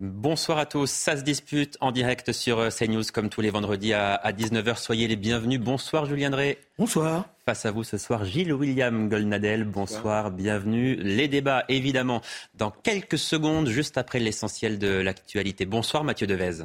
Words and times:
Bonsoir 0.00 0.58
à 0.58 0.66
tous, 0.66 0.88
ça 0.88 1.16
se 1.16 1.22
dispute 1.22 1.76
en 1.80 1.90
direct 1.90 2.30
sur 2.30 2.60
euh, 2.60 2.68
CNews 2.70 3.02
comme 3.12 3.28
tous 3.28 3.40
les 3.40 3.50
vendredis 3.50 3.94
à 3.94 4.30
19h. 4.30 4.76
Soyez 4.76 5.08
les 5.08 5.16
bienvenus. 5.16 5.58
Bonsoir 5.58 6.06
Julien 6.06 6.30
Drey. 6.30 6.58
Bonsoir. 6.78 7.24
Face 7.44 7.66
à 7.66 7.72
vous 7.72 7.82
ce 7.82 7.98
soir, 7.98 8.24
Gilles 8.24 8.52
William 8.52 9.08
Golnadel. 9.08 9.64
Bonsoir, 9.64 10.30
bienvenue. 10.30 10.94
Les 10.94 11.26
débats, 11.26 11.64
évidemment, 11.68 12.22
dans 12.54 12.70
quelques 12.70 13.18
secondes, 13.18 13.68
juste 13.68 13.98
après 13.98 14.20
l'essentiel 14.20 14.78
de 14.78 15.00
l'actualité. 15.00 15.66
Bonsoir 15.66 16.04
Mathieu 16.04 16.28
Devez. 16.28 16.62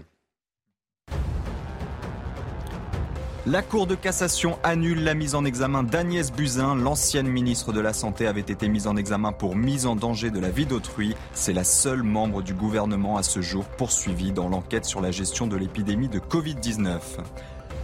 La 3.46 3.62
Cour 3.62 3.88
de 3.88 3.96
cassation 3.96 4.58
annule 4.64 5.04
la 5.04 5.16
mise 5.16 5.36
en 5.36 5.44
examen 5.44 5.84
d'Agnès 5.84 6.32
Buzyn. 6.32 6.76
L'ancienne 6.76 7.28
ministre 7.28 7.74
de 7.74 7.82
la 7.82 7.92
Santé 7.92 8.26
avait 8.26 8.40
été 8.40 8.70
mise 8.70 8.88
en 8.88 8.96
examen 8.96 9.34
pour 9.34 9.58
mise 9.58 9.86
en 9.86 9.98
danger 9.98 10.32
de 10.32 10.40
la 10.40 10.50
vie 10.50 10.66
d'autrui. 10.66 11.14
C'est 11.34 11.52
la 11.52 11.66
seule 11.66 12.04
membre 12.04 12.42
du 12.42 12.54
gouvernement 12.54 13.18
à 13.18 13.24
ce 13.24 13.42
jour 13.42 13.66
poursuivie 13.66 14.32
dans 14.32 14.48
l'enquête 14.48 14.86
sur 14.86 15.02
la 15.02 15.12
gestion 15.12 15.46
de 15.46 15.58
l'épidémie 15.58 16.08
de 16.08 16.20
Covid-19. 16.20 17.00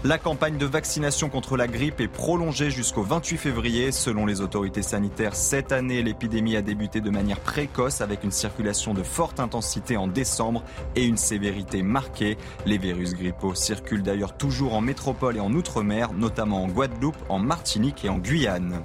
La 0.06 0.18
campagne 0.18 0.58
de 0.58 0.66
vaccination 0.66 1.28
contre 1.28 1.58
la 1.58 1.68
grippe 1.68 2.00
est 2.00 2.08
prolongée 2.08 2.72
jusqu'au 2.72 3.04
28 3.04 3.36
février. 3.36 3.92
Selon 3.92 4.26
les 4.26 4.40
autorités 4.40 4.82
sanitaires, 4.82 5.36
cette 5.36 5.74
année, 5.74 6.02
l'épidémie 6.02 6.56
a 6.56 6.62
débuté 6.62 7.02
de 7.02 7.10
manière 7.10 7.42
précoce 7.42 8.00
avec 8.00 8.24
une 8.24 8.32
circulation 8.32 8.94
de 8.94 9.04
forte 9.04 9.42
intensité 9.42 9.98
en 9.98 10.08
décembre 10.08 10.64
et 10.96 11.04
une 11.04 11.18
sévérité 11.18 11.84
marquée. 11.84 12.38
Les 12.66 12.78
virus 12.78 13.14
grippaux 13.14 13.56
circulent 13.56 14.02
d'ailleurs 14.02 14.38
toujours 14.38 14.74
en 14.74 14.80
métropole 14.80 15.36
et 15.36 15.42
en 15.42 15.52
outre-mer, 15.52 16.14
notamment 16.14 16.64
en 16.64 16.70
Guadeloupe, 16.70 17.18
en 17.28 17.40
Martinique 17.40 18.06
et 18.06 18.10
en 18.10 18.20
Guyane. 18.20 18.82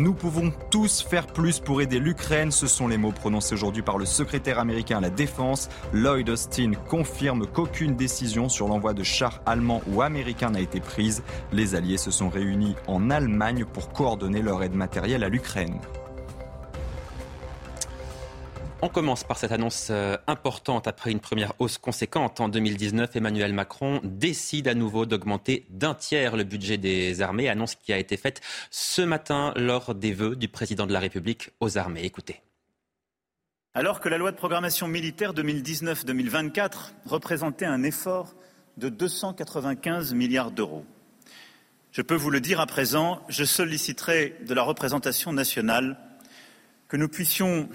Nous 0.00 0.14
pouvons 0.14 0.50
tous 0.70 1.02
faire 1.02 1.26
plus 1.26 1.60
pour 1.60 1.82
aider 1.82 1.98
l'Ukraine. 1.98 2.50
Ce 2.50 2.66
sont 2.66 2.88
les 2.88 2.96
mots 2.96 3.12
prononcés 3.12 3.52
aujourd'hui 3.52 3.82
par 3.82 3.98
le 3.98 4.06
secrétaire 4.06 4.58
américain 4.58 4.96
à 4.96 5.00
la 5.02 5.10
Défense. 5.10 5.68
Lloyd 5.92 6.30
Austin 6.30 6.72
confirme 6.88 7.46
qu'aucune 7.46 7.96
décision 7.96 8.48
sur 8.48 8.66
l'envoi 8.66 8.94
de 8.94 9.02
chars 9.02 9.42
allemands 9.44 9.82
ou 9.92 10.00
américains 10.00 10.52
n'a 10.52 10.60
été 10.60 10.80
prise. 10.80 11.22
Les 11.52 11.74
alliés 11.74 11.98
se 11.98 12.10
sont 12.10 12.30
réunis 12.30 12.76
en 12.86 13.10
Allemagne 13.10 13.66
pour 13.70 13.92
coordonner 13.92 14.40
leur 14.40 14.62
aide 14.62 14.74
matérielle 14.74 15.22
à 15.22 15.28
l'Ukraine. 15.28 15.78
On 18.82 18.88
commence 18.88 19.24
par 19.24 19.36
cette 19.36 19.52
annonce 19.52 19.88
euh, 19.90 20.16
importante. 20.26 20.86
Après 20.86 21.10
une 21.10 21.20
première 21.20 21.52
hausse 21.58 21.76
conséquente 21.76 22.40
en 22.40 22.48
2019, 22.48 23.14
Emmanuel 23.14 23.52
Macron 23.52 24.00
décide 24.04 24.68
à 24.68 24.74
nouveau 24.74 25.04
d'augmenter 25.04 25.66
d'un 25.68 25.94
tiers 25.94 26.36
le 26.36 26.44
budget 26.44 26.78
des 26.78 27.20
armées, 27.20 27.50
annonce 27.50 27.74
qui 27.74 27.92
a 27.92 27.98
été 27.98 28.16
faite 28.16 28.40
ce 28.70 29.02
matin 29.02 29.52
lors 29.56 29.94
des 29.94 30.12
vœux 30.12 30.34
du 30.34 30.48
président 30.48 30.86
de 30.86 30.94
la 30.94 31.00
République 31.00 31.50
aux 31.60 31.76
armées. 31.76 32.04
Écoutez. 32.04 32.40
Alors 33.74 34.00
que 34.00 34.08
la 34.08 34.16
loi 34.16 34.32
de 34.32 34.36
programmation 34.36 34.88
militaire 34.88 35.34
2019-2024 35.34 36.92
représentait 37.04 37.66
un 37.66 37.82
effort 37.82 38.34
de 38.78 38.88
295 38.88 40.14
milliards 40.14 40.50
d'euros, 40.50 40.86
je 41.92 42.02
peux 42.02 42.14
vous 42.14 42.30
le 42.30 42.40
dire 42.40 42.60
à 42.60 42.66
présent, 42.66 43.20
je 43.28 43.42
solliciterai 43.42 44.36
de 44.46 44.54
la 44.54 44.62
représentation 44.62 45.32
nationale 45.32 45.98
que 46.86 46.96
nous 46.96 47.08
puissions 47.08 47.68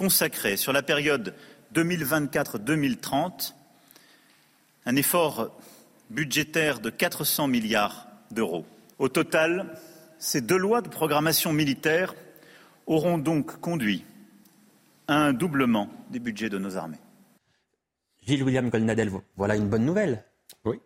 consacrer 0.00 0.56
sur 0.56 0.72
la 0.72 0.82
période 0.82 1.34
2024-2030 1.74 3.52
un 4.86 4.96
effort 4.96 5.54
budgétaire 6.08 6.80
de 6.80 6.88
400 6.88 7.48
milliards 7.48 8.06
d'euros. 8.30 8.64
Au 8.98 9.10
total, 9.10 9.78
ces 10.18 10.40
deux 10.40 10.56
lois 10.56 10.80
de 10.80 10.88
programmation 10.88 11.52
militaire 11.52 12.14
auront 12.86 13.18
donc 13.18 13.60
conduit 13.60 14.06
à 15.06 15.16
un 15.16 15.34
doublement 15.34 15.90
des 16.08 16.18
budgets 16.18 16.48
de 16.48 16.56
nos 16.56 16.78
armées. 16.78 16.96
Gilles 18.26 18.42
William 18.42 18.70
Golnadel, 18.70 19.10
voilà 19.36 19.54
une 19.54 19.68
bonne 19.68 19.84
nouvelle. 19.84 20.24
Oui. 20.64 20.78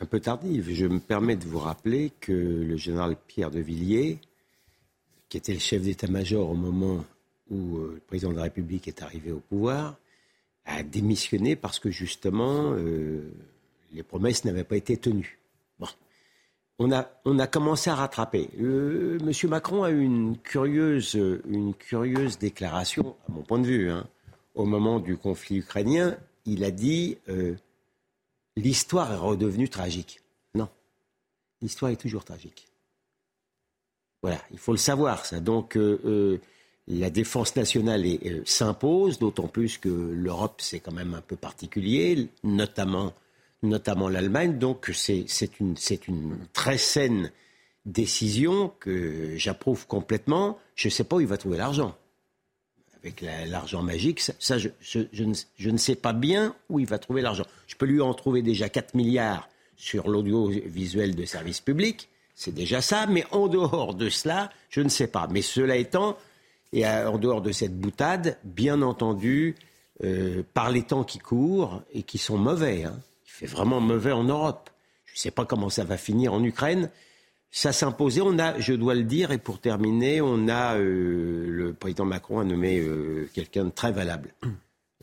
Un 0.00 0.06
peu 0.06 0.20
tardive. 0.20 0.70
Je 0.72 0.86
me 0.86 1.00
permets 1.00 1.34
de 1.34 1.44
vous 1.44 1.58
rappeler 1.58 2.12
que 2.20 2.30
le 2.30 2.76
général 2.76 3.16
Pierre 3.26 3.50
de 3.50 3.58
Villiers, 3.58 4.20
qui 5.28 5.38
était 5.38 5.54
le 5.54 5.58
chef 5.58 5.82
d'état-major 5.82 6.48
au 6.50 6.54
moment 6.54 7.04
où 7.50 7.78
euh, 7.78 7.92
le 7.94 8.00
président 8.00 8.30
de 8.30 8.36
la 8.36 8.44
République 8.44 8.88
est 8.88 9.02
arrivé 9.02 9.32
au 9.32 9.40
pouvoir, 9.40 9.96
a 10.64 10.82
démissionné 10.82 11.56
parce 11.56 11.78
que 11.78 11.90
justement, 11.90 12.72
euh, 12.72 13.30
les 13.92 14.02
promesses 14.02 14.44
n'avaient 14.44 14.64
pas 14.64 14.76
été 14.76 14.96
tenues. 14.96 15.38
Bon. 15.78 15.88
On 16.78 16.92
a, 16.92 17.46
commencé 17.46 17.90
à 17.90 17.96
rattraper. 17.96 18.50
Euh, 18.60 19.18
Monsieur 19.24 19.48
Macron 19.48 19.82
a 19.82 19.90
eu 19.90 20.00
une 20.02 20.36
curieuse, 20.38 21.16
déclaration, 22.38 23.16
à 23.28 23.32
mon 23.32 23.42
point 23.42 23.58
de 23.58 23.66
vue, 23.66 23.90
hein, 23.90 24.06
au 24.54 24.64
moment 24.64 25.00
du 25.00 25.16
conflit 25.16 25.56
ukrainien. 25.58 26.16
Il 26.44 26.64
a 26.64 26.70
dit 26.70 27.18
l'histoire 28.56 29.12
est 29.12 29.16
redevenue 29.16 29.68
tragique. 29.68 30.20
Non, 30.54 30.68
l'histoire 31.60 31.90
est 31.90 31.96
toujours 31.96 32.24
tragique. 32.24 32.68
Voilà, 34.22 34.40
il 34.50 34.58
faut 34.58 34.72
le 34.72 34.78
savoir, 34.78 35.26
ça. 35.26 35.40
Donc, 35.40 35.76
la 36.88 37.10
défense 37.10 37.54
nationale 37.54 38.04
euh, 38.06 38.40
s'impose, 38.44 39.18
d'autant 39.18 39.46
plus 39.46 39.78
que 39.78 39.88
l'Europe, 39.88 40.60
c'est 40.62 40.80
quand 40.80 40.92
même 40.92 41.14
un 41.14 41.20
peu 41.20 41.36
particulier, 41.36 42.28
notamment, 42.42 43.12
notamment 43.62 44.08
l'Allemagne. 44.08 44.58
Donc 44.58 44.90
c'est 44.94 45.26
une, 45.60 45.76
une 46.08 46.38
très 46.52 46.78
saine 46.78 47.30
décision 47.84 48.72
que 48.80 49.36
j'approuve 49.36 49.86
complètement. 49.86 50.58
Je 50.76 50.88
ne 50.88 50.90
sais 50.90 51.04
pas 51.04 51.16
où 51.16 51.20
il 51.20 51.26
va 51.26 51.36
trouver 51.36 51.58
l'argent. 51.58 51.96
Avec 53.02 53.20
l'argent 53.20 53.82
magique, 53.82 54.20
ça, 54.20 54.58
je, 54.58 54.68
ne, 54.68 55.34
je, 55.56 55.70
ne, 55.70 55.76
sais 55.76 55.94
pas 55.94 56.12
bien 56.12 56.56
où 56.68 56.80
il 56.80 56.86
va 56.86 56.98
trouver 56.98 57.22
l'argent. 57.22 57.44
Je 57.66 57.76
peux 57.76 57.86
lui 57.86 58.00
en 58.00 58.12
trouver 58.12 58.42
déjà 58.42 58.68
4 58.68 58.94
milliards 58.94 59.48
sur 59.76 60.08
l'audiovisuel 60.08 61.14
de 61.14 61.24
service 61.24 61.60
public. 61.60 62.08
C'est 62.34 62.54
déjà 62.54 62.80
ça, 62.80 63.06
mais 63.06 63.24
en 63.30 63.46
dehors 63.46 63.94
de 63.94 64.08
cela, 64.08 64.50
je 64.68 64.80
ne 64.80 64.88
sais 64.88 65.06
pas. 65.06 65.28
Mais 65.30 65.42
cela 65.42 65.76
étant, 65.76 66.16
et 66.72 66.86
en 66.86 67.18
dehors 67.18 67.40
de 67.40 67.52
cette 67.52 67.78
boutade, 67.78 68.38
bien 68.44 68.82
entendu, 68.82 69.54
euh, 70.04 70.42
par 70.54 70.70
les 70.70 70.82
temps 70.82 71.04
qui 71.04 71.18
courent 71.18 71.82
et 71.92 72.02
qui 72.02 72.18
sont 72.18 72.38
mauvais, 72.38 72.84
hein. 72.84 73.00
il 73.26 73.30
fait 73.30 73.46
vraiment 73.46 73.80
mauvais 73.80 74.12
en 74.12 74.24
Europe. 74.24 74.70
Je 75.06 75.14
ne 75.14 75.18
sais 75.18 75.30
pas 75.30 75.44
comment 75.44 75.70
ça 75.70 75.84
va 75.84 75.96
finir 75.96 76.32
en 76.32 76.44
Ukraine. 76.44 76.90
Ça 77.50 77.72
s'imposait. 77.72 78.20
On 78.20 78.38
a, 78.38 78.58
je 78.60 78.74
dois 78.74 78.94
le 78.94 79.04
dire, 79.04 79.32
et 79.32 79.38
pour 79.38 79.58
terminer, 79.58 80.20
on 80.20 80.48
a 80.48 80.76
euh, 80.76 81.46
le 81.48 81.72
président 81.72 82.04
Macron 82.04 82.40
a 82.40 82.44
nommé 82.44 82.78
euh, 82.78 83.28
quelqu'un 83.32 83.64
de 83.64 83.70
très 83.70 83.90
valable, 83.90 84.34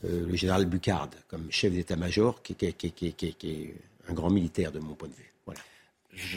le 0.02 0.36
général 0.36 0.66
Bucard, 0.66 1.10
comme 1.28 1.50
chef 1.50 1.72
d'état-major, 1.72 2.42
qui, 2.42 2.54
qui, 2.54 2.92
qui, 2.92 3.06
est 3.08 3.74
un 4.08 4.14
grand 4.14 4.30
militaire 4.30 4.70
de 4.70 4.78
mon 4.78 4.94
point 4.94 5.08
de 5.08 5.14
vue. 5.14 5.32
Voilà 5.44 5.60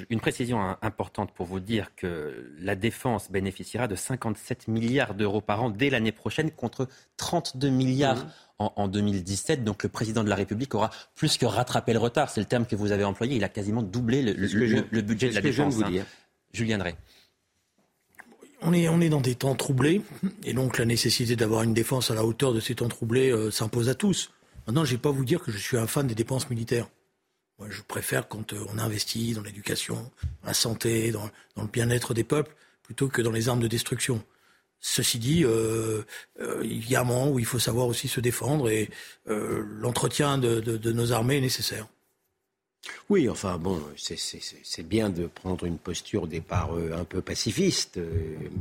une 0.10 0.20
précision 0.20 0.76
importante 0.82 1.32
pour 1.34 1.46
vous 1.46 1.60
dire 1.60 1.96
que 1.96 2.52
la 2.60 2.76
défense 2.76 3.32
bénéficiera 3.32 3.88
de 3.88 3.96
57 3.96 4.68
milliards 4.68 5.14
d'euros 5.14 5.42
par 5.42 5.64
an 5.64 5.70
dès 5.70 5.90
l'année 5.90 6.12
prochaine 6.12 6.52
contre 6.52 6.88
32 7.18 7.70
milliards 7.70 8.26
en, 8.58 8.88
2017. 8.88 9.64
Donc 9.64 9.84
le 9.84 9.90
président 9.90 10.24
de 10.24 10.30
la 10.30 10.36
République 10.36 10.76
aura 10.76 10.90
plus 11.16 11.38
que 11.38 11.46
rattrapé 11.46 11.94
le 11.94 12.00
retard. 12.00 12.30
C'est 12.30 12.42
le 12.42 12.46
terme 12.46 12.66
que 12.66 12.76
vous 12.76 12.92
avez 12.92 13.04
employé. 13.04 13.38
Il 13.38 13.44
a 13.44 13.50
quasiment 13.50 13.82
doublé 13.82 14.22
le, 14.22 15.02
budget 15.02 15.30
de 15.30 15.36
la 15.36 15.42
défense. 15.42 15.76
Vous 15.76 15.84
hein. 15.84 16.06
Julien 16.54 16.78
Drey. 16.78 16.96
On 18.62 18.74
est, 18.74 18.90
on 18.90 19.00
est 19.00 19.08
dans 19.08 19.22
des 19.22 19.36
temps 19.36 19.56
troublés, 19.56 20.02
et 20.44 20.52
donc 20.52 20.78
la 20.78 20.84
nécessité 20.84 21.38
d'avoir 21.38 21.64
une 21.64 21.74
défense 21.74 22.12
à 22.12 22.14
la 22.14 22.26
hauteur 22.26 22.54
de 22.54 22.60
ces 22.60 22.76
temps 22.76 22.90
troublés 22.90 23.32
euh, 23.32 23.52
s'impose 23.52 23.88
à 23.88 23.96
tous. 23.96 24.32
Maintenant, 24.68 24.84
je 24.84 24.92
ne 24.92 24.98
vais 24.98 25.02
pas 25.02 25.12
vous 25.12 25.24
dire 25.24 25.42
que 25.42 25.50
je 25.50 25.58
suis 25.58 25.78
un 25.78 25.88
fan 25.88 26.08
des 26.08 26.16
dépenses 26.16 26.50
militaires. 26.50 26.90
Je 27.68 27.82
préfère 27.82 28.28
quand 28.28 28.54
euh, 28.54 28.66
on 28.74 28.78
investit 28.78 29.34
dans 29.34 29.42
l'éducation, 29.42 30.10
la 30.46 30.54
santé, 30.54 31.12
dans, 31.12 31.30
le 31.58 31.68
bien-être 31.68 32.14
des 32.14 32.24
peuples, 32.24 32.56
plutôt 32.84 33.10
que 33.10 33.22
dans 33.22 33.32
les 33.32 33.50
armes 33.50 33.60
de 33.60 33.68
destruction. 33.68 34.24
Ceci 34.80 35.20
dit, 35.20 35.44
euh, 35.44 36.04
euh, 36.40 36.62
il 36.64 36.90
y 36.90 36.96
a 36.96 37.02
un 37.02 37.04
moment 37.04 37.30
où 37.30 37.40
il 37.40 37.46
faut 37.46 37.60
savoir 37.60 37.88
aussi 37.88 38.08
se 38.08 38.22
défendre 38.22 38.70
et 38.70 38.90
l'entretien 39.26 40.38
de, 40.38 40.92
nos 40.92 41.12
armées 41.12 41.38
est 41.38 41.42
nécessaire. 41.42 41.88
Oui, 43.10 43.28
enfin 43.28 43.58
bon, 43.58 43.82
c'est 43.98 44.88
bien 44.88 45.10
de 45.10 45.26
prendre 45.26 45.66
une 45.66 45.78
posture 45.78 46.24
au 46.24 46.28
départ 46.28 46.76
euh, 46.76 46.96
un 47.00 47.04
peu 47.04 47.22
pacifiste. 47.22 47.98
Euh, 47.98 48.08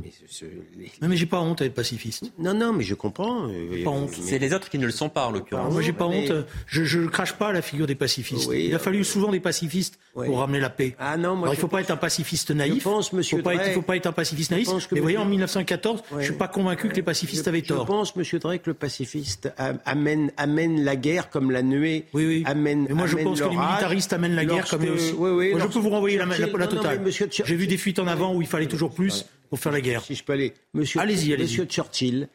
mais 0.03 0.11
ce, 0.27 0.45
les... 0.77 0.91
Non, 1.01 1.07
mais 1.07 1.17
j'ai 1.17 1.25
pas 1.25 1.39
honte 1.39 1.59
d'être 1.59 1.75
pacifiste. 1.75 2.31
Non, 2.39 2.53
non, 2.53 2.73
mais 2.73 2.83
je 2.83 2.95
comprends. 2.95 3.47
Euh, 3.47 3.83
pas 3.83 3.91
honte. 3.91 4.11
C'est 4.11 4.39
les 4.39 4.53
autres 4.53 4.69
qui 4.69 4.79
ne 4.79 4.85
le 4.85 4.91
sont 4.91 5.09
pas 5.09 5.27
en 5.27 5.31
l'occurrence. 5.31 5.71
moi, 5.71 5.81
j'ai 5.81 5.93
pas 5.93 6.05
honte. 6.05 6.31
Je 6.65 6.99
ne 6.99 7.07
crache 7.07 7.33
pas 7.33 7.51
la 7.51 7.61
figure 7.61 7.87
des 7.87 7.95
pacifistes. 7.95 8.49
Il 8.53 8.73
a 8.73 8.79
fallu 8.79 9.03
souvent 9.03 9.31
des 9.31 9.39
pacifistes 9.39 9.99
pour 10.13 10.39
ramener 10.39 10.59
la 10.59 10.69
paix. 10.69 10.95
Ah 10.99 11.15
non, 11.15 11.35
moi, 11.35 11.49
il 11.49 11.51
ne 11.51 11.57
faut 11.57 11.67
pas 11.67 11.81
être 11.81 11.91
un 11.91 11.97
pacifiste 11.97 12.51
naïf. 12.51 12.83
Il 12.83 13.17
ne 13.17 13.21
faut, 13.23 13.37
pas 13.41 13.55
être, 13.55 13.73
faut 13.73 13.81
pas 13.81 13.95
être 13.95 14.07
un 14.07 14.11
pacifiste 14.11 14.51
naïf. 14.51 14.67
Mais 14.91 14.99
vous 14.99 15.03
voyez, 15.03 15.17
en 15.17 15.25
1914, 15.25 16.03
je 16.11 16.19
je 16.19 16.23
suis 16.33 16.33
pas 16.33 16.47
convaincu 16.47 16.89
que 16.89 16.95
les 16.95 17.01
pacifistes 17.01 17.47
avaient 17.47 17.61
tort. 17.61 17.85
Je 17.85 17.87
pense, 17.87 18.15
Monsieur 18.15 18.39
Drey, 18.39 18.59
que 18.59 18.69
le 18.69 18.73
pacifiste 18.73 19.51
amène, 19.85 20.31
amène 20.37 20.83
la 20.83 20.95
guerre 20.95 21.29
comme 21.29 21.51
la 21.51 21.63
nuée 21.63 22.05
oui, 22.13 22.25
oui. 22.25 22.43
amène. 22.45 22.85
Mais 22.87 22.93
moi, 22.93 23.07
je 23.07 23.17
pense 23.17 23.41
que 23.41 23.47
les 23.47 23.57
militaristes 23.57 24.08
amènent 24.13 24.35
la 24.35 24.45
guerre 24.45 24.67
comme 24.67 24.81
oui, 24.81 25.13
oui, 25.17 25.53
je 25.57 25.67
peux 25.67 25.79
vous 25.79 25.89
renvoyer 25.89 26.17
la, 26.17 26.25
la, 26.25 26.67
totale. 26.67 27.01
J'ai 27.09 27.55
vu 27.55 27.67
des 27.67 27.77
fuites 27.77 27.99
en 27.99 28.07
avant 28.07 28.33
où 28.33 28.41
il 28.41 28.47
fallait 28.47 28.67
toujours 28.67 28.93
plus 28.93 29.25
pour 29.49 29.59
faire 29.59 29.71
la 29.71 29.81
guerre. 29.81 30.03
Si 30.03 30.15
je 30.15 30.23
peux 30.23 30.33
aller. 30.33 30.53
Monsieur, 30.73 30.99
allez-y, 30.99 31.33
allez 31.33 31.43
Monsieur 31.43 31.65
Churchill 31.65 32.27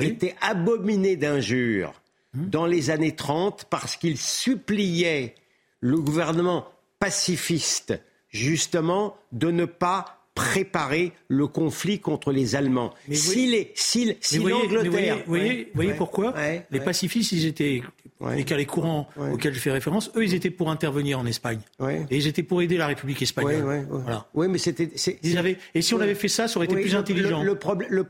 était 0.00 0.34
abominé 0.40 1.16
d'injures 1.16 2.00
hmm. 2.34 2.48
dans 2.48 2.66
les 2.66 2.90
années 2.90 3.14
30 3.14 3.66
parce 3.68 3.96
qu'il 3.96 4.16
suppliait 4.16 5.34
le 5.80 5.98
gouvernement 5.98 6.66
pacifiste, 6.98 8.00
justement, 8.28 9.16
de 9.32 9.50
ne 9.50 9.64
pas 9.64 10.21
préparer 10.34 11.12
le 11.28 11.46
conflit 11.46 12.00
contre 12.00 12.32
les 12.32 12.56
Allemands. 12.56 12.94
Si, 13.10 13.46
les, 13.46 13.72
si, 13.74 14.16
l'Angleterre... 14.38 15.18
Vous 15.18 15.34
voyez, 15.34 15.70
voyez, 15.74 15.94
pourquoi 15.94 16.34
Les 16.70 16.80
pacifistes, 16.80 17.32
ils 17.32 17.46
étaient 17.46 17.82
les 18.30 18.44
cas 18.44 18.56
les 18.56 18.66
courants 18.66 19.08
auxquels 19.16 19.54
je 19.54 19.58
fais 19.58 19.70
référence, 19.72 20.10
eux, 20.16 20.24
ils 20.24 20.34
étaient 20.34 20.50
pour 20.50 20.70
intervenir 20.70 21.18
en 21.18 21.26
Espagne. 21.26 21.60
Et 22.10 22.16
ils 22.16 22.26
étaient 22.26 22.42
pour 22.42 22.62
aider 22.62 22.76
la 22.76 22.86
République 22.86 23.22
espagnole. 23.22 23.86
Voilà. 23.90 24.26
Oui, 24.34 24.48
mais 24.48 24.58
c'était. 24.58 24.90
Et 25.74 25.82
si 25.82 25.94
on 25.94 26.00
avait 26.00 26.14
fait 26.14 26.28
ça, 26.28 26.48
ça 26.48 26.56
aurait 26.56 26.66
été 26.66 26.76
plus 26.76 26.94
intelligent. 26.94 27.42
Le, 27.42 27.58
le 27.88 28.02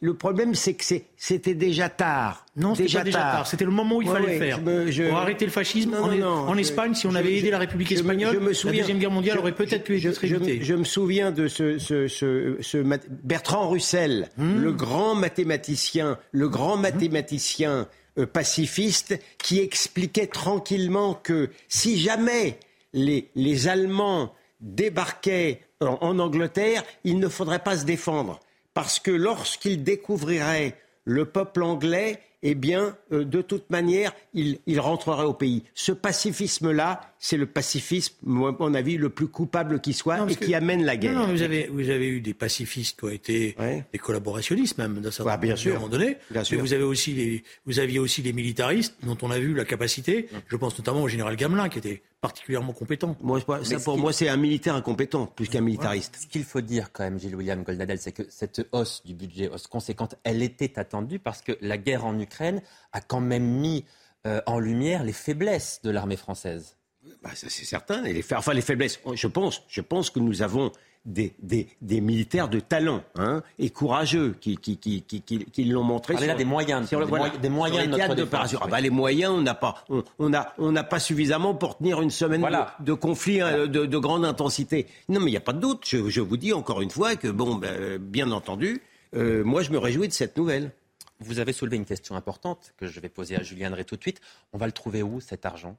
le 0.00 0.14
problème, 0.14 0.54
c'est 0.54 0.74
que 0.74 0.84
c'était 1.16 1.54
déjà 1.54 1.88
tard. 1.88 2.46
Non, 2.54 2.74
c'était 2.74 2.84
déjà, 2.84 3.02
déjà 3.02 3.18
tard. 3.18 3.46
C'était 3.46 3.64
le 3.64 3.70
moment 3.70 3.96
où 3.96 4.02
il 4.02 4.08
fallait 4.08 4.38
faire. 4.38 4.60
Pour 4.62 5.18
arrêter 5.18 5.44
le 5.44 5.50
fascisme 5.50 5.94
en, 5.94 6.56
Espagne, 6.56 6.94
si 6.94 7.06
on 7.06 7.14
avait 7.14 7.38
aidé 7.38 7.50
la 7.50 7.58
République 7.58 7.92
espagnole, 7.92 8.38
la 8.38 8.72
deuxième 8.72 8.98
guerre 8.98 9.10
mondiale 9.10 9.38
aurait 9.38 9.54
peut-être 9.54 9.84
pu 9.84 9.96
être 9.96 10.24
évitée. 10.24 10.62
Je, 10.62 10.74
me 10.74 10.84
souviens 10.84 11.30
de 11.30 11.48
ce, 11.48 11.78
ce, 11.78 12.06
ce, 12.08 12.98
Bertrand 13.22 13.68
Russell, 13.68 14.28
hmm. 14.36 14.60
le 14.60 14.72
grand 14.72 15.14
mathématicien, 15.14 16.18
le 16.32 16.48
grand 16.48 16.76
mathématicien. 16.76 17.88
Euh, 18.18 18.26
pacifiste 18.26 19.18
qui 19.38 19.60
expliquait 19.60 20.26
tranquillement 20.26 21.14
que 21.14 21.48
si 21.68 21.98
jamais 21.98 22.58
les, 22.92 23.30
les 23.34 23.68
Allemands 23.68 24.34
débarquaient 24.60 25.62
en, 25.80 26.18
Angleterre, 26.18 26.84
il 27.04 27.18
ne 27.18 27.28
faudrait 27.28 27.60
pas 27.60 27.78
se 27.78 27.86
défendre. 27.86 28.40
Parce 28.74 28.98
que 28.98 29.10
lorsqu'ils 29.10 29.82
découvriraient 29.82 30.76
le 31.04 31.24
peuple 31.24 31.62
anglais, 31.62 32.20
eh 32.42 32.54
bien, 32.54 32.96
euh, 33.12 33.24
de 33.24 33.40
toute 33.40 33.70
manière, 33.70 34.12
il, 34.34 34.58
il, 34.66 34.80
rentrerait 34.80 35.24
au 35.24 35.32
pays. 35.32 35.62
Ce 35.74 35.92
pacifisme-là, 35.92 37.00
c'est 37.18 37.36
le 37.36 37.46
pacifisme, 37.46 38.14
à 38.26 38.52
mon 38.58 38.74
avis, 38.74 38.96
le 38.96 39.10
plus 39.10 39.28
coupable 39.28 39.80
qui 39.80 39.92
soit 39.92 40.28
et 40.28 40.34
qui 40.34 40.54
amène 40.54 40.84
la 40.84 40.96
guerre. 40.96 41.14
Non, 41.14 41.26
vous, 41.26 41.42
avez, 41.42 41.68
vous 41.68 41.88
avez 41.90 42.08
eu 42.08 42.20
des 42.20 42.34
pacifistes 42.34 42.98
qui 42.98 43.04
ont 43.04 43.10
été 43.10 43.56
des 43.92 43.98
collaborationnistes 43.98 44.78
même, 44.78 45.00
d'un 45.00 45.10
certain 45.10 45.36
bien 45.36 45.56
sûr. 45.56 45.72
à 45.72 45.76
un 45.76 45.78
moment 45.78 45.90
donné. 45.90 46.16
Bien 46.30 46.44
sûr. 46.44 46.60
vous, 46.60 46.72
avez 46.72 46.82
aussi 46.82 47.12
les, 47.12 47.44
vous 47.66 47.78
aviez 47.78 47.98
aussi 47.98 48.22
les 48.22 48.32
militaristes 48.32 48.96
dont 49.04 49.16
on 49.22 49.30
a 49.30 49.38
vu 49.38 49.54
la 49.54 49.64
capacité. 49.64 50.28
Je 50.48 50.56
pense 50.56 50.76
notamment 50.78 51.02
au 51.02 51.08
général 51.08 51.36
Gamelin 51.36 51.68
qui 51.68 51.78
était 51.78 52.02
particulièrement 52.22 52.72
compétent. 52.72 53.16
Moi, 53.20 53.40
ça, 53.64 53.80
pour 53.80 53.98
moi, 53.98 54.12
c'est 54.12 54.28
un 54.28 54.36
militaire 54.36 54.76
incompétent 54.76 55.26
plus 55.26 55.48
qu'un 55.48 55.60
militariste. 55.60 56.16
Ce 56.22 56.26
qu'il 56.28 56.44
faut 56.44 56.60
dire 56.60 56.92
quand 56.92 57.02
même, 57.02 57.18
Gilles 57.18 57.34
William 57.34 57.62
Goldnadel, 57.64 57.98
c'est 57.98 58.12
que 58.12 58.22
cette 58.30 58.66
hausse 58.70 59.02
du 59.04 59.12
budget, 59.12 59.48
hausse 59.48 59.66
conséquente, 59.66 60.14
elle 60.22 60.40
était 60.40 60.78
attendue 60.78 61.18
parce 61.18 61.42
que 61.42 61.58
la 61.60 61.76
guerre 61.76 62.06
en 62.06 62.18
Ukraine 62.18 62.62
a 62.92 63.00
quand 63.00 63.20
même 63.20 63.44
mis 63.44 63.84
euh, 64.26 64.40
en 64.46 64.60
lumière 64.60 65.02
les 65.02 65.12
faiblesses 65.12 65.80
de 65.82 65.90
l'armée 65.90 66.16
française. 66.16 66.76
Bah, 67.24 67.30
c'est 67.34 67.50
certain. 67.50 68.02
les, 68.02 68.24
enfin, 68.32 68.54
les 68.54 68.60
faiblesses, 68.62 69.00
je 69.14 69.26
pense, 69.26 69.64
je 69.66 69.80
pense 69.80 70.08
que 70.10 70.20
nous 70.20 70.42
avons 70.42 70.70
des, 71.04 71.34
des, 71.40 71.68
des 71.80 72.00
militaires 72.00 72.48
de 72.48 72.60
talent 72.60 73.02
hein, 73.16 73.42
et 73.58 73.70
courageux 73.70 74.36
qui, 74.40 74.56
qui, 74.56 74.78
qui, 74.78 75.02
qui, 75.02 75.22
qui 75.22 75.64
l'ont 75.64 75.82
montré. 75.82 76.16
Sur, 76.16 76.26
là 76.26 76.34
des 76.34 76.44
moyens, 76.44 76.88
sur, 76.88 77.04
des, 77.06 77.38
des 77.38 77.48
moyens 77.48 77.86
de 77.86 77.90
notre 77.90 78.14
défense. 78.14 78.54
Ah, 78.60 78.66
bah, 78.68 78.80
les 78.80 78.90
moyens, 78.90 79.32
on 79.32 79.40
n'a 79.40 79.54
pas, 79.54 79.84
on, 79.88 80.04
on, 80.18 80.32
a, 80.32 80.52
on 80.58 80.72
n'a 80.72 80.84
pas 80.84 81.00
suffisamment 81.00 81.54
pour 81.54 81.78
tenir 81.78 82.00
une 82.00 82.10
semaine 82.10 82.42
de, 82.42 82.84
de, 82.84 82.92
conflit 82.92 83.40
hein, 83.40 83.66
de, 83.66 83.86
de, 83.86 83.98
grande 83.98 84.24
intensité. 84.24 84.86
Non, 85.08 85.20
mais 85.20 85.26
il 85.26 85.32
n'y 85.32 85.36
a 85.36 85.40
pas 85.40 85.52
de 85.52 85.60
doute. 85.60 85.84
Je, 85.86 86.08
je, 86.08 86.20
vous 86.20 86.36
dis 86.36 86.52
encore 86.52 86.82
une 86.82 86.90
fois 86.90 87.16
que, 87.16 87.28
bon, 87.28 87.56
ben, 87.56 87.98
bien 87.98 88.30
entendu, 88.30 88.82
euh, 89.14 89.42
moi, 89.44 89.62
je 89.62 89.70
me 89.70 89.78
réjouis 89.78 90.08
de 90.08 90.12
cette 90.12 90.36
nouvelle. 90.36 90.72
Vous 91.20 91.38
avez 91.38 91.52
soulevé 91.52 91.76
une 91.76 91.84
question 91.84 92.16
importante 92.16 92.74
que 92.76 92.86
je 92.86 92.98
vais 93.00 93.08
poser 93.08 93.36
à 93.36 93.42
Julien 93.42 93.70
Drey 93.70 93.84
tout 93.84 93.96
de 93.96 94.02
suite. 94.02 94.20
On 94.52 94.58
va 94.58 94.66
le 94.66 94.72
trouver 94.72 95.02
où, 95.02 95.20
cet 95.20 95.46
argent? 95.46 95.76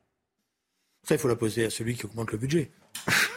Ça, 1.03 1.15
il 1.15 1.17
faut 1.17 1.27
la 1.27 1.35
poser 1.35 1.65
à 1.65 1.69
celui 1.69 1.95
qui 1.95 2.05
augmente 2.05 2.31
le 2.31 2.37
budget. 2.37 2.71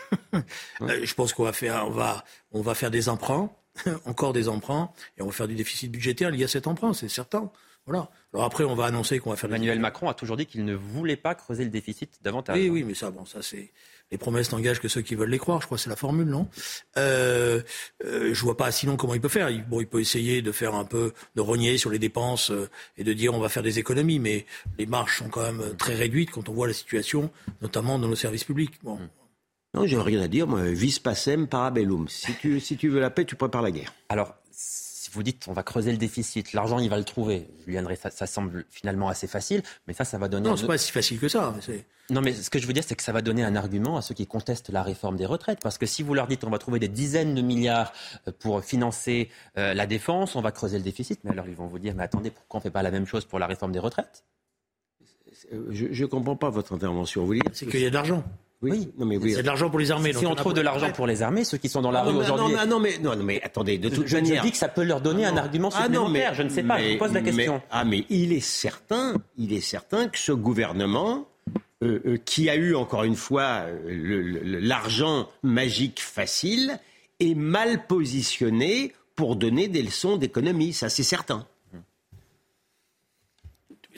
Euh, 0.83 1.01
je 1.03 1.15
pense 1.15 1.33
qu'on 1.33 1.45
va 1.45 1.53
faire, 1.53 1.87
on 1.87 1.91
va, 1.91 2.25
on 2.53 2.61
va 2.61 2.75
faire 2.75 2.91
des 2.91 3.09
emprunts, 3.09 3.51
encore 4.05 4.33
des 4.33 4.49
emprunts, 4.49 4.91
et 5.17 5.23
on 5.23 5.27
va 5.27 5.33
faire 5.33 5.49
du 5.49 5.55
déficit 5.55 5.91
budgétaire 5.91 6.31
lié 6.31 6.45
à 6.45 6.49
cet 6.49 6.67
emprunt, 6.67 6.93
c'est 6.93 7.09
certain. 7.09 7.51
Voilà. 7.87 8.11
Alors 8.35 8.45
après, 8.45 8.65
on 8.65 8.75
va 8.75 8.87
annoncer 8.87 9.19
qu'on 9.21 9.31
va 9.31 9.37
faire. 9.37 9.49
Emmanuel 9.49 9.79
Macron 9.79 10.09
a 10.09 10.15
toujours 10.15 10.37
dit 10.37 10.47
qu'il 10.47 10.65
ne 10.65 10.75
voulait 10.75 11.17
pas 11.17 11.35
creuser 11.35 11.65
le 11.65 11.71
déficit 11.71 12.19
davantage. 12.23 12.59
Oui, 12.59 12.69
oui, 12.69 12.85
mais 12.85 12.95
ça, 12.95 13.11
bon, 13.11 13.25
ça 13.25 13.43
c'est 13.43 13.71
les 14.11 14.19
promesses 14.19 14.53
n'engagent 14.53 14.81
que 14.81 14.89
ceux 14.89 15.03
qui 15.03 15.15
veulent 15.15 15.31
les 15.31 15.39
croire. 15.39 15.61
Je 15.61 15.67
crois 15.67 15.79
que 15.79 15.83
c'est 15.83 15.91
la 15.91 15.97
formule, 15.97 16.29
non? 16.29 16.49
Euh, 16.97 17.61
euh, 18.05 18.33
Je 18.33 18.43
vois 18.43 18.57
pas 18.57 18.71
sinon 18.71 18.97
comment 18.97 19.15
il 19.15 19.21
peut 19.21 19.29
faire. 19.29 19.51
Il, 19.51 19.65
bon, 19.65 19.81
il 19.81 19.87
peut 19.87 20.01
essayer 20.01 20.43
de 20.43 20.53
faire 20.53 20.75
un 20.75 20.85
peu, 20.85 21.13
de 21.35 21.41
rogner 21.41 21.77
sur 21.79 21.91
les 21.91 21.99
dépenses 21.99 22.51
euh, 22.51 22.69
et 22.97 23.05
de 23.05 23.13
dire 23.13 23.35
on 23.35 23.41
va 23.41 23.49
faire 23.49 23.63
des 23.63 23.79
économies, 23.79 24.19
mais 24.19 24.47
les 24.79 24.87
marges 24.87 25.19
sont 25.19 25.29
quand 25.29 25.43
même 25.43 25.77
très 25.77 25.95
réduites 25.95 26.31
quand 26.31 26.49
on 26.49 26.53
voit 26.53 26.69
la 26.69 26.73
situation, 26.73 27.31
notamment 27.63 27.99
dans 27.99 28.09
nos 28.09 28.17
services 28.17 28.45
publics. 28.45 28.75
Bon. 28.83 28.99
Non, 29.76 29.87
j'ai 29.87 29.99
rien 29.99 30.23
à 30.23 30.28
dire. 30.28 30.46
Moi, 30.46 30.62
vis 30.73 30.99
pacem 30.99 31.46
parabellum. 31.46 32.08
Si 32.08 32.34
tu, 32.34 32.61
si 32.61 32.76
tu 32.76 32.88
veux 32.88 33.00
la 33.00 33.11
paix, 33.11 33.25
tu 33.25 33.37
prépares 33.37 33.62
la 33.62 33.70
guerre. 33.70 33.93
Alors, 34.08 34.34
vous 35.17 35.23
dites 35.23 35.46
on 35.49 35.52
va 35.52 35.62
creuser 35.62 35.90
le 35.90 35.96
déficit, 35.96 36.52
l'argent 36.52 36.78
il 36.78 36.90
va 36.90 36.99
le 36.99 37.05
trouver. 37.05 37.49
Julien 37.67 37.84
ça, 37.96 38.11
ça, 38.11 38.26
semble 38.26 38.64
finalement 38.70 39.08
assez 39.08 39.26
facile, 39.26 39.62
mais 39.87 39.94
ça, 39.94 40.05
ça 40.05 40.19
va 40.19 40.28
donner. 40.28 40.49
Non, 40.49 40.56
c'est 40.56 40.67
pas 40.67 40.78
si 40.78 40.93
facile 40.93 41.19
que 41.19 41.28
ça. 41.28 41.55
Non, 42.11 42.20
mais 42.20 42.32
ce 42.32 42.50
que 42.50 42.58
je 42.61 42.67
veux 42.67 42.73
dire, 42.73 42.84
c'est 42.87 42.94
que 42.94 43.02
ça 43.02 43.12
va 43.12 43.23
donner 43.23 43.43
un 43.43 43.56
argument 43.56 43.96
à 43.96 44.02
ceux 44.02 44.14
qui 44.14 44.26
contestent 44.26 44.69
la 44.70 44.82
réforme 44.82 45.17
des 45.17 45.26
retraites, 45.26 45.58
parce 45.61 45.79
que 45.79 45.87
si 45.87 46.02
vous 46.02 46.14
leur 46.14 46.29
dites 46.29 46.44
on 46.44 46.50
va 46.50 46.58
trouver 46.58 46.79
des 46.79 46.88
dizaines 46.88 47.34
de 47.34 47.43
milliards 47.43 47.93
euh, 48.29 48.32
pour 48.38 48.62
financer 48.62 49.31
euh, 49.58 49.75
la 49.75 49.87
défense, 49.87 50.37
on 50.37 50.43
va 50.43 50.52
creuser 50.52 50.76
le 50.76 50.84
déficit, 50.84 51.20
mais 51.25 51.32
alors 51.32 51.49
ils 51.49 51.56
vont 51.56 51.67
vous 51.67 51.79
dire 51.79 51.94
mais 51.96 52.05
attendez, 52.05 52.31
pourquoi 52.31 52.58
on 52.58 52.60
fait 52.60 52.70
pas 52.70 52.82
la 52.82 52.91
même 52.91 53.06
chose 53.06 53.24
pour 53.24 53.39
la 53.39 53.46
réforme 53.46 53.72
des 53.72 53.81
retraites? 53.81 54.24
Je 55.70 56.03
ne 56.03 56.06
comprends 56.06 56.36
pas 56.36 56.50
votre 56.50 56.72
intervention. 56.72 57.24
Vous 57.24 57.34
C'est 57.53 57.67
qu'il 57.67 57.81
y 57.81 57.86
a 57.86 57.91
de 57.91 57.94
l'argent. 57.94 58.24
Oui, 58.62 58.91
non 58.98 59.05
mais 59.05 59.19
oui. 59.19 59.34
C'est 59.34 59.43
de 59.43 59.46
l'argent 59.46 59.69
pour 59.69 59.79
les 59.79 59.91
armées. 59.91 60.12
Si 60.12 60.26
on 60.26 60.34
trouve 60.34 60.55
de 60.55 60.60
l'argent 60.60 60.91
pour 60.93 61.06
les 61.06 61.22
armées, 61.22 61.44
ceux 61.44 61.58
qui 61.58 61.69
sont 61.69 61.82
dans 61.82 61.91
la 61.91 62.03
rue 62.03 62.17
aujourd'hui. 62.17 62.55
Non, 62.55 62.67
non, 62.67 62.81
mais 62.81 62.98
non, 62.98 63.17
mais 63.17 63.41
attendez, 63.43 63.79
de 63.79 63.88
toute 63.88 64.10
manière. 64.12 64.43
Je 64.43 64.46
dis 64.46 64.53
que 64.53 64.56
ça 64.56 64.69
peut 64.69 64.82
leur 64.82 65.00
donner 65.00 65.26
un 65.26 65.36
argument 65.36 65.70
ah, 65.74 65.84
supplémentaire. 65.84 66.34
je 66.34 66.43
ne 66.43 66.48
sais 66.48 66.62
pas. 66.62 66.79
je 66.79 66.93
vous 66.93 66.98
pose 66.98 67.12
la 67.12 67.20
question. 67.20 67.60
ah, 67.70 67.84
mais 67.84 68.05
il 68.08 68.32
est 68.32 68.41
certain, 68.41 69.17
il 69.36 69.53
est 69.53 69.60
certain 69.60 70.08
que 70.08 70.19
ce 70.19 70.32
gouvernement, 70.32 71.29
euh, 71.82 72.00
euh, 72.06 72.17
qui 72.24 72.48
a 72.48 72.56
eu 72.56 72.74
encore 72.74 73.05
une 73.05 73.17
fois 73.17 73.67
euh, 73.67 74.60
l'argent 74.60 75.29
magique 75.43 76.00
facile, 76.00 76.79
est 77.20 77.34
mal 77.34 77.86
positionné 77.86 78.94
pour 79.15 79.36
donner 79.36 79.69
des 79.69 79.82
leçons 79.82 80.17
d'économie. 80.17 80.72
Ça, 80.72 80.88
c'est 80.88 81.03
certain 81.03 81.46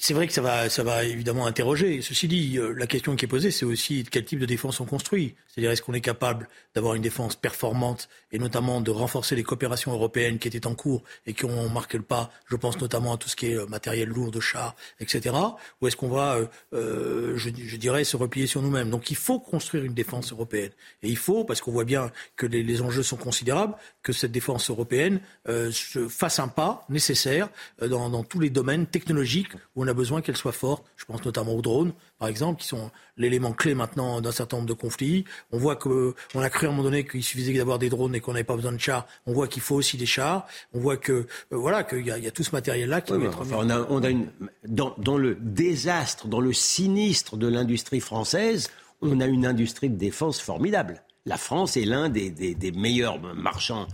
c'est 0.01 0.15
vrai 0.15 0.27
que 0.27 0.33
ça 0.33 0.41
va, 0.41 0.69
ça 0.69 0.83
va 0.85 1.05
évidemment 1.05 1.47
interroger. 1.47 2.01
Ceci 2.03 2.29
dit, 2.29 2.57
euh, 2.57 2.73
la 2.73 2.87
question 2.87 3.17
qui 3.17 3.25
est 3.25 3.29
posée, 3.29 3.51
c'est 3.51 3.65
aussi 3.65 4.05
quel 4.09 4.25
type 4.25 4.39
de 4.39 4.47
défense 4.47 4.81
on 4.81 4.85
construit. 4.85 5.35
C'est-à-dire, 5.49 5.73
est-ce 5.73 5.83
qu'on 5.83 5.95
est 5.95 6.01
capable 6.01 6.49
d'avoir 6.75 6.95
une 6.95 7.03
défense 7.03 7.35
performante 7.35 8.09
et 8.31 8.39
notamment 8.39 8.81
de 8.81 8.93
renforcer 8.93 9.35
les 9.35 9.43
coopérations 9.43 9.93
européennes 9.93 10.39
qui 10.39 10.47
étaient 10.47 10.67
en 10.67 10.75
cours 10.75 11.03
et 11.27 11.35
qui 11.35 11.45
ont 11.45 11.69
marqué 11.69 11.99
le 11.99 12.05
pas 12.05 12.31
Je 12.47 12.55
pense 12.55 12.81
notamment 12.81 13.15
à 13.15 13.17
tout 13.17 13.29
ce 13.29 13.35
qui 13.35 13.47
est 13.47 13.57
euh, 13.57 13.67
matériel 13.67 14.09
lourd 14.09 14.31
de 14.31 14.41
chars, 14.41 14.77
etc. 15.01 15.35
Ou 15.81 15.89
est-ce 15.89 15.97
qu'on 15.97 16.09
va, 16.09 16.39
euh, 16.73 17.37
je, 17.37 17.77
dirais, 17.77 18.05
se 18.05 18.17
replier 18.17 18.47
sur 18.47 18.63
nous-mêmes 18.63 18.91
Donc, 18.91 19.11
il 19.11 19.17
faut 19.17 19.41
construire 19.41 19.85
une 19.85 19.95
défense 19.95 20.31
européenne. 20.33 20.71
Et 21.03 21.09
il 21.09 21.17
faut, 21.17 21.45
parce 21.45 21.61
qu'on 21.61 21.73
voit 21.73 21.85
bien 21.85 22.13
que 22.37 22.47
les, 22.47 22.83
enjeux 22.83 23.03
sont 23.03 23.17
considérables, 23.17 23.75
que 24.03 24.13
cette 24.13 24.31
défense 24.31 24.71
européenne 24.71 25.21
se 25.47 26.07
fasse 26.09 26.39
un 26.39 26.47
pas 26.47 26.85
nécessaire 26.89 27.49
dans, 27.81 28.23
tous 28.23 28.39
les 28.39 28.51
domaines 28.51 28.87
technologiques 28.87 29.53
a 29.89 29.95
besoin 29.95 30.21
qu'elle 30.21 30.37
soit 30.37 30.53
forte. 30.53 30.85
Je 30.97 31.05
pense 31.05 31.25
notamment 31.25 31.55
aux 31.55 31.63
drones, 31.63 31.93
par 32.19 32.29
exemple, 32.29 32.61
qui 32.61 32.69
sont 32.69 32.91
l'élément 33.17 33.53
clé 33.53 33.75
maintenant 33.75 34.21
d'un 34.21 34.33
certain 34.33 34.59
nombre 34.59 34.69
de 34.69 34.75
conflits. 34.75 35.25
On 35.53 35.59
voit 35.59 35.77
que 35.77 36.15
on 36.35 36.41
a 36.41 36.51
cru 36.51 36.67
à 36.67 36.71
un 36.71 36.73
moment 36.73 36.85
donné 36.85 37.05
qu'il 37.05 37.23
suffisait 37.23 37.53
d'avoir 37.53 37.79
des 37.79 37.89
drones 37.89 38.15
et 38.15 38.21
qu'on 38.21 38.33
n'avait 38.33 38.45
pas 38.45 38.57
besoin 38.57 38.73
de 38.73 38.79
chars. 38.79 39.07
On 39.27 39.33
voit 39.33 39.49
qu'il 39.49 39.63
faut 39.63 39.77
aussi 39.77 39.97
des 39.97 40.07
chars. 40.07 40.47
On 40.73 40.81
voit 40.81 40.97
que 40.97 41.13
euh, 41.13 41.27
voilà 41.51 41.85
qu'il 41.85 42.07
y, 42.07 42.11
a 42.11 42.31
tout 42.31 42.45
ce 42.45 42.53
matériel-là 42.53 43.01
qui 43.01 43.13
être 43.13 43.43
on 43.53 43.71
a, 43.71 43.87
on 43.89 44.03
a 44.03 44.11
une, 44.11 44.29
dans, 44.67 44.95
dans 44.99 45.17
le 45.17 45.35
désastre, 45.35 46.29
dans 46.29 46.41
le 46.41 46.53
sinistre 46.53 47.37
de 47.37 47.49
l'industrie 47.49 48.01
française, 48.01 48.71
On 49.01 49.21
a 49.21 49.27
une 49.27 49.47
industrie 49.47 49.89
de 49.89 49.97
défense 49.97 50.41
formidable. 50.41 51.03
La 51.29 51.37
France 51.37 51.77
est 51.77 51.85
l'un 51.85 52.09
des, 52.09 52.73
meilleurs 52.75 53.21
marchands, 53.35 53.87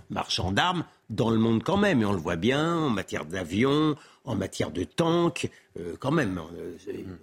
d'armes 0.53 0.85
dans 1.11 1.31
le 1.31 1.39
monde 1.39 1.65
quand 1.65 1.77
même. 1.77 2.01
Et 2.01 2.05
on 2.05 2.13
le 2.13 2.19
voit 2.19 2.37
bien 2.37 2.77
en 2.77 2.91
matière 2.91 3.25
d'avions, 3.25 3.97
en 4.25 4.37
matière 4.37 4.71
de 4.71 4.85
tanks, 4.85 5.51
euh, 5.81 5.97
quand 5.99 6.13
même. 6.13 6.41
Euh, 6.57 6.77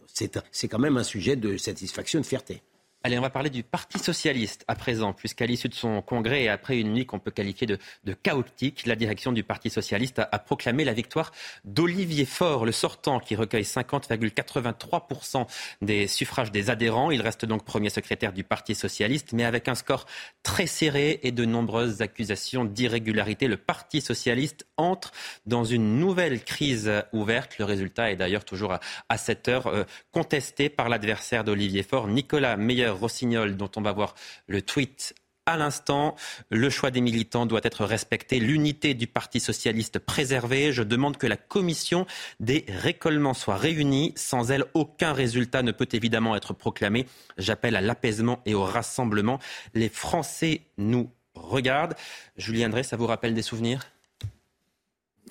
c'est 0.10 0.68
quand 0.68 0.80
même 0.80 0.98
un 0.98 1.04
sujet 1.04 1.38
de 1.38 1.56
satisfaction, 1.56 2.20
de 2.20 2.26
fierté. 2.26 2.62
Allez, 3.04 3.18
on 3.18 3.22
va 3.24 3.32
parler 3.32 3.50
du 3.50 3.64
Parti 3.64 3.98
socialiste 3.98 4.64
à 4.68 4.76
présent, 4.76 5.12
puisqu'à 5.12 5.48
l'issue 5.48 5.70
de 5.70 5.74
son 5.74 6.04
congrès 6.04 6.44
et 6.44 6.50
après 6.50 6.80
une 6.80 6.94
nuit 6.94 7.08
qu'on 7.08 7.18
peut 7.18 7.32
qualifier 7.32 7.66
de, 7.66 7.80
chaotique, 8.14 8.86
la 8.86 8.96
direction 8.96 9.32
du 9.32 9.42
Parti 9.42 9.72
socialiste 9.72 10.20
a, 10.20 10.38
proclamé 10.38 10.84
la 10.84 10.94
victoire 10.94 11.32
d'Olivier 11.66 12.26
Faure, 12.26 12.64
le 12.64 12.72
sortant, 12.72 13.20
qui 13.20 13.36
recueille 13.36 13.64
50,83% 13.64 15.48
des 15.82 16.06
suffrages 16.06 16.52
des 16.52 16.70
adhérents. 16.70 17.10
Il 17.10 17.24
reste 17.24 17.44
donc 17.44 17.66
premier 17.66 17.90
secrétaire 17.90 18.34
du 18.34 18.44
Parti 18.44 18.76
socialiste, 18.76 19.34
mais 19.34 19.46
avec 19.46 19.68
un 19.68 19.74
score 19.74 20.06
très 20.44 20.68
serré 20.68 21.22
et 21.24 21.32
de 21.32 21.44
nombreuses 21.44 22.04
accusations 22.04 22.66
d'irrégularité. 22.66 23.48
Le 23.48 23.58
Parti 23.58 24.02
socialiste 24.02 24.68
entre 24.78 25.12
dans 25.48 25.64
une 25.64 25.98
nouvelle 25.98 26.44
crise 26.44 26.92
ouverte. 27.14 27.58
Le 27.58 27.66
résultat 27.66 28.12
est 28.12 28.16
d'ailleurs 28.16 28.46
toujours 28.46 28.78
à, 29.10 29.18
cette 29.18 29.48
heure 29.48 29.66
euh, 29.66 29.86
contesté 30.12 30.70
par 30.70 30.88
l'adversaire 30.88 31.44
d'Olivier 31.44 31.82
Faure, 31.82 32.08
Nicolas 32.08 32.58
Meyer 32.58 32.91
Rossignol, 33.00 33.58
dont 33.58 33.72
on 33.76 33.82
va 33.82 33.92
voir 33.92 34.16
le 34.48 34.62
tweet 34.62 35.16
à 35.46 35.58
l'instant. 35.58 36.16
Le 36.50 36.70
choix 36.70 36.92
des 36.92 37.02
militants 37.02 37.46
doit 37.46 37.62
être 37.64 37.86
respecté, 37.86 38.40
l'unité 38.40 38.94
du 38.94 39.08
Parti 39.08 39.40
socialiste 39.40 40.00
préservée. 40.00 40.72
Je 40.72 40.84
demande 40.84 41.18
que 41.18 41.28
la 41.28 41.38
commission 41.38 42.06
des 42.40 42.66
récollements 42.68 43.34
soit 43.34 43.58
réunie. 43.58 44.14
Sans 44.16 44.52
elle, 44.52 44.66
aucun 44.74 45.14
résultat 45.14 45.64
ne 45.64 45.72
peut 45.72 45.90
évidemment 45.92 46.36
être 46.36 46.54
proclamé. 46.54 47.06
J'appelle 47.38 47.76
à 47.76 47.82
l'apaisement 47.82 48.42
et 48.46 48.54
au 48.54 48.64
rassemblement. 48.64 49.40
Les 49.74 49.90
Français 49.90 50.62
nous 50.78 51.10
regardent. 51.34 51.96
Julien 52.38 52.68
André, 52.68 52.84
ça 52.84 52.98
vous 52.98 53.08
rappelle 53.08 53.34
des 53.34 53.42
souvenirs? 53.42 53.82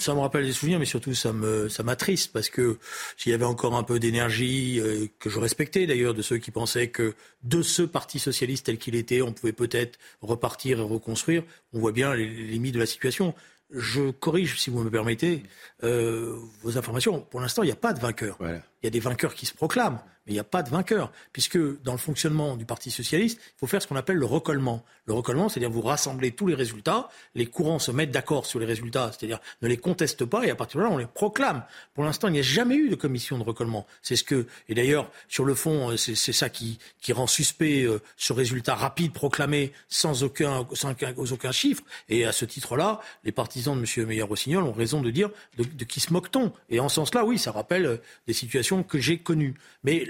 Ça 0.01 0.15
me 0.15 0.21
rappelle 0.21 0.45
des 0.45 0.53
souvenirs, 0.53 0.79
mais 0.79 0.85
surtout 0.85 1.15
ça 1.15 1.33
me 1.33 1.69
ça 1.69 1.83
m'attriste 1.83 2.33
parce 2.33 2.49
que 2.49 2.79
s'il 3.17 3.33
y 3.33 3.35
avait 3.35 3.45
encore 3.45 3.75
un 3.75 3.83
peu 3.83 3.99
d'énergie 3.99 4.81
euh, 4.81 5.07
que 5.19 5.31
je 5.31 5.39
respectais 5.39 5.87
d'ailleurs 5.87 6.15
de 6.15 6.23
ceux 6.23 6.39
qui 6.39 6.51
pensaient 6.51 6.89
que 6.89 7.15
de 7.43 7.63
ce 7.63 7.83
parti 7.83 8.19
socialiste 8.19 8.67
tel 8.67 8.79
qu'il 8.79 8.95
était, 8.95 9.23
on 9.23 9.33
pouvait 9.33 9.53
peut-être 9.53 9.99
repartir 10.21 10.81
et 10.81 10.83
reconstruire. 10.83 11.43
On 11.73 11.81
voit 11.81 11.93
bien 11.93 12.15
les 12.15 12.27
limites 12.27 12.75
de 12.75 12.81
la 12.81 12.87
situation. 12.87 13.35
Je 13.73 14.11
corrige, 14.11 14.59
si 14.59 14.69
vous 14.69 14.83
me 14.83 14.91
permettez, 14.91 15.45
euh, 15.85 16.37
vos 16.63 16.77
informations. 16.77 17.21
Pour 17.21 17.41
l'instant, 17.41 17.63
il 17.63 17.67
n'y 17.67 17.73
a 17.73 17.77
pas 17.77 17.93
de 17.93 18.01
vainqueur. 18.01 18.37
Il 18.41 18.61
y 18.85 18.87
a 18.89 18.91
des 18.91 18.99
vainqueurs 18.99 19.35
qui 19.35 19.47
se 19.47 19.55
proclament 19.55 20.01
il 20.31 20.35
n'y 20.35 20.39
a 20.39 20.45
pas 20.45 20.63
de 20.63 20.71
vainqueur, 20.71 21.13
puisque 21.33 21.59
dans 21.83 21.93
le 21.93 21.99
fonctionnement 21.99 22.57
du 22.57 22.65
Parti 22.65 22.91
socialiste, 22.91 23.41
il 23.41 23.59
faut 23.59 23.67
faire 23.67 23.83
ce 23.83 23.89
qu'on 23.89 23.97
appelle 23.97 24.17
le 24.17 24.27
recollement. 24.27 24.85
Le 25.11 25.15
recollement, 25.15 25.49
c'est-à-dire 25.49 25.71
vous 25.71 25.81
rassemblez 25.81 26.31
tous 26.31 26.47
les 26.47 26.55
résultats, 26.55 27.09
les 27.35 27.47
courants 27.47 27.81
se 27.81 27.91
mettent 27.91 28.13
d'accord 28.13 28.47
sur 28.47 28.61
les 28.61 28.65
résultats, 28.65 29.11
c'est-à-dire 29.11 29.41
ne 29.61 29.67
les 29.67 29.77
contestent 29.77 30.25
pas, 30.25 30.47
et 30.47 30.51
à 30.51 30.55
partir 30.55 30.79
de 30.79 30.85
là, 30.85 30.91
on 30.93 30.99
les 30.99 31.07
proclame. 31.07 31.65
Pour 31.95 32.05
l'instant, 32.05 32.29
il 32.29 32.35
n'y 32.35 32.39
a 32.39 32.43
jamais 32.43 32.77
eu 32.77 32.89
de 32.89 32.95
commission 32.95 33.37
de 33.37 33.43
recollement. 33.43 33.89
C'est 34.03 34.15
ce 34.15 34.23
que, 34.23 34.47
et 34.69 34.75
d'ailleurs, 34.77 35.11
sur 35.27 35.45
le 35.45 35.57
fond, 35.57 35.97
c'est 35.97 36.15
ça 36.15 36.49
qui, 36.49 36.79
qui 37.01 37.13
rend 37.13 37.27
suspect 37.27 37.83
euh, 37.83 38.01
ce 38.17 38.33
résultat 38.33 38.77
rapide 38.77 39.13
proclamé 39.13 39.73
sans 39.89 40.23
aucun, 40.23 40.65
sans 40.75 40.93
aucun, 41.33 41.51
chiffre. 41.51 41.83
Et 42.09 42.25
à 42.25 42.31
ce 42.31 42.45
titre-là, 42.45 43.01
les 43.25 43.33
partisans 43.33 43.75
de 43.75 43.85
M. 43.85 44.07
Meyer-Rossignol 44.07 44.63
ont 44.63 44.71
raison 44.71 45.01
de 45.01 45.11
dire 45.11 45.31
de, 45.59 45.65
de 45.65 45.85
qui 45.85 45.99
se 45.99 46.13
moque-t-on 46.13 46.53
Et 46.69 46.79
en 46.79 46.89
ce 46.89 46.95
sens-là, 46.95 47.25
oui, 47.25 47.37
ça 47.37 47.51
rappelle 47.51 47.87
euh, 47.87 47.97
des 48.29 48.33
situations 48.33 48.85
que 48.85 49.01
j'ai 49.01 49.19
connues. 49.19 49.57
Mais 49.83 50.07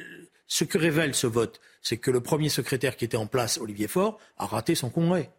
ce 0.51 0.65
que 0.65 0.79
révèle 0.79 1.15
ce 1.15 1.29
vote, 1.29 1.61
c'est 1.81 1.97
que 1.97 2.11
le 2.11 2.21
premier 2.21 2.49
secrétaire 2.49 2.97
qui 2.97 3.05
était 3.05 3.17
en 3.17 3.27
place, 3.27 3.59
Olivier 3.59 3.87
Faure, 3.87 4.19
a 4.37 4.47
raté 4.47 4.75
son 4.75 4.91
congrès. 4.91 5.31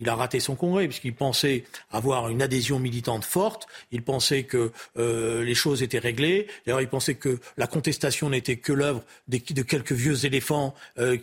Il 0.00 0.08
a 0.08 0.16
raté 0.16 0.40
son 0.40 0.56
congrès 0.56 0.88
puisqu'il 0.88 1.14
pensait 1.14 1.64
avoir 1.90 2.28
une 2.28 2.42
adhésion 2.42 2.80
militante 2.80 3.24
forte. 3.24 3.68
Il 3.92 4.02
pensait 4.02 4.42
que 4.42 4.72
euh, 4.98 5.44
les 5.44 5.54
choses 5.54 5.84
étaient 5.84 6.00
réglées. 6.00 6.48
D'ailleurs, 6.66 6.82
il 6.82 6.88
pensait 6.88 7.14
que 7.14 7.38
la 7.56 7.68
contestation 7.68 8.28
n'était 8.28 8.56
que 8.56 8.72
l'œuvre 8.72 9.02
de, 9.28 9.38
quelques 9.38 9.92
vieux 9.92 10.26
éléphants 10.26 10.74
euh, 10.98 11.16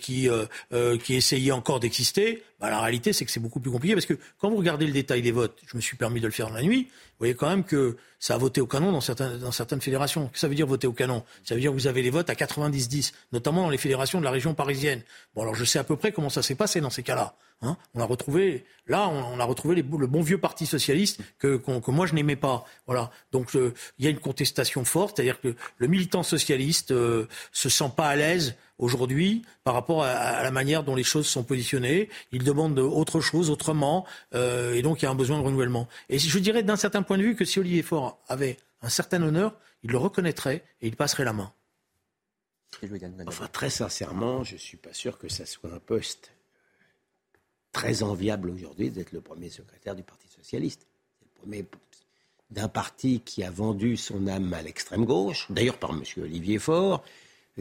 euh, 0.72 0.98
qui 0.98 1.16
essayaient 1.16 1.52
encore 1.52 1.82
d'exister. 1.82 2.44
Bah, 2.64 2.70
la 2.70 2.80
réalité, 2.80 3.12
c'est 3.12 3.26
que 3.26 3.32
c'est 3.32 3.42
beaucoup 3.42 3.60
plus 3.60 3.72
compliqué 3.72 3.94
parce 3.94 4.06
que 4.06 4.14
quand 4.40 4.50
vous 4.50 4.56
regardez 4.56 4.88
le 4.88 4.94
détail 4.94 5.22
des 5.22 5.34
votes, 5.34 5.60
je 5.68 5.76
me 5.76 5.82
suis 5.82 5.98
permis 5.98 6.22
de 6.22 6.28
le 6.28 6.32
faire 6.32 6.48
dans 6.48 6.54
la 6.54 6.62
nuit, 6.62 6.84
vous 6.84 7.20
voyez 7.20 7.34
quand 7.34 7.50
même 7.50 7.66
que 7.66 7.98
ça 8.20 8.36
a 8.36 8.38
voté 8.38 8.62
au 8.62 8.68
canon 8.68 8.94
dans, 8.94 9.02
certaines, 9.02 9.82
fédérations. 9.82 10.30
Que 10.30 10.40
ça 10.40 10.48
veut 10.48 10.56
dire 10.56 10.66
voter 10.66 10.88
au 10.88 10.94
canon? 10.94 11.26
Ça 11.44 11.56
veut 11.56 11.60
dire 11.60 11.72
que 11.72 11.76
vous 11.76 11.88
avez 11.88 12.02
les 12.02 12.10
votes 12.10 12.30
à 12.30 12.36
90-10, 12.36 13.12
notamment 13.34 13.64
dans 13.64 13.70
les 13.70 13.78
fédérations 13.78 14.20
de 14.20 14.24
la 14.24 14.32
région 14.32 14.54
parisienne. 14.54 15.02
Bon, 15.36 15.42
alors 15.42 15.56
je 15.56 15.66
sais 15.66 15.78
à 15.78 15.84
peu 15.84 15.98
près 15.98 16.14
comment 16.14 16.30
ça 16.30 16.42
s'est 16.42 16.56
passé 16.56 16.80
dans 16.80 16.90
ces 16.90 17.04
cas-là. 17.04 17.36
Hein. 17.64 17.78
on 17.96 18.00
a 18.02 18.06
retrouvé, 18.06 18.66
là, 18.88 19.10
on, 19.10 19.40
a 19.40 19.44
retrouvé 19.44 19.76
le 19.76 19.84
bon 19.84 20.22
vieux 20.22 20.38
parti 20.38 20.66
socialiste 20.66 21.20
que, 21.40 21.58
que 21.58 21.92
moi 21.92 22.06
je 22.06 22.14
n'aimais 22.14 22.38
pas. 22.38 22.64
Voilà. 22.88 23.12
Donc 23.34 23.56
euh, 23.56 23.74
il 24.00 24.06
y 24.06 24.08
a 24.08 24.12
une 24.12 24.20
contestation 24.20 24.86
forte, 24.86 25.18
c'est-à-dire 25.18 25.42
que 25.42 25.54
le 25.78 25.88
militant 25.88 26.24
socialiste 26.24 26.92
euh, 26.92 27.28
se 27.52 27.68
sent 27.68 27.92
pas 27.96 28.08
à 28.08 28.16
l'aise 28.16 28.56
aujourd'hui 28.78 29.44
par 29.64 29.74
rapport 29.74 30.04
à, 30.04 30.44
la 30.44 30.52
manière 30.52 30.84
dont 30.84 30.96
les 30.96 31.04
choses 31.04 31.28
sont 31.28 31.44
positionnées. 31.44 32.10
Il 32.32 32.44
demande 32.44 32.78
autre 32.80 33.22
chose, 33.22 33.50
autrement, 33.50 34.06
euh, 34.34 34.74
et 34.74 34.82
donc 34.82 35.02
il 35.02 35.06
y 35.06 35.08
a 35.08 35.12
un 35.12 35.16
besoin 35.16 35.40
de 35.40 35.44
renouvellement. 35.44 35.88
Et 36.10 36.20
je 36.20 36.40
dirais 36.40 36.64
d'un 36.64 36.76
certain 36.76 37.04
point 37.04 37.18
de 37.18 37.24
vue 37.24 37.36
que 37.36 37.46
si 37.46 37.60
Olivier 37.60 37.84
Faure 37.84 38.20
avait 38.28 38.58
un 38.82 38.90
certain 38.90 39.22
honneur, 39.22 39.56
il 39.84 39.92
le 39.92 39.98
reconnaîtrait 39.98 40.64
et 40.82 40.88
il 40.88 40.96
passerait 40.96 41.26
la 41.26 41.34
main. 41.34 41.54
Enfin, 43.28 43.48
très 43.48 43.70
sincèrement, 43.70 44.44
je 44.44 44.54
ne 44.54 44.60
suis 44.60 44.78
pas 44.78 44.94
sûr 44.94 45.18
que 45.18 45.30
ça 45.30 45.46
soit 45.46 45.72
un 45.72 45.80
poste 45.80 46.32
très 47.72 48.04
enviable 48.04 48.50
aujourd'hui 48.50 48.90
d'être 48.90 49.12
le 49.12 49.22
premier 49.22 49.50
secrétaire 49.50 49.96
du 49.96 50.04
Parti 50.04 50.28
socialiste. 50.28 50.88
C'est 51.20 51.26
le 51.26 51.40
premier 51.40 51.66
d'un 52.50 52.68
parti 52.68 53.22
qui 53.22 53.44
a 53.44 53.50
vendu 53.50 53.98
son 53.98 54.28
âme 54.28 54.54
à 54.54 54.62
l'extrême 54.62 55.06
gauche, 55.06 55.48
d'ailleurs 55.50 55.78
par 55.78 55.92
M. 55.92 56.04
Olivier 56.18 56.60
Faure, 56.60 57.04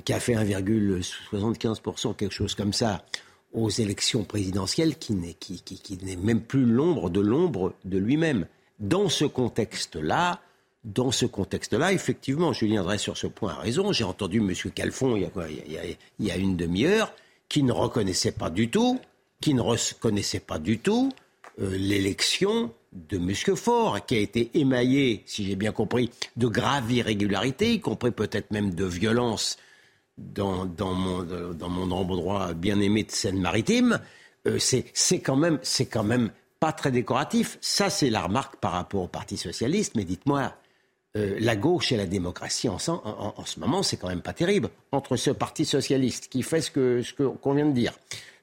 qui 0.05 0.13
a 0.13 0.21
fait 0.21 0.35
1,75%, 0.35 2.17
quelque 2.17 2.33
chose 2.33 2.55
comme 2.55 2.73
ça, 2.73 3.05
aux 3.53 3.69
élections 3.69 4.25
présidentielles, 4.25 4.97
qui 4.97 5.13
n'est, 5.15 6.17
même 6.17 6.41
plus 6.41 6.65
l'ombre 6.65 7.11
de 7.11 7.21
l'ombre 7.21 7.75
de 7.85 7.99
lui-même. 7.99 8.47
Dans 8.81 9.09
ce 9.09 9.25
contexte-là, 9.25 10.41
dans 10.85 11.13
ce 11.13 11.27
contexte-là, 11.27 11.93
effectivement, 11.93 12.53
Julien 12.53 12.83
Drey 12.83 12.99
sur 12.99 13.17
ce 13.17 13.27
point 13.27 13.53
a 13.53 13.61
raison. 13.61 13.93
J'ai 13.93 14.05
entendu 14.05 14.39
M. 14.39 14.53
Calfon 14.75 15.17
il 15.17 15.23
y 15.23 15.27
a, 15.27 15.87
il 16.19 16.27
y 16.27 16.31
a, 16.31 16.37
une 16.37 16.57
demi-heure, 16.57 17.13
qui 17.49 17.63
ne 17.63 17.73
reconnaissait 17.73 18.33
pas 18.33 18.51
du 18.51 18.71
tout, 18.71 18.99
qui 19.41 19.53
ne 19.55 19.61
reconnaissait 19.61 20.41
pas 20.41 20.59
du 20.59 20.79
tout 20.79 21.13
euh, 21.61 21.77
l'élection 21.77 22.73
de 22.93 23.19
M. 23.19 23.35
Faure, 23.57 24.05
qui 24.07 24.17
a 24.17 24.19
été 24.19 24.51
émaillée, 24.55 25.23
si 25.27 25.45
j'ai 25.45 25.57
bien 25.57 25.73
compris, 25.73 26.11
de 26.37 26.47
graves 26.47 26.91
irrégularités, 26.91 27.75
y 27.75 27.81
compris 27.81 28.11
peut-être 28.11 28.51
même 28.51 28.75
de 28.75 28.85
violences 28.85 29.59
dans, 30.35 30.67
mon, 30.95 31.23
dans 31.53 31.69
mon 31.69 31.91
endroit 31.91 32.55
bien 32.55 32.81
aimé 32.81 33.05
de 33.05 33.11
Seine-Maritime, 33.11 34.01
euh, 34.47 34.59
c'est 34.59 35.21
quand, 35.21 35.37
même, 35.37 35.59
quand 35.91 36.05
même 36.05 36.31
pas 36.61 36.73
très 36.73 36.91
décoratif. 36.91 37.59
Ça, 37.61 37.91
c'est 37.91 38.11
la 38.11 38.23
remarque 38.23 38.57
par 38.57 38.73
rapport 38.73 39.03
au 39.03 39.09
Parti 39.09 39.37
socialiste. 39.37 39.95
Mais 39.95 40.05
dites-moi, 40.05 40.53
euh, 41.17 41.37
la 41.41 41.57
gauche 41.57 41.93
et 41.93 41.97
la 41.97 42.07
démocratie 42.07 42.69
en, 42.69 42.79
en, 42.89 43.35
en 43.37 43.45
ce 43.45 43.61
moment, 43.61 43.83
c'est 43.83 43.97
quand 43.97 44.09
même 44.09 44.23
pas 44.23 44.33
terrible. 44.33 44.71
Entre 44.91 45.17
ce 45.17 45.31
Parti 45.31 45.65
socialiste 45.65 46.29
qui 46.29 46.43
fait 46.43 46.61
ce 46.61 46.71
qu'on 46.71 47.03
ce 47.03 47.13
qu'on 47.13 47.55
vient 47.55 47.67
de 47.67 47.73
dire, 47.73 47.93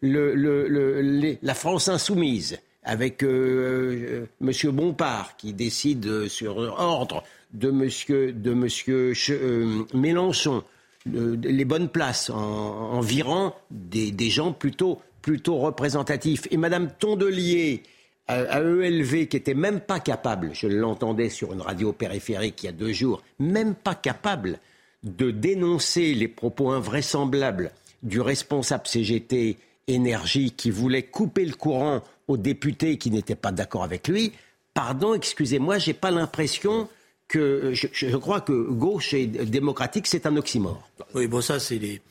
la 0.01 1.53
France 1.53 1.89
insoumise 1.89 2.59
avec 2.83 3.23
euh, 3.23 4.25
M. 4.41 4.51
Bompard 4.71 5.35
qui 5.35 5.53
décide 5.53 6.27
sur 6.27 6.57
ordre 6.57 7.23
de 7.53 7.69
M. 7.69 8.33
De 8.41 8.53
monsieur 8.53 9.85
Mélenchon 9.93 10.63
les 11.05 11.65
bonnes 11.65 11.89
places 11.89 12.29
en, 12.29 12.99
virant 13.01 13.55
des, 13.71 14.29
gens 14.29 14.51
plutôt, 14.51 15.01
plutôt 15.21 15.57
représentatifs. 15.57 16.47
Et 16.51 16.57
Madame 16.57 16.91
Tondelier, 16.91 17.83
à, 18.27 18.59
ELV, 18.59 19.27
qui 19.27 19.37
était 19.37 19.53
même 19.53 19.79
pas 19.79 19.99
capable, 19.99 20.51
je 20.53 20.67
l'entendais 20.67 21.29
sur 21.29 21.53
une 21.53 21.61
radio 21.61 21.93
périphérique 21.93 22.63
il 22.63 22.65
y 22.67 22.69
a 22.69 22.73
deux 22.73 22.93
jours, 22.93 23.23
même 23.39 23.75
pas 23.75 23.95
capable 23.95 24.59
de 25.03 25.31
dénoncer 25.31 26.13
les 26.13 26.27
propos 26.27 26.71
invraisemblables 26.71 27.71
du 28.03 28.21
responsable 28.21 28.87
CGT 28.87 29.57
Énergie 29.87 30.51
qui 30.51 30.69
voulait 30.69 31.03
couper 31.03 31.45
le 31.45 31.55
courant 31.55 32.01
aux 32.27 32.37
députés 32.37 32.97
qui 32.97 33.09
n'étaient 33.09 33.35
pas 33.35 33.51
d'accord 33.51 33.83
avec 33.83 34.07
lui. 34.07 34.33
Pardon, 34.75 35.15
excusez-moi, 35.15 35.79
j'ai 35.79 35.95
pas 35.95 36.11
l'impression 36.11 36.87
que 37.29 37.73
je, 37.73 38.17
crois 38.17 38.41
que 38.41 38.51
gauche 38.51 39.13
et 39.13 39.27
démocratique, 39.27 40.07
c'est 40.07 40.25
un 40.25 40.35
oxymore. 40.35 40.89
Oui, 41.13 41.27
bon, 41.27 41.39
ça, 41.41 41.59
c'est 41.59 41.77
les, 41.77 42.01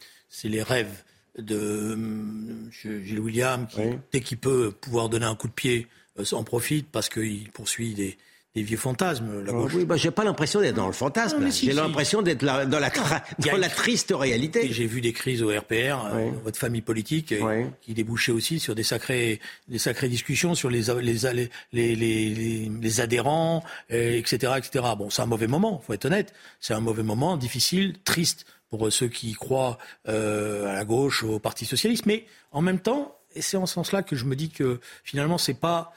les 0.44 0.62
rêves 0.62 1.02
de 1.36 1.92
M. 1.92 2.70
Gilles 2.72 3.20
William, 3.20 3.66
qui, 3.66 3.80
dès 4.12 4.20
qu'il 4.20 4.38
peut 4.38 4.70
pouvoir 4.70 5.08
donner 5.08 5.26
un 5.26 5.34
coup 5.34 5.48
de 5.48 5.52
pied, 5.52 5.86
euh, 6.18 6.24
en 6.32 6.44
profite 6.44 6.88
parce 6.90 7.08
qu'il 7.08 7.50
poursuit 7.50 7.94
des, 7.94 8.16
des 8.54 8.62
vieux 8.62 8.76
fantasmes. 8.76 9.44
La 9.44 9.52
gauche. 9.52 9.72
Oui, 9.74 9.84
bah, 9.84 9.96
j'ai 9.96 10.10
pas 10.10 10.24
l'impression 10.24 10.60
d'être 10.60 10.74
dans 10.74 10.86
le 10.86 10.92
fantasme. 10.92 11.46
j'ai 11.50 11.72
l'impression 11.72 12.22
d'être 12.22 12.44
dans, 12.44 12.56
la, 12.56 12.66
dans 12.66 13.56
la 13.56 13.68
triste 13.68 14.12
réalité. 14.16 14.72
J'ai 14.72 14.86
vu 14.86 15.00
des 15.00 15.12
crises 15.12 15.42
au 15.42 15.48
RPR, 15.48 16.06
euh, 16.12 16.30
votre 16.44 16.58
famille 16.58 16.82
politique, 16.82 17.32
euh, 17.32 17.64
qui 17.82 17.94
débouchaient 17.94 18.32
aussi 18.32 18.58
sur 18.58 18.74
des 18.74 18.82
sacrées, 18.82 19.40
des 19.68 19.78
sacrées 19.78 20.08
discussions 20.08 20.54
sur 20.54 20.70
les, 20.70 20.82
les, 21.02 21.48
les, 21.72 21.94
les, 21.94 22.70
les 22.80 23.00
adhérents, 23.00 23.62
etc., 23.90 24.54
etc. 24.56 24.84
Bon, 24.96 25.10
c'est 25.10 25.22
un 25.22 25.26
mauvais 25.26 25.46
moment, 25.46 25.82
faut 25.86 25.92
être 25.92 26.06
honnête. 26.06 26.32
C'est 26.60 26.74
un 26.74 26.80
mauvais 26.80 27.02
moment, 27.02 27.36
difficile, 27.36 27.94
triste 28.04 28.46
pour 28.70 28.92
ceux 28.92 29.08
qui 29.08 29.32
croient 29.32 29.78
euh, 30.08 30.68
à 30.68 30.74
la 30.74 30.84
gauche, 30.84 31.22
au 31.24 31.38
Parti 31.38 31.64
socialiste. 31.64 32.06
Mais 32.06 32.26
en 32.52 32.62
même 32.62 32.80
temps, 32.80 33.16
et 33.34 33.42
c'est 33.42 33.56
en 33.56 33.66
ce 33.66 33.74
sens-là 33.74 34.02
que 34.02 34.16
je 34.16 34.24
me 34.24 34.36
dis 34.36 34.50
que 34.50 34.80
finalement, 35.04 35.38
c'est 35.38 35.54
pas 35.54 35.92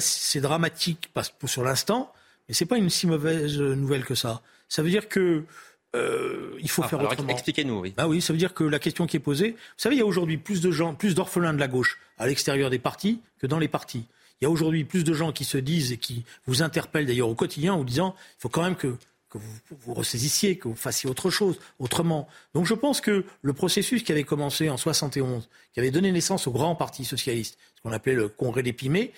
c'est 0.00 0.40
dramatique 0.40 1.10
sur 1.46 1.64
l'instant, 1.64 2.12
mais 2.48 2.54
c'est 2.54 2.66
pas 2.66 2.78
une 2.78 2.90
si 2.90 3.06
mauvaise 3.06 3.58
nouvelle 3.60 4.04
que 4.04 4.14
ça. 4.14 4.42
Ça 4.68 4.82
veut 4.82 4.90
dire 4.90 5.08
que 5.08 5.44
euh, 5.94 6.56
il 6.60 6.70
faut 6.70 6.82
ah, 6.84 6.88
faire 6.88 7.02
autrement. 7.02 7.28
Expliquez-nous, 7.28 7.80
oui. 7.80 7.94
Ah 7.98 8.08
oui, 8.08 8.20
ça 8.20 8.32
veut 8.32 8.38
dire 8.38 8.54
que 8.54 8.64
la 8.64 8.78
question 8.78 9.06
qui 9.06 9.16
est 9.16 9.20
posée, 9.20 9.50
vous 9.50 9.56
savez, 9.76 9.96
il 9.96 9.98
y 9.98 10.02
a 10.02 10.06
aujourd'hui 10.06 10.38
plus 10.38 10.60
de 10.60 10.70
gens, 10.70 10.94
plus 10.94 11.14
d'orphelins 11.14 11.52
de 11.52 11.60
la 11.60 11.68
gauche 11.68 11.98
à 12.18 12.26
l'extérieur 12.26 12.70
des 12.70 12.78
partis 12.78 13.20
que 13.38 13.46
dans 13.46 13.58
les 13.58 13.68
partis. 13.68 14.06
Il 14.40 14.44
y 14.44 14.46
a 14.46 14.50
aujourd'hui 14.50 14.84
plus 14.84 15.04
de 15.04 15.12
gens 15.12 15.30
qui 15.30 15.44
se 15.44 15.58
disent 15.58 15.92
et 15.92 15.98
qui 15.98 16.24
vous 16.46 16.62
interpellent 16.62 17.06
d'ailleurs 17.06 17.28
au 17.28 17.34
quotidien 17.34 17.74
en 17.74 17.78
vous 17.78 17.84
disant 17.84 18.14
il 18.38 18.40
faut 18.40 18.48
quand 18.48 18.62
même 18.62 18.76
que 18.76 18.96
que 19.32 19.38
vous 19.38 19.76
vous 19.80 19.94
ressaisissiez, 19.94 20.58
que 20.58 20.68
vous 20.68 20.76
fassiez 20.76 21.08
autre 21.08 21.30
chose, 21.30 21.58
autrement. 21.78 22.28
Donc 22.52 22.66
je 22.66 22.74
pense 22.74 23.00
que 23.00 23.24
le 23.40 23.52
processus 23.54 24.02
qui 24.02 24.12
avait 24.12 24.24
commencé 24.24 24.68
en 24.68 24.76
71, 24.76 25.48
qui 25.72 25.80
avait 25.80 25.90
donné 25.90 26.12
naissance 26.12 26.46
au 26.46 26.50
grand 26.50 26.74
parti 26.74 27.06
socialiste, 27.06 27.56
ce 27.76 27.80
qu'on 27.80 27.92
appelait 27.92 28.14
le 28.14 28.28
congrès 28.28 28.62
d'Épinay, 28.62 29.10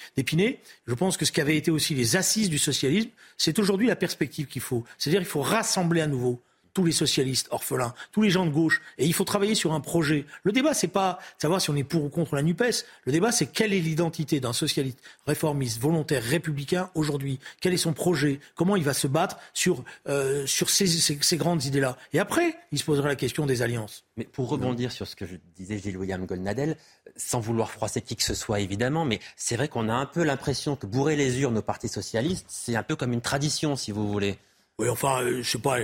je 0.86 0.94
pense 0.94 1.16
que 1.16 1.24
ce 1.24 1.32
qui 1.32 1.40
avait 1.40 1.56
été 1.56 1.72
aussi 1.72 1.96
les 1.96 2.14
assises 2.14 2.48
du 2.48 2.58
socialisme, 2.58 3.10
c'est 3.36 3.58
aujourd'hui 3.58 3.88
la 3.88 3.96
perspective 3.96 4.46
qu'il 4.46 4.62
faut. 4.62 4.84
C'est-à-dire 4.98 5.20
qu'il 5.20 5.28
faut 5.28 5.42
rassembler 5.42 6.00
à 6.00 6.06
nouveau 6.06 6.40
tous 6.74 6.84
les 6.84 6.92
socialistes 6.92 7.48
orphelins, 7.50 7.94
tous 8.12 8.22
les 8.22 8.30
gens 8.30 8.44
de 8.44 8.50
gauche. 8.50 8.82
Et 8.98 9.06
il 9.06 9.14
faut 9.14 9.24
travailler 9.24 9.54
sur 9.54 9.72
un 9.72 9.80
projet. 9.80 10.26
Le 10.42 10.52
débat, 10.52 10.74
c'est 10.74 10.88
pas 10.88 11.18
savoir 11.38 11.60
si 11.60 11.70
on 11.70 11.76
est 11.76 11.84
pour 11.84 12.04
ou 12.04 12.08
contre 12.08 12.34
la 12.34 12.42
NUPES. 12.42 12.84
Le 13.04 13.12
débat, 13.12 13.32
c'est 13.32 13.46
quelle 13.46 13.72
est 13.72 13.80
l'identité 13.80 14.40
d'un 14.40 14.52
socialiste 14.52 14.98
réformiste, 15.26 15.80
volontaire, 15.80 16.22
républicain 16.22 16.90
aujourd'hui? 16.94 17.38
Quel 17.60 17.72
est 17.72 17.78
son 17.78 17.92
projet? 17.92 18.40
Comment 18.56 18.76
il 18.76 18.84
va 18.84 18.92
se 18.92 19.06
battre 19.06 19.38
sur, 19.54 19.84
euh, 20.08 20.46
sur 20.46 20.68
ces, 20.68 20.86
ces, 20.86 21.36
grandes 21.36 21.64
idées-là? 21.64 21.96
Et 22.12 22.18
après, 22.18 22.56
il 22.72 22.78
se 22.78 22.84
posera 22.84 23.08
la 23.08 23.16
question 23.16 23.46
des 23.46 23.62
alliances. 23.62 24.04
Mais 24.16 24.24
pour 24.24 24.48
rebondir 24.48 24.92
sur 24.92 25.06
ce 25.06 25.16
que 25.16 25.26
je 25.26 25.36
disais 25.56 25.78
Gilles 25.78 25.96
William 25.96 26.26
Goldnadel, 26.26 26.76
sans 27.16 27.40
vouloir 27.40 27.70
froisser 27.70 28.00
qui 28.00 28.16
que 28.16 28.22
ce 28.22 28.34
soit 28.34 28.60
évidemment, 28.60 29.04
mais 29.04 29.20
c'est 29.36 29.56
vrai 29.56 29.68
qu'on 29.68 29.88
a 29.88 29.94
un 29.94 30.06
peu 30.06 30.24
l'impression 30.24 30.76
que 30.76 30.86
bourrer 30.86 31.16
les 31.16 31.40
urnes 31.40 31.58
au 31.58 31.62
Parti 31.62 31.88
socialiste, 31.88 32.46
c'est 32.48 32.76
un 32.76 32.82
peu 32.82 32.96
comme 32.96 33.12
une 33.12 33.20
tradition, 33.20 33.76
si 33.76 33.92
vous 33.92 34.08
voulez. 34.08 34.38
Oui, 34.80 34.88
enfin, 34.88 35.22
euh, 35.22 35.40
je 35.40 35.48
sais 35.48 35.58
pas, 35.58 35.78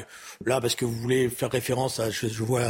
là, 0.44 0.60
parce 0.60 0.74
que 0.74 0.84
vous 0.84 0.96
voulez 0.96 1.28
faire 1.28 1.48
référence 1.48 2.00
à, 2.00 2.10
je, 2.10 2.26
vois, 2.42 2.64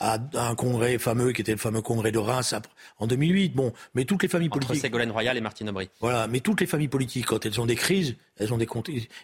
à, 0.00 0.18
un 0.34 0.56
congrès 0.56 0.98
fameux 0.98 1.30
qui 1.30 1.40
était 1.40 1.52
le 1.52 1.58
fameux 1.58 1.82
congrès 1.82 2.10
de 2.10 2.18
Reims 2.18 2.52
en 2.98 3.06
2008. 3.06 3.54
Bon, 3.54 3.72
mais 3.94 4.04
toutes 4.04 4.24
les 4.24 4.28
familles 4.28 4.48
politiques. 4.48 4.72
Entre 4.72 4.80
Ségolène 4.80 5.12
Royal 5.12 5.36
et 5.36 5.40
Martine 5.40 5.68
Aubry. 5.68 5.88
Voilà, 6.00 6.26
mais 6.26 6.40
toutes 6.40 6.60
les 6.60 6.66
familles 6.66 6.88
politiques, 6.88 7.26
quand 7.26 7.46
elles 7.46 7.60
ont 7.60 7.66
des 7.66 7.76
crises, 7.76 8.16
elles 8.38 8.52
ont 8.52 8.58
des, 8.58 8.66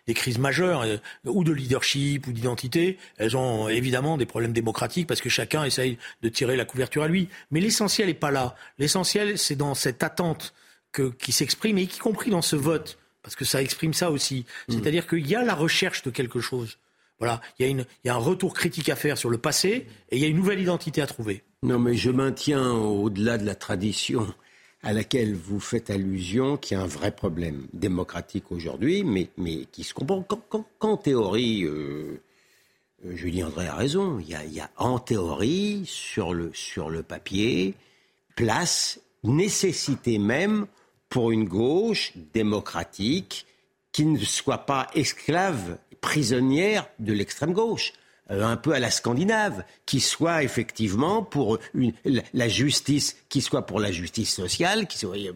des 0.06 0.14
crises 0.14 0.38
majeures, 0.38 0.82
euh, 0.82 0.98
ou 1.24 1.42
de 1.42 1.50
leadership, 1.50 2.28
ou 2.28 2.32
d'identité, 2.32 2.98
elles 3.16 3.36
ont 3.36 3.68
évidemment 3.68 4.16
des 4.16 4.26
problèmes 4.26 4.52
démocratiques 4.52 5.08
parce 5.08 5.20
que 5.20 5.28
chacun 5.28 5.64
essaye 5.64 5.98
de 6.22 6.28
tirer 6.28 6.56
la 6.56 6.64
couverture 6.64 7.02
à 7.02 7.08
lui. 7.08 7.28
Mais 7.50 7.58
l'essentiel 7.58 8.06
n'est 8.06 8.14
pas 8.14 8.30
là. 8.30 8.54
L'essentiel, 8.78 9.38
c'est 9.38 9.56
dans 9.56 9.74
cette 9.74 10.04
attente 10.04 10.54
que, 10.92 11.10
qui 11.10 11.32
s'exprime, 11.32 11.78
et 11.78 11.82
y 11.82 11.88
compris 11.88 12.30
dans 12.30 12.42
ce 12.42 12.54
vote 12.54 12.96
parce 13.28 13.36
que 13.36 13.44
ça 13.44 13.60
exprime 13.60 13.92
ça 13.92 14.10
aussi. 14.10 14.46
Mm. 14.68 14.72
C'est-à-dire 14.72 15.06
qu'il 15.06 15.26
y 15.26 15.34
a 15.34 15.44
la 15.44 15.54
recherche 15.54 16.02
de 16.02 16.08
quelque 16.08 16.40
chose. 16.40 16.78
Voilà, 17.18 17.42
il 17.58 17.66
y, 17.66 17.68
a 17.68 17.70
il 17.70 17.86
y, 18.06 18.08
a 18.08 18.14
un 18.14 18.16
retour 18.16 18.54
critique 18.54 18.88
à 18.88 18.96
faire 18.96 19.18
sur 19.18 19.28
le 19.28 19.36
passé 19.36 19.86
et 20.08 20.16
il 20.16 20.18
y 20.18 20.24
a 20.24 20.28
une 20.28 20.36
nouvelle 20.36 20.60
identité 20.60 21.02
à 21.02 21.06
trouver. 21.06 21.42
Non, 21.62 21.78
mais 21.78 21.94
je 21.94 22.10
maintiens 22.10 22.70
au-delà 22.72 23.36
de 23.36 23.44
la 23.44 23.54
tradition 23.54 24.32
à 24.82 24.94
laquelle 24.94 25.34
vous 25.34 25.60
faites 25.60 25.90
allusion 25.90 26.56
qu'il 26.56 26.78
y 26.78 26.80
a 26.80 26.82
un 26.82 26.86
vrai 26.86 27.10
problème 27.10 27.66
démocratique 27.74 28.50
aujourd'hui, 28.50 29.04
mais, 29.04 29.28
mais 29.36 29.66
qui 29.72 29.84
se 29.84 29.92
comprend 29.92 30.22
qu'en 30.78 30.96
théorie, 30.96 31.64
euh, 31.64 32.22
euh, 33.04 33.14
Julien 33.14 33.48
André 33.48 33.66
a 33.66 33.74
raison, 33.74 34.20
il 34.20 34.30
y 34.30 34.34
a, 34.36 34.44
il 34.44 34.54
y 34.54 34.60
a 34.60 34.70
en 34.78 34.98
théorie, 35.00 35.82
sur 35.84 36.32
le, 36.32 36.50
sur 36.54 36.88
le 36.88 37.02
papier, 37.02 37.74
place, 38.36 39.00
nécessité 39.22 40.18
même 40.18 40.66
pour 41.08 41.30
une 41.30 41.44
gauche 41.44 42.12
démocratique 42.34 43.46
qui 43.92 44.04
ne 44.04 44.18
soit 44.18 44.66
pas 44.66 44.88
esclave, 44.94 45.78
prisonnière 46.00 46.88
de 46.98 47.12
l'extrême 47.12 47.52
gauche 47.52 47.92
euh, 48.30 48.44
un 48.44 48.56
peu 48.56 48.72
à 48.72 48.78
la 48.78 48.90
scandinave, 48.90 49.64
qui 49.86 50.00
soit 50.00 50.42
effectivement 50.42 51.22
pour 51.22 51.58
la 51.74 52.48
justice, 52.48 53.16
qui 53.28 53.40
soit 53.40 53.66
pour 53.66 53.80
la 53.80 53.90
justice 53.90 54.32
sociale, 54.34 54.86
qui 54.86 54.98
soit 54.98 55.16
euh, 55.16 55.32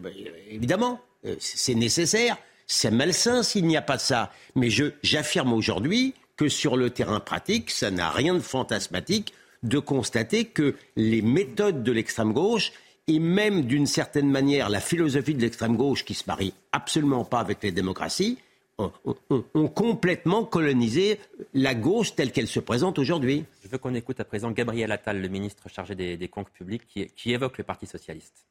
évidemment, 0.49 1.01
euh, 1.25 1.35
c'est 1.39 1.75
nécessaire, 1.75 2.37
c'est 2.67 2.91
malsain 2.91 3.41
s'il 3.43 3.65
n'y 3.65 3.77
a 3.77 3.81
pas 3.81 3.97
ça. 3.97 4.31
Mais 4.55 4.69
j'affirme 5.01 5.53
aujourd'hui 5.53 6.13
que 6.37 6.49
sur 6.49 6.77
le 6.77 6.91
terrain 6.91 7.19
pratique, 7.19 7.71
ça 7.71 7.91
n'a 7.91 8.09
rien 8.09 8.35
de 8.35 8.39
fantasmatique 8.39 9.33
de 9.63 9.79
constater 9.79 10.45
que 10.45 10.75
les 10.95 11.21
méthodes 11.21 11.83
de 11.83 11.91
l'extrême 11.91 12.33
gauche 12.33 12.73
et 13.07 13.19
même 13.19 13.63
d'une 13.63 13.87
certaine 13.87 14.29
manière 14.29 14.69
la 14.69 14.79
philosophie 14.79 15.35
de 15.35 15.41
l'extrême 15.41 15.75
gauche 15.75 16.05
qui 16.05 16.13
se 16.13 16.23
marie 16.27 16.53
absolument 16.71 17.25
pas 17.25 17.39
avec 17.39 17.61
les 17.63 17.71
démocraties, 17.71 18.37
ont, 18.79 19.67
complètement 19.67 20.45
colonisé 20.45 21.19
la 21.53 21.75
gauche 21.75 22.15
telle 22.15 22.31
qu'elle 22.31 22.47
se 22.47 22.59
présente 22.59 22.97
aujourd'hui. 22.97 23.45
Je 23.63 23.67
veux 23.67 23.77
qu'on 23.77 23.93
écoute 23.93 24.19
à 24.19 24.25
présent 24.25 24.51
Gabriel 24.51 24.91
Attal, 24.91 25.21
le 25.21 25.27
ministre 25.27 25.69
chargé 25.69 25.95
des, 25.95 26.27
comptes 26.27 26.49
publics, 26.49 26.83
qui, 26.87 27.31
évoque 27.31 27.57
le 27.57 27.63
Parti 27.63 27.85
socialiste. 27.85 28.45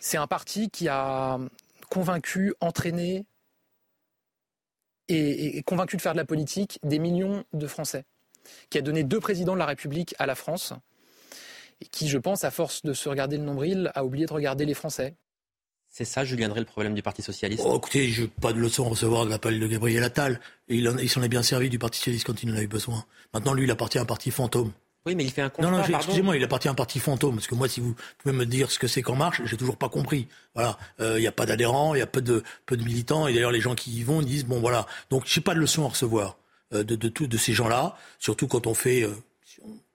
C'est 0.00 0.18
un 0.18 0.26
parti 0.26 0.68
qui 0.68 0.88
a 0.88 1.38
convaincu, 1.88 2.54
entraîné 2.60 3.24
et, 5.08 5.56
et, 5.56 5.62
convaincu 5.62 5.96
de 5.96 6.02
faire 6.02 6.12
de 6.12 6.18
la 6.18 6.24
politique 6.26 6.78
des 6.82 6.98
millions 6.98 7.44
de 7.54 7.66
Français, 7.66 8.04
qui 8.68 8.76
a 8.76 8.82
donné 8.82 9.04
deux 9.04 9.20
présidents 9.20 9.54
de 9.54 9.58
la 9.58 9.66
République 9.66 10.14
à 10.18 10.26
la 10.26 10.34
France, 10.34 10.74
et 11.80 11.86
qui, 11.86 12.08
je 12.08 12.18
pense, 12.18 12.44
à 12.44 12.50
force 12.50 12.82
de 12.82 12.92
se 12.92 13.08
regarder 13.08 13.36
le 13.36 13.44
nombril, 13.44 13.90
a 13.94 14.04
oublié 14.04 14.26
de 14.26 14.32
regarder 14.32 14.64
les 14.64 14.74
Français. 14.74 15.16
C'est 15.88 16.04
ça, 16.04 16.24
Julien 16.24 16.48
Drey, 16.48 16.60
le 16.60 16.66
problème 16.66 16.94
du 16.94 17.02
Parti 17.02 17.22
Socialiste? 17.22 17.62
Oh, 17.64 17.76
Écoutez, 17.78 18.08
je 18.08 18.22
n'ai 18.22 18.28
pas 18.28 18.52
de 18.52 18.58
leçon 18.58 18.84
à 18.84 18.90
recevoir 18.90 19.24
de 19.24 19.30
la 19.30 19.38
part 19.38 19.52
de 19.52 19.66
Gabriel 19.66 20.02
Attal. 20.04 20.40
Il, 20.68 21.08
s'en 21.08 21.22
est 21.22 21.28
bien 21.28 21.42
servi 21.42 21.70
du 21.70 21.78
Parti 21.78 21.98
Socialiste 21.98 22.26
quand 22.26 22.42
il 22.42 22.50
en 22.50 22.56
a 22.56 22.62
eu 22.62 22.66
besoin. 22.66 23.04
Maintenant, 23.32 23.54
lui, 23.54 23.64
il 23.64 23.70
appartient 23.70 23.98
à 23.98 24.02
un 24.02 24.06
parti 24.06 24.30
fantôme. 24.30 24.72
Oui, 25.06 25.14
mais 25.14 25.24
il 25.24 25.30
fait 25.30 25.40
un 25.40 25.48
constat, 25.48 25.70
Non, 25.70 25.78
non, 25.78 25.84
excusez-moi, 25.84 26.36
il 26.36 26.44
appartient 26.44 26.68
à 26.68 26.72
un 26.72 26.74
parti 26.74 26.98
fantôme. 26.98 27.36
Parce 27.36 27.46
que 27.46 27.54
moi, 27.54 27.68
si 27.68 27.80
vous 27.80 27.94
pouvez 28.18 28.34
me 28.34 28.44
dire 28.44 28.70
ce 28.70 28.78
que 28.78 28.88
c'est 28.88 29.02
qu'En 29.02 29.14
Marche, 29.14 29.40
j'ai 29.44 29.56
toujours 29.56 29.76
pas 29.76 29.88
compris. 29.88 30.26
Voilà, 30.54 30.76
euh, 31.00 31.16
il 31.16 31.20
n'y 31.20 31.28
a 31.28 31.32
pas 31.32 31.46
d'adhérents, 31.46 31.94
il 31.94 31.98
y 32.00 32.02
a 32.02 32.06
peu 32.06 32.20
de, 32.20 32.42
peu 32.66 32.76
de 32.76 32.84
militants. 32.84 33.28
Et 33.28 33.32
d'ailleurs, 33.32 33.52
les 33.52 33.60
gens 33.60 33.74
qui 33.74 33.92
y 33.92 34.02
vont, 34.02 34.20
ils 34.20 34.26
disent, 34.26 34.44
bon, 34.44 34.60
voilà. 34.60 34.86
Donc, 35.08 35.22
j'ai 35.24 35.40
pas 35.40 35.54
de 35.54 35.60
leçon 35.60 35.86
à 35.86 35.88
recevoir 35.88 36.36
euh, 36.74 36.82
de, 36.82 36.96
de, 36.96 37.08
de 37.08 37.36
ces 37.38 37.54
gens-là. 37.54 37.96
Surtout 38.18 38.48
quand 38.48 38.66
on 38.66 38.74
fait, 38.74 39.04
euh, 39.04 39.14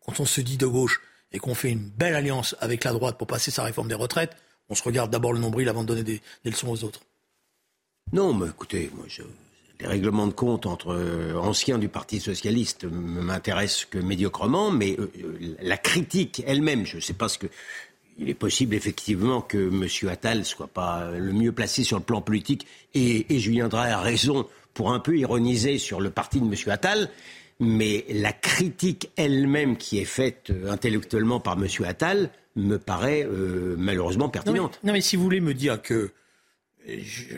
quand 0.03 0.19
on 0.19 0.25
se 0.25 0.41
dit 0.41 0.57
de 0.57 0.65
gauche 0.65 1.01
et 1.33 1.39
qu'on 1.39 1.55
fait 1.55 1.71
une 1.71 1.89
belle 1.89 2.15
alliance 2.15 2.55
avec 2.59 2.83
la 2.83 2.91
droite 2.91 3.17
pour 3.17 3.27
passer 3.27 3.51
sa 3.51 3.63
réforme 3.63 3.87
des 3.87 3.95
retraites, 3.95 4.35
on 4.69 4.75
se 4.75 4.83
regarde 4.83 5.11
d'abord 5.11 5.33
le 5.33 5.39
nombril 5.39 5.69
avant 5.69 5.83
de 5.83 5.87
donner 5.87 6.03
des, 6.03 6.21
leçons 6.45 6.69
aux 6.69 6.83
autres. 6.83 7.01
Non, 8.13 8.33
mais 8.33 8.47
écoutez, 8.47 8.89
les 9.79 9.87
règlements 9.87 10.27
de 10.27 10.33
compte 10.33 10.65
entre 10.65 10.93
euh, 10.93 11.35
anciens 11.35 11.77
du 11.77 11.87
Parti 11.87 12.19
socialiste 12.19 12.85
m'intéressent 12.85 13.85
que 13.85 13.97
médiocrement, 13.97 14.71
mais 14.71 14.95
euh, 14.99 15.11
euh, 15.23 15.55
la 15.61 15.77
critique 15.77 16.43
elle-même, 16.45 16.85
je 16.85 16.97
ne 16.97 17.01
sais 17.01 17.13
pas 17.13 17.29
ce 17.29 17.37
que. 17.37 17.47
Il 18.17 18.29
est 18.29 18.35
possible 18.35 18.75
effectivement 18.75 19.41
que 19.41 19.69
M. 19.69 20.09
Attal 20.09 20.45
soit 20.45 20.67
pas 20.67 21.09
le 21.11 21.31
mieux 21.31 21.53
placé 21.53 21.83
sur 21.83 21.97
le 21.97 22.03
plan 22.03 22.21
politique, 22.21 22.67
et, 22.93 23.33
et 23.33 23.39
Julien 23.39 23.67
Drey 23.67 23.89
a 23.89 23.99
raison 23.99 24.47
pour 24.73 24.91
un 24.91 24.99
peu 24.99 25.17
ironiser 25.17 25.79
sur 25.79 26.01
le 26.01 26.11
parti 26.11 26.39
de 26.39 26.45
M. 26.45 26.53
Attal 26.67 27.09
mais 27.61 28.05
la 28.09 28.33
critique 28.33 29.11
elle-même 29.15 29.77
qui 29.77 29.99
est 29.99 30.05
faite 30.05 30.49
euh, 30.49 30.71
intellectuellement 30.71 31.39
par 31.39 31.53
M. 31.53 31.67
Attal 31.85 32.31
me 32.55 32.77
paraît 32.77 33.23
euh, 33.23 33.75
malheureusement 33.77 34.29
pertinente. 34.29 34.79
Non 34.83 34.91
mais, 34.91 34.99
si 34.99 35.15
vous 35.15 35.23
voulez 35.23 35.39
me 35.39 35.53
dire 35.53 35.81
que 35.81 36.11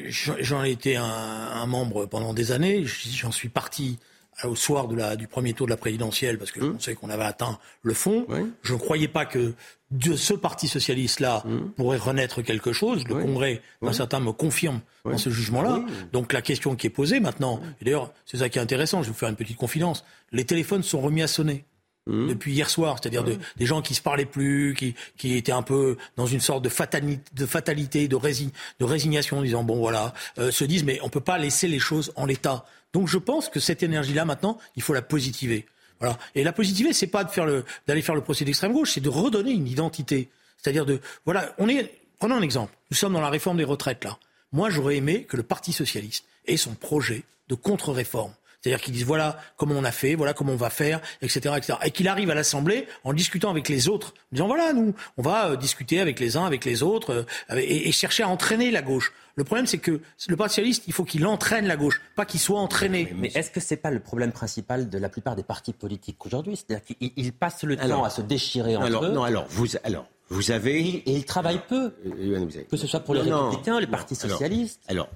j'en 0.08 0.64
ai 0.64 0.72
été 0.72 0.96
un, 0.96 1.66
membre 1.68 2.06
pendant 2.06 2.34
des 2.34 2.54
années, 2.54 2.86
j'en 2.86 3.32
suis 3.32 3.50
parti 3.50 4.00
au 4.44 4.56
soir 4.56 4.88
de 4.88 4.96
la, 4.96 5.16
du 5.16 5.28
premier 5.28 5.54
tour 5.54 5.68
de 5.68 5.72
la 5.72 5.78
présidentielle, 5.78 6.38
parce 6.38 6.52
que 6.52 6.60
je 6.60 6.66
hum. 6.66 6.74
pensais 6.74 6.96
qu'on 6.96 7.10
avait 7.10 7.24
atteint 7.24 7.60
le 7.82 7.94
fond. 7.94 8.26
Je 8.62 8.74
ne 8.74 8.78
croyais 8.78 9.08
pas 9.08 9.26
que 9.26 9.54
de 9.92 10.16
ce 10.16 10.34
Parti 10.34 10.68
socialiste-là 10.68 11.44
hum. 11.46 11.72
pourrait 11.72 11.98
renaître 11.98 12.42
quelque 12.42 12.74
chose. 12.74 13.08
Le 13.08 13.16
Congrès, 13.16 13.62
d'un 13.82 13.94
certain 13.94 14.20
me 14.20 14.32
confirme 14.32 14.82
dans 15.06 15.18
ce 15.18 15.30
jugement-là. 15.30 15.84
Donc 16.12 16.34
la 16.34 16.42
question 16.42 16.76
qui 16.76 16.88
est 16.88 16.92
posée 16.92 17.20
maintenant, 17.20 17.62
et 17.82 17.86
d'ailleurs 17.86 18.12
c'est 18.26 18.38
ça 18.38 18.50
qui 18.50 18.58
est 18.58 18.62
intéressant, 18.62 19.02
je 19.02 19.08
vais 19.08 19.14
vous 19.14 19.20
faire 19.20 19.30
une 19.30 19.36
petite 19.36 19.58
confidence, 19.58 20.04
les 20.32 20.46
téléphones 20.46 20.84
sont 20.84 21.02
remis 21.02 21.22
à 21.22 21.28
sonner. 21.28 21.66
Mmh. 22.06 22.28
depuis 22.28 22.52
hier 22.52 22.70
soir, 22.70 22.98
c'est-à-dire 23.00 23.24
mmh. 23.24 23.38
des 23.56 23.66
gens 23.66 23.82
qui 23.82 23.96
se 23.96 24.02
parlaient 24.02 24.26
plus, 24.26 24.76
qui, 24.78 24.94
qui 25.18 25.38
étaient 25.38 25.54
un 25.54 25.62
peu 25.62 25.96
dans 26.18 26.26
une 26.26 26.42
sorte 26.42 26.62
de 26.62 26.68
fatalité, 26.68 27.24
de, 27.34 27.46
fatalité, 27.46 28.08
de, 28.10 28.18
de 28.18 28.86
résignation, 28.86 29.38
en 29.38 29.42
disant 29.42 29.64
bon 29.64 29.78
voilà, 29.78 30.14
euh, 30.38 30.52
se 30.52 30.66
disent 30.66 30.84
mais 30.84 31.00
on 31.02 31.08
peut 31.08 31.22
pas 31.22 31.38
laisser 31.38 31.70
les 31.70 31.80
choses 31.80 32.12
en 32.18 32.26
l'état. 32.26 32.66
Donc 32.92 33.08
je 33.08 33.18
pense 33.18 33.48
que 33.48 33.62
cette 33.62 33.84
énergie-là 33.84 34.26
maintenant, 34.26 34.58
il 34.76 34.84
faut 34.84 34.94
la 34.94 35.02
positiver. 35.02 35.66
Voilà. 36.02 36.18
Et 36.36 36.44
la 36.44 36.52
positiver, 36.52 36.92
c'est 36.92 37.08
pas 37.08 37.24
de 37.24 37.30
faire 37.30 37.46
le, 37.46 37.64
d'aller 37.88 38.02
faire 38.02 38.16
le 38.16 38.22
procès 38.22 38.44
d'extrême 38.44 38.74
gauche, 38.74 38.92
c'est 38.96 39.02
de 39.02 39.08
redonner 39.08 39.52
une 39.52 39.68
identité. 39.68 40.30
C'est-à-dire 40.58 40.86
de 40.86 41.00
voilà, 41.24 41.56
on 41.58 41.70
est, 41.70 41.90
prenons 42.20 42.36
un 42.36 42.42
exemple. 42.42 42.74
Nous 42.92 42.98
sommes 42.98 43.14
dans 43.14 43.22
la 43.22 43.30
réforme 43.30 43.56
des 43.56 43.64
retraites 43.64 44.04
là. 44.04 44.18
Moi, 44.52 44.70
j'aurais 44.70 44.98
aimé 44.98 45.24
que 45.24 45.38
le 45.38 45.44
Parti 45.44 45.72
socialiste 45.72 46.26
ait 46.48 46.58
son 46.58 46.76
projet 46.76 47.24
de 47.48 47.56
contre-réforme 47.56 48.34
c'est-à-dire 48.64 48.82
qu'ils 48.82 48.94
disent 48.94 49.06
voilà 49.06 49.38
comment 49.58 49.76
on 49.76 49.84
a 49.84 49.92
fait, 49.92 50.16
voilà 50.16 50.34
comment 50.34 50.54
on 50.54 50.58
va 50.58 50.70
faire, 50.70 51.02
etc. 51.22 51.56
etc. 51.58 51.78
Et 51.84 51.92
qu'il 51.92 52.08
arrive 52.08 52.30
à 52.30 52.36
l'Assemblée 52.36 52.88
en 53.04 53.12
discutant 53.14 53.50
avec 53.50 53.68
les 53.68 53.90
autres, 53.90 54.14
en 54.32 54.36
disant 54.36 54.48
voilà, 54.48 54.72
nous, 54.72 54.96
on 55.18 55.22
va 55.22 55.50
euh, 55.50 55.56
discuter 55.58 56.00
avec 56.00 56.20
les 56.20 56.38
uns, 56.38 56.46
avec 56.46 56.64
les 56.64 56.82
autres, 56.82 57.26
euh, 57.52 57.56
et, 57.58 57.92
chercher 57.92 58.24
à 58.24 58.30
entraîner 58.30 58.72
la 58.72 58.82
gauche. 58.82 59.12
Le 59.36 59.44
problème, 59.44 59.68
c'est 59.68 59.80
que 59.80 60.00
le 60.28 60.36
Parti 60.38 60.54
socialiste, 60.54 60.84
il 60.88 60.94
faut 60.94 61.04
qu'il 61.04 61.26
entraîne 61.26 61.68
la 61.68 61.76
gauche, 61.76 62.00
pas 62.16 62.26
qu'il 62.26 62.40
soit 62.40 62.60
entraîné. 62.60 63.12
Mais, 63.16 63.32
est-ce 63.36 63.52
que 63.52 63.60
c'est 63.60 63.78
pas 63.78 63.92
le 63.92 64.00
problème 64.00 64.32
principal 64.32 64.90
de 64.90 64.98
la 64.98 65.10
plupart 65.10 65.36
des 65.36 65.44
partis 65.44 65.74
politiques 65.74 66.26
aujourd'hui? 66.26 66.56
C'est-à-dire 66.56 66.86
qu'ils 66.86 67.34
passent 67.34 67.64
le 67.64 67.76
temps 67.76 68.04
à 68.04 68.10
se 68.10 68.22
déchirer 68.22 68.78
entre 68.78 68.86
alors, 68.86 69.06
eux. 69.06 69.12
Non, 69.12 69.24
alors 69.24 69.46
vous, 69.50 69.68
alors 69.84 70.06
vous 70.30 70.52
avez 70.52 70.80
et, 70.80 71.12
ils 71.12 71.26
travaillent 71.26 71.64
peu, 71.68 71.94
euh, 72.06 72.46
que 72.72 72.78
ce 72.78 72.88
soit 72.88 73.02
pour 73.02 73.14
les 73.14 73.22
républicains, 73.22 73.80
les 73.80 73.88
partis 73.88 74.16
socialistes. 74.16 74.82
alors 74.88 75.10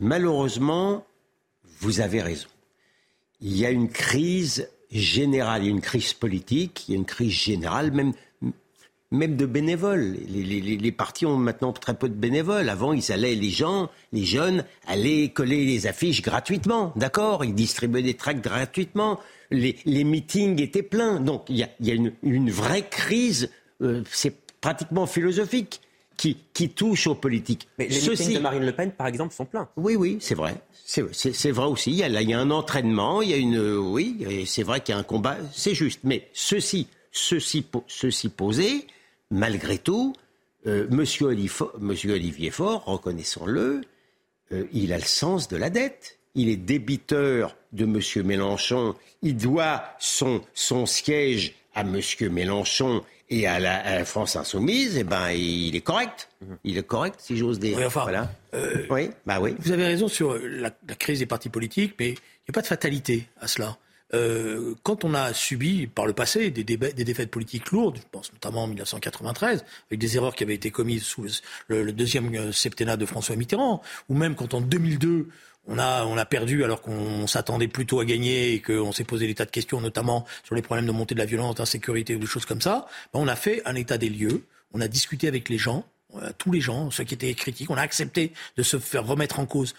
malheureusement, 0.00 1.04
vous 1.80 2.00
avez 2.00 2.22
raison 2.22 2.48
il 3.40 3.56
y 3.56 3.66
a 3.66 3.70
une 3.70 3.88
crise 3.88 4.68
générale, 4.90 5.62
il 5.62 5.66
y 5.66 5.68
a 5.68 5.72
une 5.72 5.80
crise 5.80 6.12
politique, 6.12 6.88
il 6.88 6.92
y 6.92 6.94
a 6.94 6.98
une 6.98 7.04
crise 7.04 7.32
générale, 7.32 7.92
même, 7.92 8.12
même 9.10 9.36
de 9.36 9.46
bénévoles. 9.46 10.16
Les, 10.28 10.42
les, 10.42 10.76
les, 10.76 10.92
partis 10.92 11.26
ont 11.26 11.36
maintenant 11.36 11.72
très 11.72 11.94
peu 11.94 12.08
de 12.08 12.14
bénévoles. 12.14 12.68
Avant, 12.68 12.92
ils 12.92 13.12
allaient, 13.12 13.34
les 13.34 13.50
gens, 13.50 13.90
les 14.12 14.24
jeunes, 14.24 14.64
allaient 14.86 15.28
coller 15.28 15.64
les 15.64 15.86
affiches 15.86 16.22
gratuitement, 16.22 16.92
d'accord? 16.96 17.44
Ils 17.44 17.54
distribuaient 17.54 18.02
des 18.02 18.14
tracts 18.14 18.42
gratuitement. 18.42 19.20
Les, 19.50 19.76
les 19.84 20.04
meetings 20.04 20.60
étaient 20.60 20.82
pleins. 20.82 21.20
Donc, 21.20 21.44
il 21.48 21.56
y 21.56 21.62
a, 21.62 21.68
il 21.80 21.86
y 21.86 21.90
a 21.90 21.94
une, 21.94 22.12
une, 22.22 22.50
vraie 22.50 22.86
crise, 22.88 23.50
euh, 23.82 24.02
c'est 24.10 24.34
pratiquement 24.60 25.06
philosophique, 25.06 25.80
qui, 26.18 26.36
qui 26.52 26.68
touche 26.68 27.06
aux 27.06 27.14
politiques. 27.14 27.66
Mais 27.78 27.86
les 27.88 28.06
meetings 28.06 28.34
de 28.34 28.40
Marine 28.40 28.66
Le 28.66 28.72
Pen, 28.72 28.92
par 28.92 29.06
exemple, 29.06 29.32
sont 29.32 29.46
pleins. 29.46 29.68
Oui, 29.76 29.96
oui, 29.96 30.18
c'est 30.20 30.34
vrai. 30.34 30.56
C'est 30.84 31.50
vrai 31.50 31.66
aussi. 31.66 31.92
Il 31.92 31.96
y, 31.96 32.02
a, 32.02 32.08
il 32.08 32.28
y 32.28 32.34
a 32.34 32.38
un 32.38 32.50
entraînement, 32.50 33.22
il 33.22 33.30
y 33.30 33.34
a 33.34 33.36
une. 33.36 33.58
Oui, 33.58 34.44
c'est 34.46 34.62
vrai 34.62 34.80
qu'il 34.80 34.94
y 34.94 34.96
a 34.96 34.98
un 34.98 35.04
combat, 35.04 35.38
c'est 35.52 35.74
juste. 35.74 36.00
Mais 36.02 36.28
ceci, 36.34 36.88
ceci, 37.12 37.64
ceci 37.86 38.28
posé, 38.28 38.86
malgré 39.30 39.78
tout, 39.78 40.14
euh, 40.66 40.86
Monsieur, 40.90 41.28
Olivier 41.28 42.50
Faure, 42.50 42.84
reconnaissons-le, 42.84 43.82
euh, 44.52 44.64
il 44.72 44.92
a 44.92 44.98
le 44.98 45.04
sens 45.04 45.48
de 45.48 45.56
la 45.56 45.70
dette. 45.70 46.18
Il 46.34 46.48
est 46.48 46.56
débiteur 46.56 47.56
de 47.72 47.84
Monsieur 47.84 48.22
Mélenchon. 48.22 48.94
Il 49.22 49.36
doit 49.36 49.82
son, 49.98 50.40
son 50.54 50.86
siège 50.86 51.54
à 51.74 51.84
Monsieur 51.84 52.28
Mélenchon 52.28 53.02
et 53.30 53.46
à 53.46 53.58
la, 53.58 54.04
France 54.04 54.36
insoumise, 54.36 54.96
eh 54.96 55.04
ben, 55.04 55.30
il 55.30 55.76
est 55.76 55.80
correct. 55.80 56.28
Il 56.64 56.78
est 56.78 56.82
correct, 56.82 57.16
si 57.18 57.36
j'ose 57.36 57.58
dire. 57.58 57.76
Oui, 57.78 57.84
enfin, 57.84 58.02
voilà. 58.02 58.30
Euh, 58.54 58.86
oui, 58.90 59.10
bah 59.26 59.38
oui. 59.40 59.54
Vous 59.58 59.72
avez 59.72 59.84
raison 59.84 60.08
sur 60.08 60.38
la, 60.38 60.70
crise 60.98 61.18
des 61.18 61.26
partis 61.26 61.50
politiques, 61.50 61.94
mais 61.98 62.10
il 62.10 62.12
n'y 62.12 62.50
a 62.50 62.52
pas 62.52 62.62
de 62.62 62.66
fatalité 62.66 63.26
à 63.40 63.46
cela. 63.46 63.76
Euh, 64.14 64.74
quand 64.84 65.04
on 65.04 65.12
a 65.12 65.34
subi 65.34 65.86
par 65.86 66.06
le 66.06 66.14
passé 66.14 66.50
des, 66.50 66.64
des, 66.64 66.76
défaites 66.76 67.30
politiques 67.30 67.70
lourdes, 67.72 67.98
je 67.98 68.08
pense 68.10 68.32
notamment 68.32 68.62
en 68.62 68.66
1993, 68.66 69.64
avec 69.90 70.00
des 70.00 70.16
erreurs 70.16 70.34
qui 70.34 70.44
avaient 70.44 70.54
été 70.54 70.70
commises 70.70 71.02
sous 71.02 71.26
le, 71.66 71.82
le 71.82 71.92
deuxième 71.92 72.34
euh, 72.34 72.52
septennat 72.52 72.96
de 72.96 73.04
François 73.04 73.36
Mitterrand, 73.36 73.82
ou 74.08 74.14
même 74.14 74.34
quand 74.34 74.54
en 74.54 74.62
2002, 74.62 75.28
on 75.68 75.78
a, 75.78 76.04
on 76.06 76.16
a 76.16 76.24
perdu 76.24 76.64
alors 76.64 76.80
qu'on 76.80 77.26
s'attendait 77.26 77.68
plutôt 77.68 78.00
à 78.00 78.04
gagner 78.04 78.54
et 78.54 78.60
qu'on 78.60 78.90
s'est 78.92 79.04
posé 79.04 79.26
des 79.26 79.34
tas 79.34 79.44
de 79.44 79.50
questions, 79.50 79.80
notamment 79.80 80.26
sur 80.42 80.54
les 80.54 80.62
problèmes 80.62 80.86
de 80.86 80.92
montée 80.92 81.14
de 81.14 81.20
la 81.20 81.26
violence, 81.26 81.56
d'insécurité 81.56 82.16
ou 82.16 82.18
des 82.18 82.26
choses 82.26 82.46
comme 82.46 82.62
ça. 82.62 82.86
Ben, 83.12 83.20
on 83.20 83.28
a 83.28 83.36
fait 83.36 83.62
un 83.66 83.74
état 83.74 83.98
des 83.98 84.08
lieux, 84.08 84.44
on 84.72 84.80
a 84.80 84.88
discuté 84.88 85.28
avec 85.28 85.48
les 85.50 85.58
gens, 85.58 85.84
euh, 86.16 86.30
tous 86.38 86.50
les 86.50 86.62
gens, 86.62 86.90
ceux 86.90 87.04
qui 87.04 87.14
étaient 87.14 87.34
critiques, 87.34 87.70
on 87.70 87.76
a 87.76 87.82
accepté 87.82 88.32
de 88.56 88.62
se 88.62 88.78
faire 88.78 89.06
remettre 89.06 89.40
en 89.40 89.46
cause. 89.46 89.74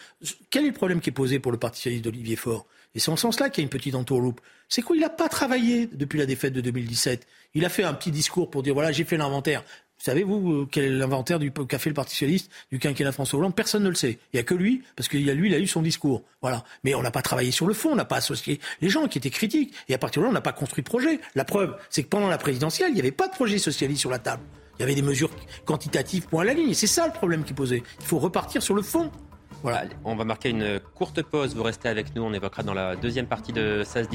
Quel 0.52 0.66
est 0.66 0.70
le 0.70 0.74
problème 0.74 1.02
qui 1.02 1.10
est 1.10 1.14
posé 1.14 1.40
pour 1.40 1.52
le 1.52 1.58
Parti 1.58 1.78
socialiste 1.78 2.06
d'Olivier 2.06 2.36
Faure? 2.36 2.68
Et 2.94 3.00
c'est 3.00 3.10
en 3.10 3.16
ce 3.16 3.24
sens-là 3.24 3.50
qu'il 3.50 3.64
y 3.64 3.64
a 3.64 3.66
une 3.66 3.70
petite 3.70 3.96
entourloupe. 3.96 4.42
C'est 4.68 4.82
quoi? 4.82 4.96
Il 4.96 5.00
n'a 5.00 5.10
pas 5.10 5.30
travaillé 5.30 5.88
depuis 5.92 6.20
la 6.20 6.26
défaite 6.26 6.54
de 6.54 6.62
2017. 6.62 7.26
Il 7.56 7.66
a 7.66 7.70
fait 7.70 7.84
un 7.84 7.94
petit 7.94 8.12
discours 8.12 8.50
pour 8.50 8.62
dire 8.62 8.74
voilà, 8.74 8.92
j'ai 8.92 9.04
fait 9.04 9.18
l'inventaire. 9.18 9.64
Vous 10.00 10.06
savez, 10.06 10.24
vous, 10.24 10.54
euh, 10.54 10.68
quel 10.72 10.86
est 10.86 10.90
l'inventaire 10.92 11.40
du 11.40 11.52
fait 11.52 11.90
le 11.90 11.94
Parti 11.94 12.12
socialiste 12.12 12.50
du 12.72 12.80
quinquennat 12.80 13.12
François 13.12 13.38
Hollande? 13.38 13.54
Personne 13.54 13.84
ne 13.84 13.90
le 13.90 13.96
sait. 13.96 14.18
Il 14.32 14.38
n'y 14.38 14.40
a 14.40 14.44
que 14.44 14.54
lui, 14.54 14.82
parce 14.96 15.10
qu'il 15.10 15.22
y 15.22 15.30
a 15.30 15.34
lui, 15.34 15.50
il 15.50 15.54
a 15.54 15.60
eu 15.60 15.68
son 15.68 15.82
discours. 15.82 16.24
Voilà. 16.42 16.64
Mais 16.86 16.96
on 16.96 17.02
n'a 17.02 17.12
pas 17.12 17.22
travaillé 17.22 17.52
sur 17.52 17.68
le 17.68 17.74
fond, 17.74 17.92
on 17.92 17.96
n'a 17.96 18.06
pas 18.06 18.16
associé 18.16 18.62
les 18.80 18.90
gens 18.90 19.10
qui 19.10 19.18
étaient 19.18 19.30
critiques. 19.30 19.74
Et 19.90 19.94
à 19.94 19.98
partir 19.98 20.22
de 20.22 20.26
là, 20.26 20.30
on 20.30 20.34
n'a 20.34 20.40
pas 20.40 20.54
construit 20.54 20.86
de 20.86 20.90
projet. 20.90 21.20
La 21.36 21.44
preuve, 21.44 21.76
c'est 21.90 22.04
que 22.04 22.08
pendant 22.08 22.30
la 22.30 22.38
présidentielle, 22.38 22.92
il 22.92 22.94
n'y 22.94 23.02
avait 23.02 23.12
pas 23.12 23.28
de 23.28 23.34
projet 23.34 23.58
socialiste 23.58 24.00
sur 24.00 24.10
la 24.10 24.20
table. 24.20 24.44
Il 24.78 24.84
y 24.84 24.84
avait 24.84 24.96
des 24.96 25.02
mesures 25.02 25.32
quantitatives 25.66 26.28
point 26.28 26.44
à 26.44 26.46
la 26.46 26.54
ligne. 26.54 26.74
C'est 26.74 26.88
ça 26.88 27.06
le 27.06 27.12
problème 27.12 27.44
qui 27.44 27.52
posait. 27.54 27.84
Il 28.00 28.06
faut 28.06 28.20
repartir 28.20 28.64
sur 28.64 28.76
le 28.76 28.82
fond. 28.82 29.12
Voilà. 29.62 29.84
on 30.06 30.16
va 30.16 30.24
marquer 30.24 30.50
une 30.50 30.80
courte 30.96 31.22
pause. 31.22 31.54
Vous 31.54 31.64
restez 31.64 31.90
avec 31.90 32.16
nous. 32.16 32.24
On 32.24 32.34
évoquera 32.34 32.64
dans 32.64 32.74
la 32.74 32.96
deuxième 32.96 33.26
partie 33.26 33.52
de 33.52 33.84
Ça 33.84 34.04
se 34.04 34.10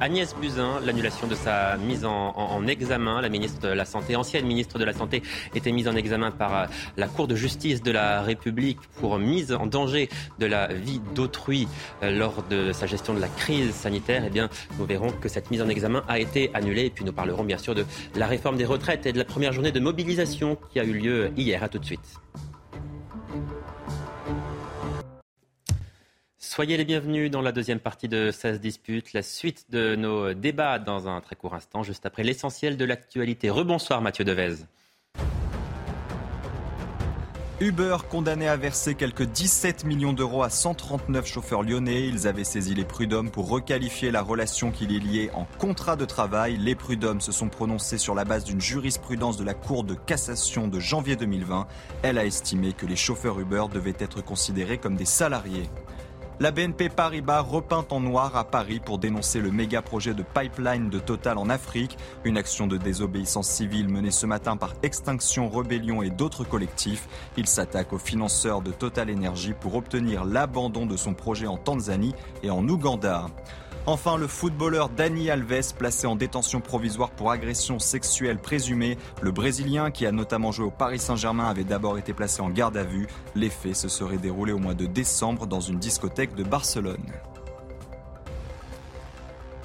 Agnès 0.00 0.34
Buzyn, 0.34 0.80
l'annulation 0.84 1.26
de 1.28 1.34
sa 1.34 1.76
mise 1.76 2.04
en, 2.04 2.66
examen. 2.66 3.20
La 3.20 3.28
ministre 3.28 3.60
de 3.60 3.68
la 3.68 3.84
Santé, 3.84 4.16
ancienne 4.16 4.46
ministre 4.46 4.78
de 4.78 4.84
la 4.84 4.92
Santé, 4.92 5.22
était 5.54 5.72
mise 5.72 5.88
en 5.88 5.94
examen 5.94 6.30
par 6.30 6.54
euh, 6.54 6.66
la 6.96 7.08
Cour 7.08 7.28
de 7.28 7.36
justice 7.36 7.82
de 7.82 7.90
la 7.90 8.22
République 8.22 8.80
pour 8.98 9.18
mise 9.18 9.52
en 9.52 9.66
danger 9.66 10.08
de 10.38 10.46
la 10.46 10.66
vie 10.68 11.00
d'autrui 11.14 11.68
euh, 12.02 12.10
lors 12.10 12.42
de 12.44 12.72
sa 12.72 12.86
gestion 12.86 13.14
de 13.14 13.20
la 13.20 13.28
crise 13.28 13.72
sanitaire. 13.72 14.24
Eh 14.26 14.30
bien, 14.30 14.48
nous 14.78 14.86
verrons 14.86 15.10
que 15.10 15.28
cette 15.28 15.50
mise 15.50 15.62
en 15.62 15.68
examen 15.68 16.02
a 16.08 16.18
été 16.18 16.50
annulée. 16.54 16.86
Et 16.86 16.90
puis 16.90 17.04
nous 17.04 17.12
parlerons 17.12 17.44
bien 17.44 17.58
sûr 17.58 17.74
de 17.74 17.84
la 18.16 18.26
réforme 18.26 18.56
des 18.56 18.66
retraites 18.66 19.06
et 19.06 19.12
de 19.12 19.18
la 19.18 19.24
première 19.24 19.52
journée 19.52 19.72
de 19.72 19.80
mobilisation 19.80 20.58
qui 20.72 20.80
a 20.80 20.84
eu 20.84 20.92
lieu 20.92 21.30
hier. 21.36 21.62
À 21.62 21.68
tout 21.68 21.78
de 21.78 21.84
suite. 21.84 22.20
Soyez 26.52 26.76
les 26.76 26.84
bienvenus 26.84 27.30
dans 27.30 27.42
la 27.42 27.52
deuxième 27.52 27.78
partie 27.78 28.08
de 28.08 28.32
Ça 28.32 28.52
se 28.52 28.58
dispute, 28.58 29.12
la 29.12 29.22
suite 29.22 29.66
de 29.70 29.94
nos 29.94 30.34
débats 30.34 30.80
dans 30.80 31.06
un 31.06 31.20
très 31.20 31.36
court 31.36 31.54
instant, 31.54 31.84
juste 31.84 32.06
après 32.06 32.24
l'essentiel 32.24 32.76
de 32.76 32.84
l'actualité. 32.84 33.50
Rebonsoir 33.50 34.02
Mathieu 34.02 34.24
Devez. 34.24 34.56
Uber 37.60 37.98
condamné 38.10 38.48
à 38.48 38.56
verser 38.56 38.96
quelques 38.96 39.26
17 39.26 39.84
millions 39.84 40.12
d'euros 40.12 40.42
à 40.42 40.50
139 40.50 41.24
chauffeurs 41.24 41.62
lyonnais. 41.62 42.08
Ils 42.08 42.26
avaient 42.26 42.42
saisi 42.42 42.74
les 42.74 42.84
prud'hommes 42.84 43.30
pour 43.30 43.48
requalifier 43.48 44.10
la 44.10 44.22
relation 44.22 44.72
qui 44.72 44.88
les 44.88 44.98
liait 44.98 45.30
en 45.34 45.46
contrat 45.58 45.94
de 45.94 46.04
travail. 46.04 46.56
Les 46.56 46.74
prud'hommes 46.74 47.20
se 47.20 47.30
sont 47.30 47.48
prononcés 47.48 47.98
sur 47.98 48.16
la 48.16 48.24
base 48.24 48.42
d'une 48.42 48.60
jurisprudence 48.60 49.36
de 49.36 49.44
la 49.44 49.54
Cour 49.54 49.84
de 49.84 49.94
cassation 49.94 50.66
de 50.66 50.80
janvier 50.80 51.14
2020. 51.14 51.68
Elle 52.02 52.18
a 52.18 52.24
estimé 52.24 52.72
que 52.72 52.86
les 52.86 52.96
chauffeurs 52.96 53.38
Uber 53.38 53.66
devaient 53.72 53.94
être 54.00 54.20
considérés 54.20 54.78
comme 54.78 54.96
des 54.96 55.04
salariés. 55.04 55.70
La 56.42 56.52
BNP 56.52 56.88
Paribas 56.88 57.42
repeint 57.42 57.84
en 57.90 58.00
noir 58.00 58.34
à 58.34 58.44
Paris 58.44 58.80
pour 58.82 58.96
dénoncer 58.96 59.40
le 59.40 59.50
méga 59.50 59.82
projet 59.82 60.14
de 60.14 60.22
pipeline 60.22 60.88
de 60.88 60.98
Total 60.98 61.36
en 61.36 61.50
Afrique, 61.50 61.98
une 62.24 62.38
action 62.38 62.66
de 62.66 62.78
désobéissance 62.78 63.46
civile 63.46 63.90
menée 63.90 64.10
ce 64.10 64.24
matin 64.24 64.56
par 64.56 64.72
Extinction 64.82 65.50
Rebellion 65.50 66.00
et 66.00 66.08
d'autres 66.08 66.44
collectifs. 66.44 67.08
Il 67.36 67.46
s'attaque 67.46 67.92
aux 67.92 67.98
financeurs 67.98 68.62
de 68.62 68.70
Total 68.70 69.14
Energy 69.14 69.52
pour 69.52 69.74
obtenir 69.74 70.24
l'abandon 70.24 70.86
de 70.86 70.96
son 70.96 71.12
projet 71.12 71.46
en 71.46 71.58
Tanzanie 71.58 72.14
et 72.42 72.48
en 72.48 72.66
Ouganda. 72.66 73.26
Enfin, 73.90 74.16
le 74.16 74.28
footballeur 74.28 74.88
Dani 74.88 75.30
Alves, 75.30 75.74
placé 75.76 76.06
en 76.06 76.14
détention 76.14 76.60
provisoire 76.60 77.10
pour 77.10 77.32
agression 77.32 77.80
sexuelle 77.80 78.38
présumée. 78.38 78.96
Le 79.20 79.32
Brésilien, 79.32 79.90
qui 79.90 80.06
a 80.06 80.12
notamment 80.12 80.52
joué 80.52 80.66
au 80.66 80.70
Paris 80.70 81.00
Saint-Germain, 81.00 81.48
avait 81.48 81.64
d'abord 81.64 81.98
été 81.98 82.12
placé 82.12 82.40
en 82.40 82.50
garde 82.50 82.76
à 82.76 82.84
vue. 82.84 83.08
Les 83.34 83.50
faits 83.50 83.74
se 83.74 83.88
seraient 83.88 84.16
déroulés 84.16 84.52
au 84.52 84.58
mois 84.58 84.74
de 84.74 84.86
décembre 84.86 85.48
dans 85.48 85.58
une 85.58 85.80
discothèque 85.80 86.36
de 86.36 86.44
Barcelone. 86.44 87.02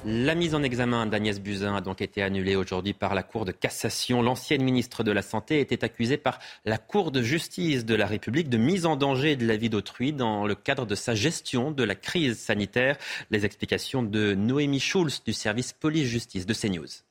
La 0.08 0.36
mise 0.36 0.54
en 0.54 0.62
examen 0.62 1.08
d'Agnès 1.08 1.42
Buzyn 1.42 1.76
a 1.76 1.82
donc 1.82 2.00
été 2.00 2.22
annulée 2.22 2.56
aujourd'hui 2.56 2.94
par 2.94 3.16
la 3.16 3.24
Cour 3.24 3.44
de 3.44 3.52
cassation. 3.52 4.22
L'ancienne 4.22 4.62
ministre 4.62 5.04
de 5.04 5.12
la 5.12 5.24
Santé 5.24 5.60
était 5.60 5.84
accusée 5.84 6.18
par 6.18 6.38
la 6.64 6.78
Cour 6.78 7.10
de 7.10 7.24
justice 7.24 7.86
de 7.86 7.96
la 7.96 8.06
République 8.06 8.48
de 8.48 8.58
mise 8.60 8.86
en 8.86 8.98
danger 8.98 9.36
de 9.36 9.48
la 9.48 9.58
vie 9.58 9.72
d'autrui 9.72 10.14
dans 10.14 10.46
le 10.46 10.54
cadre 10.54 10.86
de 10.86 10.94
sa 10.94 11.16
gestion 11.16 11.72
de 11.72 11.84
la 11.84 11.96
crise 11.96 12.38
sanitaire. 12.38 12.98
Les 13.32 13.46
explications 13.46 14.04
de 14.04 14.36
Noémie 14.36 14.80
Schulz 14.80 15.24
du 15.26 15.34
service 15.34 15.74
police-justice 15.74 16.46
de 16.46 16.54
CNews. 16.54 17.05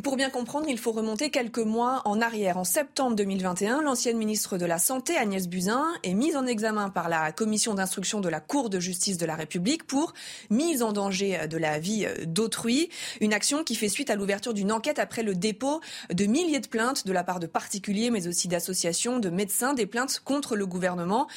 Pour 0.00 0.16
bien 0.16 0.30
comprendre, 0.30 0.64
il 0.70 0.78
faut 0.78 0.90
remonter 0.90 1.28
quelques 1.28 1.58
mois 1.58 2.00
en 2.06 2.22
arrière. 2.22 2.56
En 2.56 2.64
septembre 2.64 3.14
2021, 3.14 3.82
l'ancienne 3.82 4.16
ministre 4.16 4.56
de 4.56 4.64
la 4.64 4.78
Santé, 4.78 5.18
Agnès 5.18 5.46
Buzyn, 5.46 5.84
est 6.02 6.14
mise 6.14 6.34
en 6.34 6.46
examen 6.46 6.88
par 6.88 7.10
la 7.10 7.30
commission 7.30 7.74
d'instruction 7.74 8.22
de 8.22 8.30
la 8.30 8.40
Cour 8.40 8.70
de 8.70 8.80
justice 8.80 9.18
de 9.18 9.26
la 9.26 9.36
République 9.36 9.86
pour 9.86 10.14
mise 10.48 10.82
en 10.82 10.92
danger 10.92 11.46
de 11.46 11.58
la 11.58 11.78
vie 11.78 12.06
d'autrui. 12.24 12.88
Une 13.20 13.34
action 13.34 13.64
qui 13.64 13.74
fait 13.74 13.90
suite 13.90 14.08
à 14.08 14.16
l'ouverture 14.16 14.54
d'une 14.54 14.72
enquête 14.72 14.98
après 14.98 15.22
le 15.22 15.34
dépôt 15.34 15.82
de 16.10 16.24
milliers 16.24 16.60
de 16.60 16.68
plaintes 16.68 17.06
de 17.06 17.12
la 17.12 17.22
part 17.22 17.38
de 17.38 17.46
particuliers, 17.46 18.10
mais 18.10 18.26
aussi 18.26 18.48
d'associations, 18.48 19.18
de 19.18 19.28
médecins, 19.28 19.74
des 19.74 19.86
plaintes 19.86 20.22
contre 20.24 20.56
le 20.56 20.64
gouvernement 20.64 21.28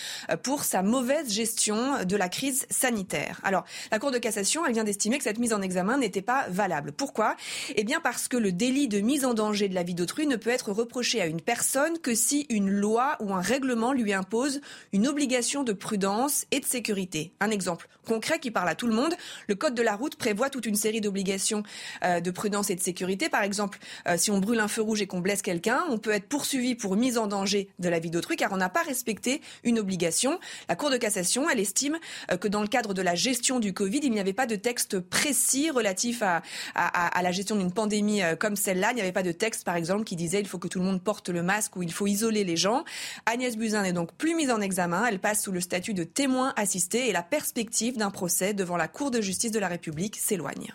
pour 0.44 0.64
sa 0.64 0.82
mauvaise 0.82 1.30
gestion 1.30 2.06
de 2.06 2.16
la 2.16 2.30
crise 2.30 2.66
sanitaire. 2.70 3.42
Alors, 3.44 3.66
la 3.92 4.00
Cour 4.00 4.12
de 4.12 4.18
cassation, 4.18 4.66
elle 4.66 4.74
vient 4.74 4.86
d'estimer 4.86 5.18
que 5.18 5.26
cette 5.26 5.40
mise 5.40 5.52
en 5.52 5.62
examen 5.62 5.98
n'était 5.98 6.22
pas 6.22 6.46
valable. 6.48 6.94
Pourquoi? 6.94 7.36
Eh 7.76 7.84
bien, 7.84 8.00
parce 8.00 8.30
que 8.30 8.45
le 8.46 8.52
délit 8.52 8.88
de 8.88 9.00
mise 9.00 9.26
en 9.26 9.34
danger 9.34 9.70
de 9.70 9.74
la 9.74 9.82
vie 9.82 9.96
d'autrui 9.96 10.28
ne 10.28 10.36
peut 10.36 10.52
être 10.52 10.72
reproché 10.72 11.20
à 11.20 11.26
une 11.26 11.42
personne 11.42 11.98
que 11.98 12.14
si 12.14 12.46
une 12.50 12.70
loi 12.70 13.18
ou 13.20 13.34
un 13.34 13.42
règlement 13.42 13.92
lui 13.92 14.14
impose 14.14 14.62
une 14.94 15.08
obligation 15.08 15.64
de 15.64 15.74
prudence 15.74 16.46
et 16.52 16.60
de 16.60 16.66
sécurité. 16.66 17.32
Un 17.40 17.50
exemple 17.50 17.88
concret 18.06 18.40
qui 18.40 18.52
parle 18.52 18.70
à 18.70 18.76
tout 18.76 18.88
le 18.88 18.94
monde. 18.94 19.14
Le 19.48 19.56
Code 19.56 19.76
de 19.76 19.82
la 19.82 19.96
route 19.96 20.16
prévoit 20.16 20.50
toute 20.50 20.66
une 20.66 20.76
série 20.76 21.02
d'obligations 21.02 21.64
euh, 22.04 22.22
de 22.22 22.32
prudence 22.32 22.70
et 22.70 22.76
de 22.76 22.82
sécurité. 22.82 23.28
Par 23.28 23.44
exemple, 23.44 23.80
euh, 24.08 24.16
si 24.18 24.32
on 24.32 24.40
brûle 24.40 24.60
un 24.60 24.68
feu 24.70 24.82
rouge 24.82 25.02
et 25.02 25.08
qu'on 25.08 25.20
blesse 25.20 25.42
quelqu'un, 25.42 25.84
on 25.90 25.98
peut 25.98 26.12
être 26.12 26.28
poursuivi 26.28 26.76
pour 26.76 26.96
mise 26.96 27.18
en 27.18 27.28
danger 27.28 27.70
de 27.80 27.90
la 27.90 28.00
vie 28.00 28.12
d'autrui 28.12 28.38
car 28.38 28.54
on 28.54 28.58
n'a 28.58 28.70
pas 28.70 28.84
respecté 28.84 29.42
une 29.64 29.80
obligation. 29.80 30.40
La 30.70 30.76
Cour 30.76 30.92
de 30.92 30.98
cassation, 30.98 31.50
elle 31.50 31.60
estime 31.60 31.98
euh, 32.32 32.38
que 32.38 32.48
dans 32.48 32.62
le 32.62 32.68
cadre 32.68 32.94
de 32.94 33.02
la 33.02 33.16
gestion 33.16 33.60
du 33.60 33.74
Covid, 33.74 34.00
il 34.04 34.12
n'y 34.12 34.20
avait 34.20 34.34
pas 34.34 34.46
de 34.46 34.56
texte 34.56 35.00
précis 35.00 35.70
relatif 35.72 36.22
à, 36.22 36.42
la 36.76 37.32
gestion 37.32 37.56
d'une 37.56 37.72
pandémie 37.72 38.22
comme 38.36 38.56
celle-là. 38.56 38.92
Il 38.92 38.96
n'y 38.96 39.02
avait 39.02 39.12
pas 39.12 39.24
de 39.24 39.32
texte, 39.32 39.64
par 39.64 39.76
exemple, 39.76 40.04
qui 40.04 40.16
disait 40.16 40.40
il 40.40 40.48
faut 40.48 40.60
que 40.60 40.68
tout 40.68 40.80
le 40.80 40.86
monde 40.86 41.02
porte 41.02 41.30
le 41.30 41.44
masque 41.44 41.76
ou 41.76 41.84
il 41.84 41.92
faut 41.92 42.08
isoler 42.08 42.44
les 42.44 42.58
gens. 42.58 42.84
Agnès 43.26 43.58
Buzyn 43.58 43.84
n'est 43.84 43.94
donc 43.94 44.14
plus 44.14 44.36
mise 44.36 44.52
en 44.52 44.62
examen. 44.62 45.06
Elle 45.06 45.20
passe 45.20 45.44
sous 45.44 45.52
le 45.52 45.62
statut 45.62 45.94
de 45.94 46.04
témoin 46.04 46.54
assisté 46.56 47.10
et 47.10 47.12
la 47.12 47.24
perspective 47.24 47.98
d'un 47.98 48.12
procès 48.12 48.54
devant 48.54 48.78
la 48.78 48.88
Cour 48.88 49.12
de 49.12 49.22
justice 49.22 49.52
de 49.52 49.60
la 49.60 49.68
République 49.68 50.16
s'éloigne. 50.18 50.74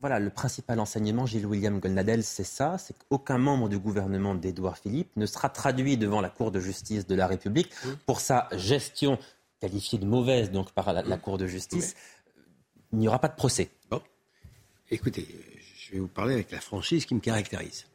Voilà, 0.00 0.18
le 0.18 0.30
principal 0.30 0.80
enseignement, 0.80 1.26
Gilles 1.26 1.44
William 1.44 1.78
Golnadel, 1.78 2.24
c'est 2.24 2.44
ça, 2.44 2.78
c'est 2.78 2.96
qu'aucun 2.96 3.36
membre 3.36 3.68
du 3.68 3.78
gouvernement 3.78 4.34
d'Édouard 4.34 4.78
Philippe 4.78 5.14
ne 5.16 5.26
sera 5.26 5.50
traduit 5.50 5.98
devant 5.98 6.22
la 6.22 6.30
Cour 6.30 6.50
de 6.50 6.58
justice 6.58 7.06
de 7.06 7.14
la 7.14 7.26
République 7.26 7.70
pour 8.06 8.20
sa 8.20 8.48
gestion 8.52 9.18
qualifiée 9.60 9.98
de 9.98 10.06
mauvaise 10.06 10.50
donc 10.50 10.72
par 10.72 10.94
la, 10.94 11.02
la 11.02 11.18
Cour 11.18 11.36
de 11.36 11.46
justice. 11.46 11.96
Il 12.92 12.98
n'y 12.98 13.08
aura 13.08 13.18
pas 13.18 13.28
de 13.28 13.36
procès. 13.36 13.68
Bon. 13.90 14.00
Écoutez, 14.90 15.28
je 15.90 15.96
vais 15.96 16.00
vous 16.00 16.08
parler 16.08 16.34
avec 16.34 16.52
la 16.52 16.60
franchise 16.60 17.04
qui 17.04 17.14
me 17.14 17.20
caractérise. 17.20 17.86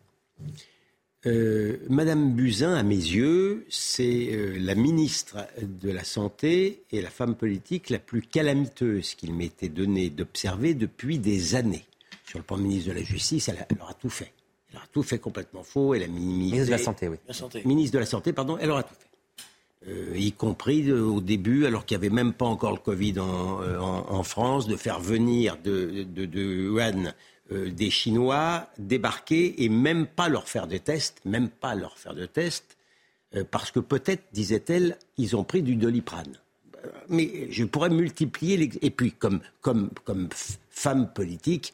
Euh, 1.25 1.77
Madame 1.89 2.34
Buzyn, 2.34 2.75
à 2.75 2.84
mes 2.84 2.95
yeux, 2.95 3.65
c'est 3.69 4.29
euh, 4.31 4.58
la 4.60 4.75
ministre 4.75 5.38
de 5.62 5.89
la 5.89 6.03
Santé 6.03 6.84
et 6.91 7.01
la 7.01 7.10
femme 7.10 7.36
politique 7.36 7.89
la 7.89 7.99
plus 7.99 8.21
calamiteuse 8.21 9.15
qu'il 9.15 9.34
m'était 9.34 9.69
donné 9.69 10.10
d'observer 10.10 10.73
depuis 10.73 11.17
des 11.17 11.55
années. 11.55 11.86
Sur 12.27 12.39
le 12.39 12.43
plan 12.43 12.58
ministre 12.58 12.89
de 12.89 12.95
la 12.95 13.03
Justice, 13.03 13.47
elle, 13.49 13.58
a, 13.58 13.65
elle, 13.69 13.81
aura 13.81 13.93
tout 13.93 14.10
fait. 14.10 14.34
Elle 14.69 14.77
aura 14.77 14.88
tout 14.91 15.03
fait 15.03 15.19
complètement 15.19 15.63
faux. 15.63 15.93
Elle 15.95 16.03
a 16.03 16.08
minimisé. 16.08 16.51
Ministre 16.51 16.65
de 16.67 16.71
la 16.71 16.77
Santé, 16.77 17.08
oui. 17.08 17.17
La 17.27 17.34
santé. 17.34 17.62
Ministre 17.65 17.93
de 17.93 17.99
la 17.99 18.05
Santé, 18.05 18.34
pardon, 18.34 18.58
elle 18.60 18.69
aura 18.71 18.84
tout 18.84 18.93
fait. 18.93 19.89
Euh, 19.89 20.17
y 20.17 20.31
compris 20.31 20.84
de, 20.84 20.99
au 20.99 21.21
début, 21.21 21.65
alors 21.65 21.86
qu'il 21.86 21.97
n'y 21.97 22.05
avait 22.05 22.13
même 22.13 22.34
pas 22.34 22.45
encore 22.45 22.71
le 22.71 22.79
Covid 22.79 23.19
en, 23.19 23.62
en, 23.79 24.12
en 24.12 24.23
France, 24.23 24.67
de 24.67 24.75
faire 24.75 24.99
venir 24.99 25.58
de, 25.63 26.03
de, 26.03 26.25
de 26.25 26.69
Wuhan 26.69 27.13
euh, 27.51 27.71
des 27.71 27.89
Chinois 27.89 28.67
débarquer 28.77 29.63
et 29.63 29.69
même 29.69 30.08
pas 30.08 30.29
leur 30.29 30.49
faire 30.49 30.67
de 30.67 30.77
tests, 30.77 31.21
même 31.25 31.49
pas 31.49 31.75
leur 31.75 31.97
faire 31.97 32.15
de 32.15 32.25
tests, 32.25 32.77
euh, 33.36 33.43
parce 33.49 33.71
que 33.71 33.79
peut-être, 33.79 34.23
disait-elle, 34.34 34.97
ils 35.17 35.36
ont 35.36 35.43
pris 35.43 35.62
du 35.62 35.75
doliprane. 35.75 36.39
Mais 37.10 37.47
je 37.51 37.63
pourrais 37.63 37.89
multiplier 37.89 38.58
les... 38.58 38.69
Et 38.81 38.91
puis, 38.91 39.12
comme, 39.12 39.41
comme, 39.62 39.89
comme 40.03 40.29
femme 40.69 41.12
politique, 41.13 41.73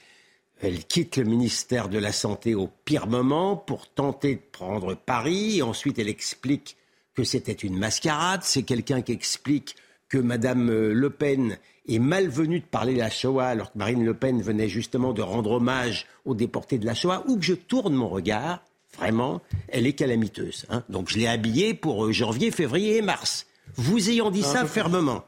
elle 0.62 0.86
quitte 0.86 1.18
le 1.18 1.24
ministère 1.24 1.90
de 1.90 1.98
la 1.98 2.12
Santé 2.12 2.54
au 2.54 2.70
pire 2.86 3.08
moment 3.08 3.56
pour 3.56 3.90
tenter 3.90 4.36
de 4.36 4.42
prendre 4.52 4.96
Paris. 4.96 5.62
Ensuite, 5.62 6.00
elle 6.00 6.10
explique 6.10 6.78
que 7.14 7.24
c'était 7.24 7.52
une 7.52 7.78
mascarade. 7.78 8.42
C'est 8.44 8.64
quelqu'un 8.64 9.02
qui 9.02 9.12
explique 9.12 9.76
que 10.12 10.18
Madame 10.18 10.70
Le 10.70 11.10
Pen 11.10 11.58
est 11.88 11.98
malvenu 11.98 12.60
de 12.60 12.66
parler 12.66 12.94
de 12.94 13.00
la 13.00 13.10
Shoah 13.10 13.48
alors 13.48 13.72
que 13.72 13.78
Marine 13.78 14.04
Le 14.04 14.14
Pen 14.14 14.42
venait 14.42 14.68
justement 14.68 15.14
de 15.14 15.22
rendre 15.22 15.52
hommage 15.52 16.06
aux 16.26 16.36
déportés 16.36 16.78
de 16.78 16.86
la 16.86 16.94
Shoah, 16.94 17.24
ou 17.28 17.38
que 17.38 17.46
je 17.46 17.54
tourne 17.54 17.94
mon 17.94 18.10
regard, 18.10 18.62
vraiment, 18.98 19.42
elle 19.70 19.88
est 19.88 19.94
calamiteuse. 19.94 20.66
Hein. 20.70 20.84
Donc 20.90 21.10
je 21.10 21.18
l'ai 21.18 21.28
habillée 21.28 21.74
pour 21.74 22.06
euh, 22.06 22.12
janvier, 22.12 22.52
février 22.52 22.98
et 22.98 23.02
mars. 23.02 23.48
Vous 23.78 24.10
ayant 24.10 24.32
dit 24.32 24.44
ça 24.44 24.66
fermement, 24.66 25.24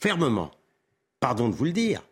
fermement, 0.00 0.50
pardon 1.20 1.48
de 1.48 1.54
vous 1.54 1.66
le 1.66 1.72
dire, 1.72 2.02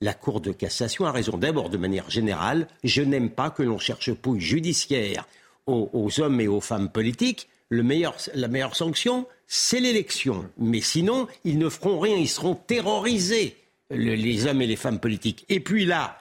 la 0.00 0.14
Cour 0.14 0.40
de 0.40 0.52
cassation 0.52 1.04
a 1.04 1.10
raison. 1.10 1.36
D'abord, 1.36 1.68
de 1.68 1.78
manière 1.78 2.08
générale, 2.10 2.68
je 2.84 3.02
n'aime 3.02 3.30
pas 3.30 3.50
que 3.50 3.64
l'on 3.64 3.78
cherche 3.78 4.12
pouille 4.12 4.40
judiciaire 4.40 5.26
aux, 5.66 5.90
aux 5.92 6.20
hommes 6.20 6.40
et 6.40 6.46
aux 6.46 6.60
femmes 6.60 6.90
politiques. 6.90 7.48
Le 7.74 7.82
meilleur, 7.82 8.16
la 8.34 8.46
meilleure 8.46 8.76
sanction, 8.76 9.26
c'est 9.48 9.80
l'élection. 9.80 10.48
Mais 10.58 10.80
sinon, 10.80 11.26
ils 11.44 11.58
ne 11.58 11.68
feront 11.68 11.98
rien, 11.98 12.16
ils 12.16 12.28
seront 12.28 12.54
terrorisés, 12.54 13.56
le, 13.90 14.14
les 14.14 14.46
hommes 14.46 14.62
et 14.62 14.66
les 14.66 14.76
femmes 14.76 15.00
politiques. 15.00 15.44
Et 15.48 15.58
puis 15.58 15.84
là, 15.84 16.18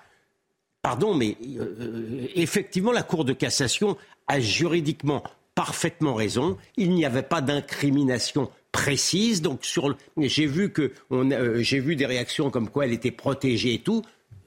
pardon, 0.82 1.14
mais 1.14 1.38
euh, 1.60 2.28
effectivement, 2.34 2.92
la 2.92 3.04
Cour 3.04 3.24
de 3.24 3.34
cassation 3.34 3.98
a 4.28 4.40
juridiquement 4.40 5.24
parfaitement 5.54 6.16
raison. 6.16 6.58
Il 6.76 6.92
n'y 6.92 7.06
avait 7.06 7.22
pas 7.22 7.42
d'incrimination 7.42 8.50
précise. 8.72 9.44
Donc, 9.44 9.64
sur 9.64 9.96
j'ai 10.18 10.48
vu 10.48 10.72
que 10.72 10.92
euh, 11.12 11.62
j'ai 11.62 11.80
vu 11.80 11.96
des 11.96 12.08
réactions 12.08 12.50
comme 12.50 12.70
quoi 12.70 12.86
elle 12.86 12.94
était 12.94 13.12
protégée 13.12 13.76
et 13.76 13.80
tout. 13.80 14.02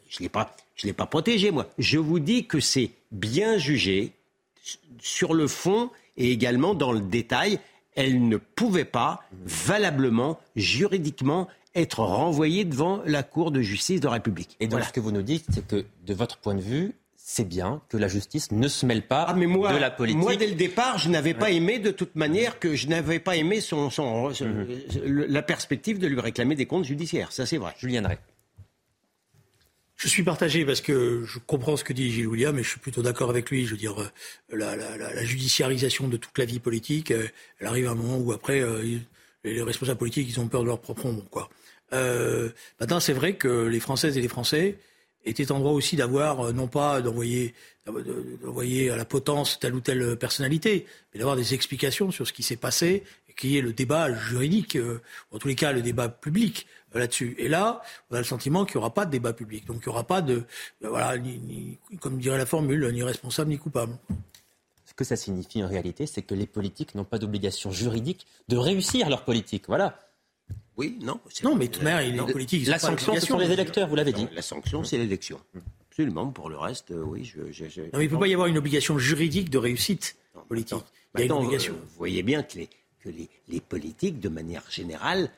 Je 0.08 0.20
l'ai 0.20 0.28
pas, 0.28 0.54
je 0.74 0.86
l'ai 0.86 0.92
pas 0.92 1.06
protégée 1.06 1.52
moi. 1.52 1.68
Je 1.78 1.98
vous 1.98 2.18
dis 2.18 2.46
que 2.46 2.58
c'est 2.58 2.90
bien 3.12 3.58
jugé 3.58 4.12
sur 5.00 5.34
le 5.34 5.46
fond 5.46 5.90
et 6.16 6.33
également 6.33 6.74
dans 6.74 6.92
le 6.92 7.00
détail 7.00 7.61
elle 7.96 8.29
ne 8.29 8.37
pouvait 8.37 8.85
pas 8.85 9.24
valablement, 9.44 10.38
juridiquement, 10.55 11.48
être 11.74 12.00
renvoyée 12.00 12.64
devant 12.64 13.02
la 13.05 13.22
Cour 13.22 13.50
de 13.50 13.62
justice 13.62 14.00
de 14.00 14.07
la 14.07 14.12
République. 14.12 14.57
Et 14.61 14.66
donc 14.66 14.72
voilà. 14.72 14.87
ce 14.87 14.92
que 14.92 15.00
vous 15.00 15.12
nous 15.12 15.22
dites, 15.22 15.46
c'est 15.50 15.66
que 15.66 15.85
de 16.07 16.14
votre 16.14 16.37
point 16.38 16.55
de 16.55 16.61
vue, 16.61 16.92
c'est 17.16 17.48
bien 17.48 17.81
que 17.88 17.96
la 17.96 18.07
justice 18.07 18.52
ne 18.52 18.68
se 18.68 18.87
mêle 18.87 19.07
pas 19.07 19.26
ah, 19.29 19.35
mais 19.35 19.46
moi, 19.46 19.72
de 19.72 19.79
la 19.79 19.90
politique. 19.90 20.20
Moi, 20.20 20.37
dès 20.37 20.46
le 20.46 20.55
départ, 20.55 20.98
je 20.98 21.09
n'avais 21.09 21.35
pas 21.35 21.50
aimé 21.50 21.79
de 21.79 21.90
toute 21.90 22.14
manière 22.14 22.61
que 22.61 22.76
je 22.76 22.87
n'avais 22.87 23.18
pas 23.18 23.37
aimé 23.37 23.61
son, 23.61 23.90
son, 23.90 24.33
son 24.33 24.44
mm 24.44 24.66
-hmm. 24.66 25.26
la 25.29 25.42
perspective 25.42 25.98
de 25.98 26.07
lui 26.07 26.20
réclamer 26.20 26.55
des 26.55 26.66
comptes 26.66 26.85
judiciaires. 26.85 27.33
Ça, 27.33 27.44
c'est 27.44 27.59
vrai. 27.59 27.74
Julien 27.79 28.02
Drey. 28.02 28.18
Je 29.96 30.09
suis 30.09 30.22
partagé 30.22 30.64
parce 30.66 30.82
que 30.82 31.24
je 31.24 31.38
comprends 31.38 31.76
ce 31.76 31.85
que 31.85 31.92
dit 31.92 32.12
Gilles 32.12 32.26
William, 32.26 32.54
mais 32.54 32.62
je 32.62 32.68
suis 32.68 32.80
plutôt 32.80 33.02
d'accord 33.02 33.30
avec 33.30 33.50
lui. 33.50 33.64
Je 33.64 33.70
veux 33.70 33.76
dire, 33.78 33.96
la, 34.50 34.76
la, 34.76 34.96
la, 34.96 35.24
judiciarisation 35.24 36.09
de 36.09 36.18
toute 36.18 36.37
la 36.38 36.44
vie 36.44 36.61
politique, 36.61 37.11
elle 37.11 37.66
arrive 37.66 37.88
à 37.88 37.92
un 37.92 37.94
moment 37.94 38.18
où 38.18 38.32
après, 38.32 38.62
les 39.44 39.62
responsables 39.62 39.98
politiques, 39.98 40.28
ils 40.28 40.40
ont 40.40 40.48
peur 40.48 40.62
de 40.62 40.66
leur 40.66 40.80
propre 40.80 41.06
ombre. 41.06 41.24
Quoi. 41.30 41.48
Euh, 41.92 42.50
maintenant, 42.80 43.00
c'est 43.00 43.12
vrai 43.12 43.35
que 43.35 43.66
les 43.66 43.80
Françaises 43.80 44.16
et 44.16 44.20
les 44.20 44.28
Français 44.28 44.78
étaient 45.24 45.50
en 45.50 45.59
droit 45.59 45.72
aussi 45.72 45.96
d'avoir, 45.96 46.52
non 46.52 46.68
pas 46.68 47.00
d'envoyer, 47.00 47.54
d'envoyer 47.87 48.90
à 48.90 48.96
la 48.96 49.04
potence 49.04 49.59
telle 49.59 49.74
ou 49.74 49.80
telle 49.80 50.16
personnalité, 50.16 50.87
mais 51.12 51.18
d'avoir 51.18 51.37
des 51.37 51.54
explications 51.54 52.11
sur 52.11 52.26
ce 52.26 52.32
qui 52.32 52.42
s'est 52.42 52.56
passé, 52.56 53.02
et 53.28 53.32
qui 53.35 53.59
est 53.59 53.61
le 53.61 53.72
débat 53.72 54.12
juridique, 54.14 54.76
euh, 54.76 55.00
en 55.32 55.38
tous 55.38 55.48
les 55.48 55.56
cas 55.56 55.72
le 55.72 55.82
débat 55.82 56.09
public 56.09 56.66
là-dessus. 56.98 57.35
Et 57.38 57.48
là, 57.48 57.82
on 58.11 58.14
a 58.14 58.18
le 58.18 58.24
sentiment 58.24 58.64
qu'il 58.64 58.76
n'y 58.76 58.80
aura 58.80 58.94
pas 58.94 59.06
de 59.06 59.11
débat 59.11 59.32
public. 59.32 59.66
Donc 59.66 59.78
il 59.85 59.88
n'y 59.88 59.92
aura 59.92 60.04
pas 60.04 60.22
de, 60.22 60.44
ben 60.80 60.88
voilà, 60.88 61.18
ni, 61.18 61.38
ni, 61.38 61.78
comme 62.00 62.18
dirait 62.18 62.38
la 62.38 62.46
formule, 62.46 62.88
ni 62.92 63.02
responsable 63.02 63.50
ni 63.50 63.59
coupable. 63.59 63.96
Ce 64.85 64.94
que 64.94 65.04
ça 65.04 65.16
signifie 65.16 65.62
en 65.62 65.68
réalité, 65.68 66.06
c'est 66.06 66.22
que 66.22 66.35
les 66.35 66.46
politiques 66.46 66.94
n'ont 66.94 67.04
pas 67.04 67.18
d'obligation 67.18 67.70
juridique 67.70 68.26
de 68.48 68.56
réussir 68.56 69.11
leur 69.11 69.24
politique. 69.24 69.64
Voilà. 69.68 70.00
Oui, 70.76 70.98
non. 71.00 71.20
Non, 71.42 71.54
mais 71.54 71.68
tout 71.68 71.80
de 71.80 71.85
même, 71.85 72.14
les 72.14 72.32
politiques. 72.32 72.66
La 72.66 72.78
sanction, 72.78 73.14
ce 73.14 73.26
sont 73.26 73.38
les 73.38 73.50
électeurs, 73.50 73.88
vous 73.88 73.96
l'avez 73.96 74.12
dit. 74.12 74.28
La 74.35 74.42
sanction, 74.42 74.85
c'est 74.85 74.98
l'élection. 74.98 75.40
Absolument. 75.90 76.26
Pour 76.30 76.50
le 76.50 76.59
reste, 76.59 76.90
euh, 76.90 77.02
oui. 77.02 77.24
Je, 77.24 77.50
je, 77.50 77.68
je... 77.70 77.80
Non, 77.80 77.88
mais 77.94 78.04
il 78.04 78.09
ne 78.09 78.14
peut 78.14 78.18
pas 78.18 78.28
y 78.28 78.35
avoir 78.35 78.48
une 78.48 78.59
obligation 78.59 78.98
juridique 78.98 79.48
de 79.48 79.56
réussite 79.56 80.16
non, 80.35 80.42
politique. 80.42 80.85
Il 81.14 81.20
y 81.20 81.22
a 81.22 81.26
une 81.26 81.32
obligation. 81.32 81.72
Euh, 81.72 81.76
vous 81.76 81.96
voyez 81.96 82.22
bien 82.22 82.42
que 82.42 82.59
les, 82.59 82.68
que 83.00 83.09
les, 83.09 83.30
les 83.48 83.61
politiques, 83.61 84.20
de 84.20 84.28
manière 84.28 84.64
générale, 84.70 85.30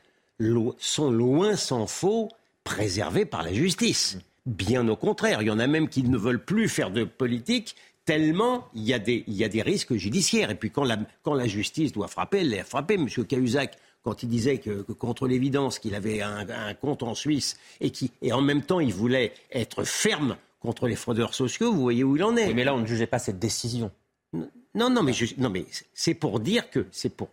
sont 0.77 1.11
loin 1.11 1.55
s'en 1.55 1.87
faut 1.87 2.29
préservés 2.63 3.25
par 3.25 3.43
la 3.43 3.53
justice. 3.53 4.17
Bien 4.45 4.87
au 4.87 4.95
contraire, 4.95 5.41
il 5.41 5.47
y 5.47 5.51
en 5.51 5.59
a 5.59 5.67
même 5.67 5.89
qui 5.89 6.03
ne 6.03 6.17
veulent 6.17 6.43
plus 6.43 6.69
faire 6.69 6.91
de 6.91 7.03
politique 7.03 7.75
tellement 8.05 8.67
il 8.73 8.83
y 8.83 8.93
a 8.93 8.99
des, 8.99 9.23
il 9.27 9.35
y 9.35 9.43
a 9.43 9.49
des 9.49 9.61
risques 9.61 9.93
judiciaires. 9.93 10.49
Et 10.49 10.55
puis 10.55 10.71
quand 10.71 10.83
la, 10.83 10.97
quand 11.21 11.35
la 11.35 11.47
justice 11.47 11.91
doit 11.91 12.07
frapper, 12.07 12.39
elle 12.39 12.49
l'a 12.49 12.63
frappé. 12.63 12.95
M. 12.95 13.07
Cahuzac, 13.07 13.77
quand 14.01 14.23
il 14.23 14.29
disait 14.29 14.57
que, 14.57 14.81
que 14.81 14.93
contre 14.93 15.27
l'évidence 15.27 15.77
qu'il 15.77 15.93
avait 15.93 16.21
un, 16.21 16.49
un, 16.49 16.73
compte 16.73 17.03
en 17.03 17.13
Suisse 17.13 17.57
et, 17.81 17.91
qui, 17.91 18.11
et 18.21 18.33
en 18.33 18.41
même 18.41 18.63
temps 18.63 18.79
il 18.79 18.93
voulait 18.93 19.33
être 19.51 19.83
ferme 19.83 20.37
contre 20.59 20.87
les 20.87 20.95
fraudeurs 20.95 21.33
sociaux, 21.33 21.71
vous 21.71 21.81
voyez 21.81 22.03
où 22.03 22.15
il 22.15 22.23
en 22.23 22.35
est. 22.35 22.53
mais 22.53 22.63
là, 22.63 22.73
on 22.73 22.79
ne 22.79 22.85
jugeait 22.85 23.07
pas 23.07 23.19
cette 23.19 23.39
décision. 23.39 23.91
Non, 24.33 24.89
non, 24.89 25.03
mais, 25.03 25.13
non, 25.37 25.49
mais 25.49 25.65
c'est 25.93 26.13
pour 26.13 26.39
dire 26.39 26.69
que 26.69 26.87
c'est 26.91 27.09
pour 27.09 27.29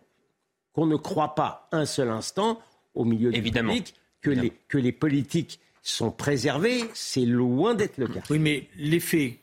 qu'on 0.72 0.86
ne 0.86 0.96
croit 0.96 1.34
pas 1.34 1.68
un 1.72 1.86
seul 1.86 2.10
instant 2.10 2.60
au 2.96 3.04
milieu 3.04 3.30
du 3.30 3.42
public 3.42 3.94
que 4.22 4.30
les, 4.30 4.52
que 4.68 4.78
les 4.78 4.92
politiques 4.92 5.60
sont 5.82 6.10
préservés. 6.10 6.84
C'est 6.94 7.24
loin 7.24 7.74
d'être 7.74 7.98
le 7.98 8.08
cas. 8.08 8.20
Oui, 8.30 8.38
mais 8.38 8.68
l'effet, 8.76 9.38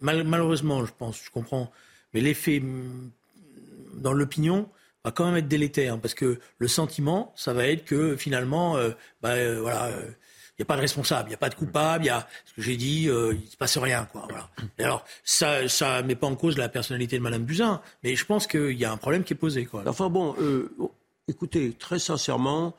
malheureusement, 0.00 0.84
je 0.84 0.92
pense, 0.96 1.22
je 1.22 1.30
comprends, 1.30 1.70
mais 2.14 2.20
l'effet 2.20 2.60
mm, 2.60 3.10
dans 3.94 4.12
l'opinion 4.12 4.68
va 5.04 5.10
quand 5.10 5.26
même 5.26 5.36
être 5.36 5.48
délétère 5.48 5.98
parce 6.00 6.14
que 6.14 6.38
le 6.58 6.68
sentiment, 6.68 7.32
ça 7.36 7.52
va 7.52 7.66
être 7.66 7.84
que 7.84 8.16
finalement, 8.16 8.76
euh, 8.76 8.90
bah, 9.20 9.30
euh, 9.30 9.60
voilà. 9.60 9.86
Euh, 9.86 10.10
il 10.50 10.62
n'y 10.62 10.64
a 10.64 10.74
pas 10.74 10.76
de 10.76 10.80
responsable, 10.80 11.28
il 11.28 11.30
n'y 11.30 11.34
a 11.36 11.38
pas 11.38 11.50
de 11.50 11.54
coupable, 11.54 12.02
il 12.02 12.06
y 12.08 12.10
a 12.10 12.26
ce 12.44 12.52
que 12.54 12.62
j'ai 12.62 12.76
dit, 12.76 13.02
il 13.04 13.12
ne 13.12 13.46
se 13.48 13.56
passe 13.56 13.78
rien. 13.78 14.08
Quoi, 14.10 14.26
voilà. 14.28 14.50
alors, 14.80 15.04
ça 15.22 15.62
ne 15.62 16.02
met 16.02 16.16
pas 16.16 16.26
en 16.26 16.34
cause 16.34 16.58
la 16.58 16.68
personnalité 16.68 17.16
de 17.16 17.22
Mme 17.22 17.44
Buzyn, 17.44 17.80
mais 18.02 18.16
je 18.16 18.24
pense 18.24 18.48
qu'il 18.48 18.72
y 18.72 18.84
a 18.84 18.90
un 18.90 18.96
problème 18.96 19.22
qui 19.22 19.34
est 19.34 19.36
posé. 19.36 19.66
Quoi. 19.66 19.84
Enfin 19.86 20.10
bon, 20.10 20.34
écoutez, 21.28 21.72
très 21.78 21.98
sincèrement, 21.98 22.74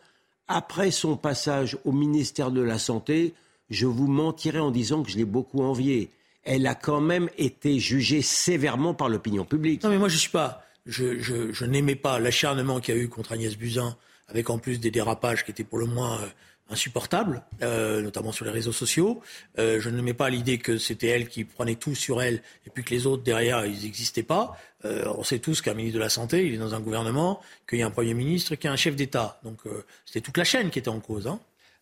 après 0.48 0.92
son 0.92 1.16
passage 1.16 1.78
au 1.86 1.92
ministère 1.92 2.52
de 2.52 2.62
la 2.62 2.80
Santé, 2.80 3.34
je 3.70 3.86
vous 3.86 4.08
mentirais 4.08 4.60
en 4.60 4.72
disant 4.72 5.04
que 5.04 5.12
je 5.12 5.18
l'ai 5.18 5.26
beaucoup 5.26 5.62
enviée. 5.62 6.10
Elle 6.44 6.66
a 6.68 6.76
quand 6.76 7.02
même 7.02 7.30
été 7.38 7.80
jugée 7.80 8.22
sévèrement 8.22 8.94
par 8.94 9.10
l'opinion 9.10 9.46
publique. 9.46 9.84
Non, 9.84 9.90
mais 9.90 9.98
moi, 9.98 10.10
je 10.10 10.18
suis 10.18 10.32
pas. 10.32 10.66
Je, 10.86 11.20
je, 11.20 11.66
n'aimais 11.66 11.96
pas 11.96 12.20
l'acharnement 12.20 12.80
qu'il 12.80 12.96
y 12.96 12.98
a 12.98 13.02
eu 13.02 13.10
contre 13.10 13.34
Agnès 13.34 13.56
Buzyn, 13.56 13.96
avec 14.28 14.50
en 14.50 14.58
plus 14.58 14.80
des 14.80 14.90
dérapages 14.90 15.46
qui 15.46 15.52
étaient 15.52 15.64
pour 15.64 15.78
le 15.78 15.86
moins 15.86 16.20
euh, 16.20 16.28
insupportable, 16.70 17.42
euh, 17.62 18.02
notamment 18.02 18.32
sur 18.32 18.46
les 18.46 18.52
réseaux 18.52 18.72
sociaux. 18.72 19.22
Euh, 19.58 19.80
je 19.80 19.90
ne 19.90 20.02
mets 20.02 20.14
pas 20.14 20.30
l'idée 20.30 20.58
que 20.58 20.78
c'était 20.78 21.08
elle 21.08 21.28
qui 21.28 21.44
prenait 21.44 21.76
tout 21.76 21.96
sur 21.96 22.22
elle 22.22 22.42
et 22.66 22.70
puis 22.70 22.84
que 22.84 22.92
les 22.92 23.08
autres 23.08 23.24
derrière, 23.24 23.66
ils 23.66 23.84
n'existaient 23.84 24.24
pas. 24.24 24.58
Euh, 24.86 25.12
on 25.18 25.24
sait 25.24 25.40
tous 25.40 25.62
qu'un 25.62 25.74
ministre 25.74 25.96
de 25.96 26.04
la 26.04 26.10
Santé, 26.10 26.46
il 26.46 26.54
est 26.54 26.58
dans 26.58 26.76
un 26.76 26.80
gouvernement, 26.80 27.42
qu'il 27.68 27.80
y 27.80 27.82
a 27.82 27.88
un 27.88 27.92
Premier 27.92 28.14
ministre, 28.14 28.56
qu'il 28.56 28.66
y 28.66 28.70
a 28.70 28.74
un 28.74 28.78
chef 28.78 28.96
d'État. 28.96 29.40
Donc 29.44 29.60
c'était 30.06 30.22
toute 30.22 30.38
la 30.38 30.44
chaîne 30.44 30.70
qui 30.70 30.80
était 30.80 30.90
en 30.90 31.00
cause. 31.00 31.28
Hein. 31.28 31.40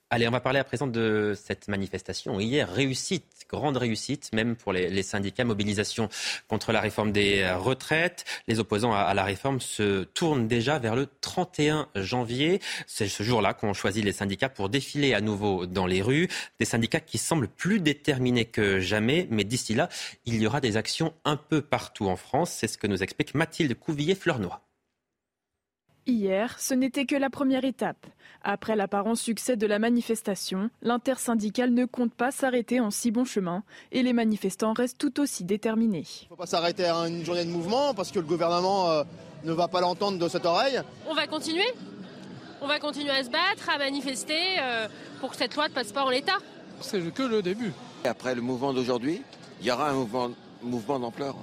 Allez, 0.10 0.26
on 0.26 0.32
va 0.32 0.40
parler 0.40 0.60
à 0.60 0.64
présent 0.64 0.88
de 0.88 1.34
cette 1.36 1.68
manifestation. 1.68 2.40
Hier, 2.40 2.72
réussite, 2.72 3.46
grande 3.50 3.76
réussite, 3.76 4.32
même 4.32 4.56
pour 4.56 4.72
les, 4.72 5.04
syndicats, 5.04 5.44
mobilisation 5.44 6.08
contre 6.48 6.72
la 6.72 6.80
réforme 6.80 7.12
des 7.12 7.46
retraites. 7.52 8.24
Les 8.48 8.60
opposants 8.60 8.94
à, 8.94 9.14
la 9.14 9.26
réforme 9.26 9.60
se 9.60 10.06
tournent 10.06 10.48
déjà 10.48 10.80
vers 10.80 10.96
le 10.96 11.10
31 11.20 11.90
janvier. 11.96 12.62
C'est 12.86 13.10
ce 13.10 13.22
jour-là 13.22 13.54
qu'ont 13.54 13.74
choisi 13.74 14.02
les 14.02 14.14
syndicats 14.14 14.48
pour 14.48 14.70
défiler 14.70 15.14
à 15.14 15.20
nouveau 15.20 15.66
dans 15.66 15.86
les 15.86 16.02
rues. 16.02 16.30
Des 16.58 16.66
syndicats 16.66 17.02
qui 17.02 17.18
semblent 17.18 17.50
plus 17.50 17.82
déterminés 17.82 18.46
que 18.46 18.80
jamais, 18.80 19.28
mais 19.30 19.44
d'ici 19.44 19.74
là, 19.74 19.90
il 20.26 20.42
y 20.42 20.48
aura 20.48 20.62
des 20.62 20.78
actions 20.78 21.14
un 21.26 21.36
peu 21.36 21.62
partout 21.62 22.08
en 22.08 22.16
France. 22.16 22.52
C'est 22.52 22.68
ce 22.68 22.78
que 22.78 22.88
nous 22.88 23.04
explique 23.04 23.36
Mathilde 23.36 23.78
Couvillier-Fleurnois. 23.78 24.67
Hier, 26.10 26.56
ce 26.58 26.74
n'était 26.74 27.06
que 27.06 27.18
la 27.18 27.30
première 27.30 27.66
étape. 27.66 28.08
Après 28.42 28.78
l'apparent 28.78 29.16
succès 29.16 29.58
de 29.58 29.68
la 29.68 29.78
manifestation, 29.78 30.70
l'intersyndicale 30.82 31.74
ne 31.74 31.84
compte 31.84 32.14
pas 32.14 32.32
s'arrêter 32.32 32.80
en 32.80 32.92
si 32.92 33.12
bon 33.12 33.26
chemin 33.26 33.62
et 33.92 34.04
les 34.04 34.14
manifestants 34.14 34.72
restent 34.72 34.98
tout 34.98 35.20
aussi 35.20 35.44
déterminés. 35.44 36.06
Il 36.22 36.24
ne 36.24 36.30
faut 36.30 36.36
pas 36.38 36.46
s'arrêter 36.46 36.86
à 36.86 36.96
une 37.10 37.26
journée 37.26 37.44
de 37.44 37.50
mouvement 37.50 37.94
parce 37.94 38.14
que 38.14 38.20
le 38.20 38.26
gouvernement 38.26 38.90
euh, 38.90 39.04
ne 39.44 39.52
va 39.52 39.68
pas 39.68 39.82
l'entendre 39.82 40.18
de 40.18 40.30
cette 40.30 40.46
oreille. 40.46 40.80
On 41.10 41.14
va 41.14 41.28
continuer. 41.28 41.74
On 42.62 42.68
va 42.68 42.80
continuer 42.80 43.12
à 43.12 43.26
se 43.26 43.30
battre, 43.30 43.70
à 43.70 43.78
manifester 43.78 44.60
euh, 44.62 44.88
pour 45.20 45.32
que 45.32 45.36
cette 45.36 45.56
loi 45.58 45.68
ne 45.68 45.74
passe 45.74 45.92
pas 45.92 46.06
en 46.06 46.10
l'état. 46.10 46.38
C'est 46.80 47.02
que 47.14 47.24
le 47.24 47.42
début. 47.42 47.74
Après 48.06 48.34
le 48.34 48.42
mouvement 48.42 48.72
d'aujourd'hui, 48.72 49.24
il 49.60 49.68
y 49.68 49.72
aura 49.72 49.90
un 49.90 50.08
mouvement 50.64 51.00
d'ampleur 51.00 51.36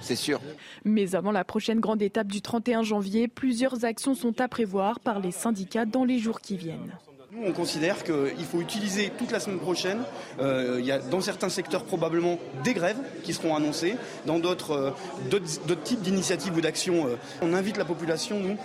c'est 0.00 0.16
sûr. 0.16 0.40
Mais 0.84 1.14
avant 1.14 1.32
la 1.32 1.44
prochaine 1.44 1.80
grande 1.80 2.02
étape 2.02 2.28
du 2.28 2.42
31 2.42 2.82
janvier, 2.82 3.28
plusieurs 3.28 3.84
actions 3.84 4.14
sont 4.14 4.40
à 4.40 4.48
prévoir 4.48 5.00
par 5.00 5.20
les 5.20 5.32
syndicats 5.32 5.84
dans 5.84 6.04
les 6.04 6.18
jours 6.18 6.40
qui 6.40 6.56
viennent. 6.56 6.92
Nous, 7.32 7.46
on 7.46 7.52
considère 7.52 8.02
qu'il 8.02 8.44
faut 8.44 8.60
utiliser 8.60 9.12
toute 9.16 9.30
la 9.30 9.38
semaine 9.38 9.60
prochaine. 9.60 10.00
Euh, 10.40 10.78
il 10.80 10.84
y 10.84 10.90
a 10.90 10.98
dans 10.98 11.20
certains 11.20 11.48
secteurs 11.48 11.84
probablement 11.84 12.40
des 12.64 12.74
grèves 12.74 12.98
qui 13.22 13.34
seront 13.34 13.54
annoncées, 13.54 13.94
dans 14.26 14.40
d'autres 14.40 14.94
euh, 15.30 15.76
types 15.84 16.02
d'initiatives 16.02 16.56
ou 16.56 16.60
d'actions. 16.60 17.06
Euh, 17.06 17.16
on 17.40 17.54
invite 17.54 17.76
la 17.76 17.84
population, 17.84 18.40
nous, 18.40 18.56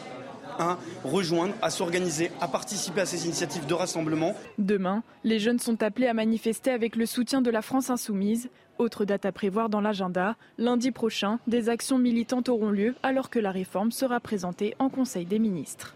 à 0.59 0.77
rejoindre, 1.03 1.53
à 1.61 1.69
s'organiser, 1.69 2.31
à 2.41 2.47
participer 2.47 3.01
à 3.01 3.05
ces 3.05 3.25
initiatives 3.25 3.65
de 3.65 3.73
rassemblement. 3.73 4.35
Demain, 4.57 5.03
les 5.23 5.39
jeunes 5.39 5.59
sont 5.59 5.81
appelés 5.83 6.07
à 6.07 6.13
manifester 6.13 6.71
avec 6.71 6.95
le 6.95 7.05
soutien 7.05 7.41
de 7.41 7.49
la 7.49 7.61
France 7.61 7.89
insoumise. 7.89 8.49
Autre 8.77 9.05
date 9.05 9.25
à 9.25 9.31
prévoir 9.31 9.69
dans 9.69 9.81
l'agenda, 9.81 10.35
lundi 10.57 10.91
prochain, 10.91 11.39
des 11.47 11.69
actions 11.69 11.97
militantes 11.97 12.49
auront 12.49 12.71
lieu 12.71 12.95
alors 13.03 13.29
que 13.29 13.39
la 13.39 13.51
réforme 13.51 13.91
sera 13.91 14.19
présentée 14.19 14.75
en 14.79 14.89
Conseil 14.89 15.25
des 15.25 15.39
ministres. 15.39 15.95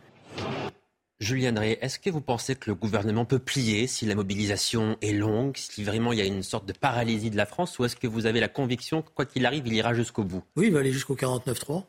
Julien 1.19 1.51
Drey, 1.51 1.77
est-ce 1.81 1.99
que 1.99 2.09
vous 2.09 2.21
pensez 2.21 2.55
que 2.55 2.69
le 2.69 2.75
gouvernement 2.75 3.25
peut 3.25 3.39
plier 3.39 3.87
si 3.87 4.05
la 4.05 4.15
mobilisation 4.15 4.95
est 5.01 5.11
longue, 5.11 5.57
si 5.57 5.83
vraiment 5.83 6.13
il 6.13 6.19
y 6.19 6.21
a 6.21 6.25
une 6.25 6.43
sorte 6.43 6.65
de 6.65 6.71
paralysie 6.71 7.29
de 7.29 7.35
la 7.35 7.45
France, 7.45 7.77
ou 7.77 7.83
est-ce 7.83 7.97
que 7.97 8.07
vous 8.07 8.25
avez 8.25 8.39
la 8.39 8.47
conviction 8.47 9.01
que 9.01 9.09
quoi 9.09 9.25
qu'il 9.25 9.45
arrive, 9.45 9.67
il 9.67 9.73
ira 9.73 9.93
jusqu'au 9.93 10.23
bout? 10.23 10.43
Oui, 10.55 10.67
il 10.67 10.73
va 10.73 10.79
aller 10.79 10.93
jusqu'au 10.93 11.15
49-3, 11.15 11.83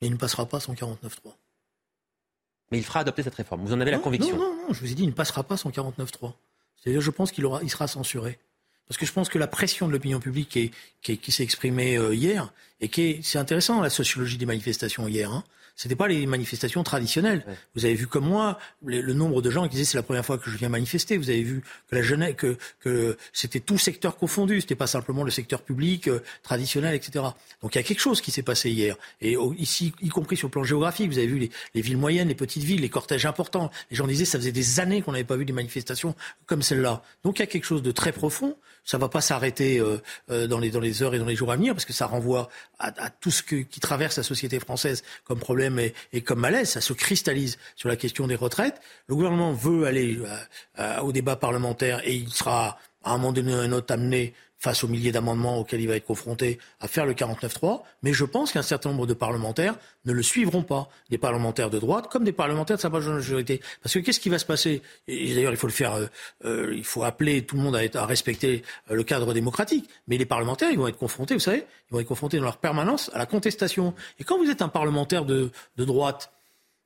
mais 0.00 0.08
il 0.08 0.12
ne 0.14 0.16
passera 0.16 0.46
pas 0.46 0.60
son 0.60 0.72
49-3. 0.72 1.34
Mais 2.70 2.78
il 2.78 2.84
fera 2.84 3.00
adopter 3.00 3.22
cette 3.22 3.34
réforme. 3.34 3.64
Vous 3.64 3.72
en 3.72 3.80
avez 3.80 3.90
la 3.90 3.98
conviction 3.98 4.36
Non, 4.36 4.42
non, 4.42 4.68
non, 4.68 4.74
je 4.74 4.80
vous 4.80 4.90
ai 4.90 4.94
dit, 4.94 5.04
il 5.04 5.08
ne 5.08 5.12
passera 5.12 5.44
pas 5.44 5.56
son 5.56 5.70
49-3. 5.70 6.32
C'est-à-dire, 6.76 7.00
je 7.00 7.10
pense 7.10 7.32
qu'il 7.32 7.44
aura, 7.46 7.62
il 7.62 7.70
sera 7.70 7.86
censuré. 7.86 8.38
Parce 8.88 8.98
que 8.98 9.06
je 9.06 9.12
pense 9.12 9.28
que 9.28 9.38
la 9.38 9.46
pression 9.46 9.88
de 9.88 9.92
l'opinion 9.92 10.20
publique 10.20 10.48
qui, 11.02 11.18
qui, 11.18 11.32
s'est 11.32 11.42
exprimée 11.42 11.96
euh, 11.96 12.14
hier, 12.14 12.52
et 12.80 12.88
qui 12.88 13.20
c'est 13.22 13.38
intéressant 13.38 13.80
la 13.80 13.90
sociologie 13.90 14.36
des 14.36 14.46
manifestations 14.46 15.08
hier, 15.08 15.30
hein, 15.32 15.44
c'était 15.76 15.94
pas 15.94 16.08
les 16.08 16.26
manifestations 16.26 16.82
traditionnelles. 16.82 17.44
Vous 17.74 17.84
avez 17.84 17.94
vu 17.94 18.06
comme 18.06 18.24
moi 18.24 18.58
le 18.84 19.12
nombre 19.12 19.42
de 19.42 19.50
gens 19.50 19.64
qui 19.64 19.70
disaient 19.70 19.84
c'est 19.84 19.98
la 19.98 20.02
première 20.02 20.24
fois 20.24 20.38
que 20.38 20.50
je 20.50 20.56
viens 20.56 20.70
manifester. 20.70 21.18
Vous 21.18 21.28
avez 21.28 21.42
vu 21.42 21.62
que 21.90 21.94
la 21.94 22.02
jeunesse, 22.02 22.34
que, 22.34 22.56
que 22.80 23.16
c'était 23.32 23.60
tout 23.60 23.76
secteur 23.76 24.16
confondu. 24.16 24.60
C'était 24.62 24.74
pas 24.74 24.86
simplement 24.86 25.22
le 25.22 25.30
secteur 25.30 25.60
public 25.60 26.08
euh, 26.08 26.22
traditionnel, 26.42 26.94
etc. 26.94 27.26
Donc 27.62 27.74
il 27.74 27.78
y 27.78 27.80
a 27.80 27.84
quelque 27.84 28.00
chose 28.00 28.22
qui 28.22 28.30
s'est 28.30 28.42
passé 28.42 28.70
hier. 28.70 28.96
Et 29.20 29.36
ici, 29.58 29.92
y 30.00 30.08
compris 30.08 30.38
sur 30.38 30.48
le 30.48 30.52
plan 30.52 30.64
géographique, 30.64 31.10
vous 31.10 31.18
avez 31.18 31.26
vu 31.26 31.38
les, 31.38 31.50
les, 31.74 31.82
villes 31.82 31.98
moyennes, 31.98 32.28
les 32.28 32.34
petites 32.34 32.64
villes, 32.64 32.80
les 32.80 32.88
cortèges 32.88 33.26
importants. 33.26 33.70
Les 33.90 33.96
gens 33.96 34.06
disaient 34.06 34.24
ça 34.24 34.38
faisait 34.38 34.52
des 34.52 34.80
années 34.80 35.02
qu'on 35.02 35.12
n'avait 35.12 35.24
pas 35.24 35.36
vu 35.36 35.44
des 35.44 35.52
manifestations 35.52 36.14
comme 36.46 36.62
celle-là. 36.62 37.02
Donc 37.22 37.38
il 37.38 37.42
y 37.42 37.44
a 37.44 37.46
quelque 37.46 37.64
chose 37.64 37.82
de 37.82 37.90
très 37.92 38.12
profond. 38.12 38.56
Ça 38.86 38.96
va 38.96 39.08
pas 39.08 39.20
s'arrêter 39.20 39.78
euh, 39.78 40.00
euh, 40.30 40.46
dans, 40.46 40.58
les, 40.58 40.70
dans 40.70 40.80
les 40.80 41.02
heures 41.02 41.14
et 41.14 41.18
dans 41.18 41.26
les 41.26 41.36
jours 41.36 41.52
à 41.52 41.56
venir 41.56 41.74
parce 41.74 41.84
que 41.84 41.92
ça 41.92 42.06
renvoie 42.06 42.48
à, 42.78 42.92
à 43.04 43.10
tout 43.10 43.30
ce 43.30 43.42
que, 43.42 43.56
qui 43.56 43.80
traverse 43.80 44.16
la 44.16 44.22
société 44.22 44.58
française 44.60 45.02
comme 45.24 45.40
problème 45.40 45.78
et, 46.12 46.20
comme 46.22 46.40
malaise, 46.40 46.70
ça 46.70 46.80
se 46.80 46.92
cristallise 46.92 47.58
sur 47.74 47.88
la 47.88 47.96
question 47.96 48.26
des 48.26 48.36
retraites. 48.36 48.80
Le 49.08 49.16
gouvernement 49.16 49.52
veut 49.52 49.86
aller 49.86 50.16
euh, 50.16 50.36
euh, 50.78 51.00
au 51.00 51.12
débat 51.12 51.36
parlementaire 51.36 52.00
et 52.04 52.14
il 52.14 52.32
sera 52.32 52.78
à 53.04 53.12
un 53.12 53.18
moment 53.18 53.32
donné 53.32 53.52
un 53.52 53.72
autre 53.72 53.92
amené 53.92 54.34
face 54.58 54.84
aux 54.84 54.88
milliers 54.88 55.12
d'amendements 55.12 55.58
auxquels 55.58 55.80
il 55.80 55.88
va 55.88 55.96
être 55.96 56.06
confronté, 56.06 56.58
à 56.80 56.88
faire 56.88 57.06
le 57.06 57.14
49-3. 57.14 57.82
Mais 58.02 58.12
je 58.12 58.24
pense 58.24 58.52
qu'un 58.52 58.62
certain 58.62 58.90
nombre 58.90 59.06
de 59.06 59.14
parlementaires 59.14 59.76
ne 60.04 60.12
le 60.12 60.22
suivront 60.22 60.62
pas. 60.62 60.88
Des 61.10 61.18
parlementaires 61.18 61.70
de 61.70 61.78
droite 61.78 62.08
comme 62.10 62.24
des 62.24 62.32
parlementaires 62.32 62.76
de 62.76 62.82
sa 62.82 62.88
majorité. 62.88 63.60
Parce 63.82 63.94
que 63.94 63.98
qu'est-ce 63.98 64.20
qui 64.20 64.28
va 64.28 64.38
se 64.38 64.46
passer? 64.46 64.82
Et 65.08 65.34
d'ailleurs, 65.34 65.52
il 65.52 65.58
faut 65.58 65.66
le 65.66 65.72
faire, 65.72 65.94
euh, 65.94 66.06
euh, 66.44 66.74
il 66.74 66.84
faut 66.84 67.02
appeler 67.02 67.42
tout 67.42 67.56
le 67.56 67.62
monde 67.62 67.76
à, 67.76 68.06
respecter 68.06 68.62
euh, 68.90 68.94
le 68.94 69.04
cadre 69.04 69.34
démocratique. 69.34 69.88
Mais 70.08 70.18
les 70.18 70.26
parlementaires, 70.26 70.70
ils 70.70 70.78
vont 70.78 70.88
être 70.88 70.98
confrontés, 70.98 71.34
vous 71.34 71.40
savez, 71.40 71.64
ils 71.90 71.94
vont 71.94 72.00
être 72.00 72.06
confrontés 72.06 72.38
dans 72.38 72.44
leur 72.44 72.58
permanence 72.58 73.10
à 73.14 73.18
la 73.18 73.26
contestation. 73.26 73.94
Et 74.18 74.24
quand 74.24 74.38
vous 74.38 74.50
êtes 74.50 74.62
un 74.62 74.68
parlementaire 74.68 75.24
de 75.24 75.50
droite, 75.76 76.30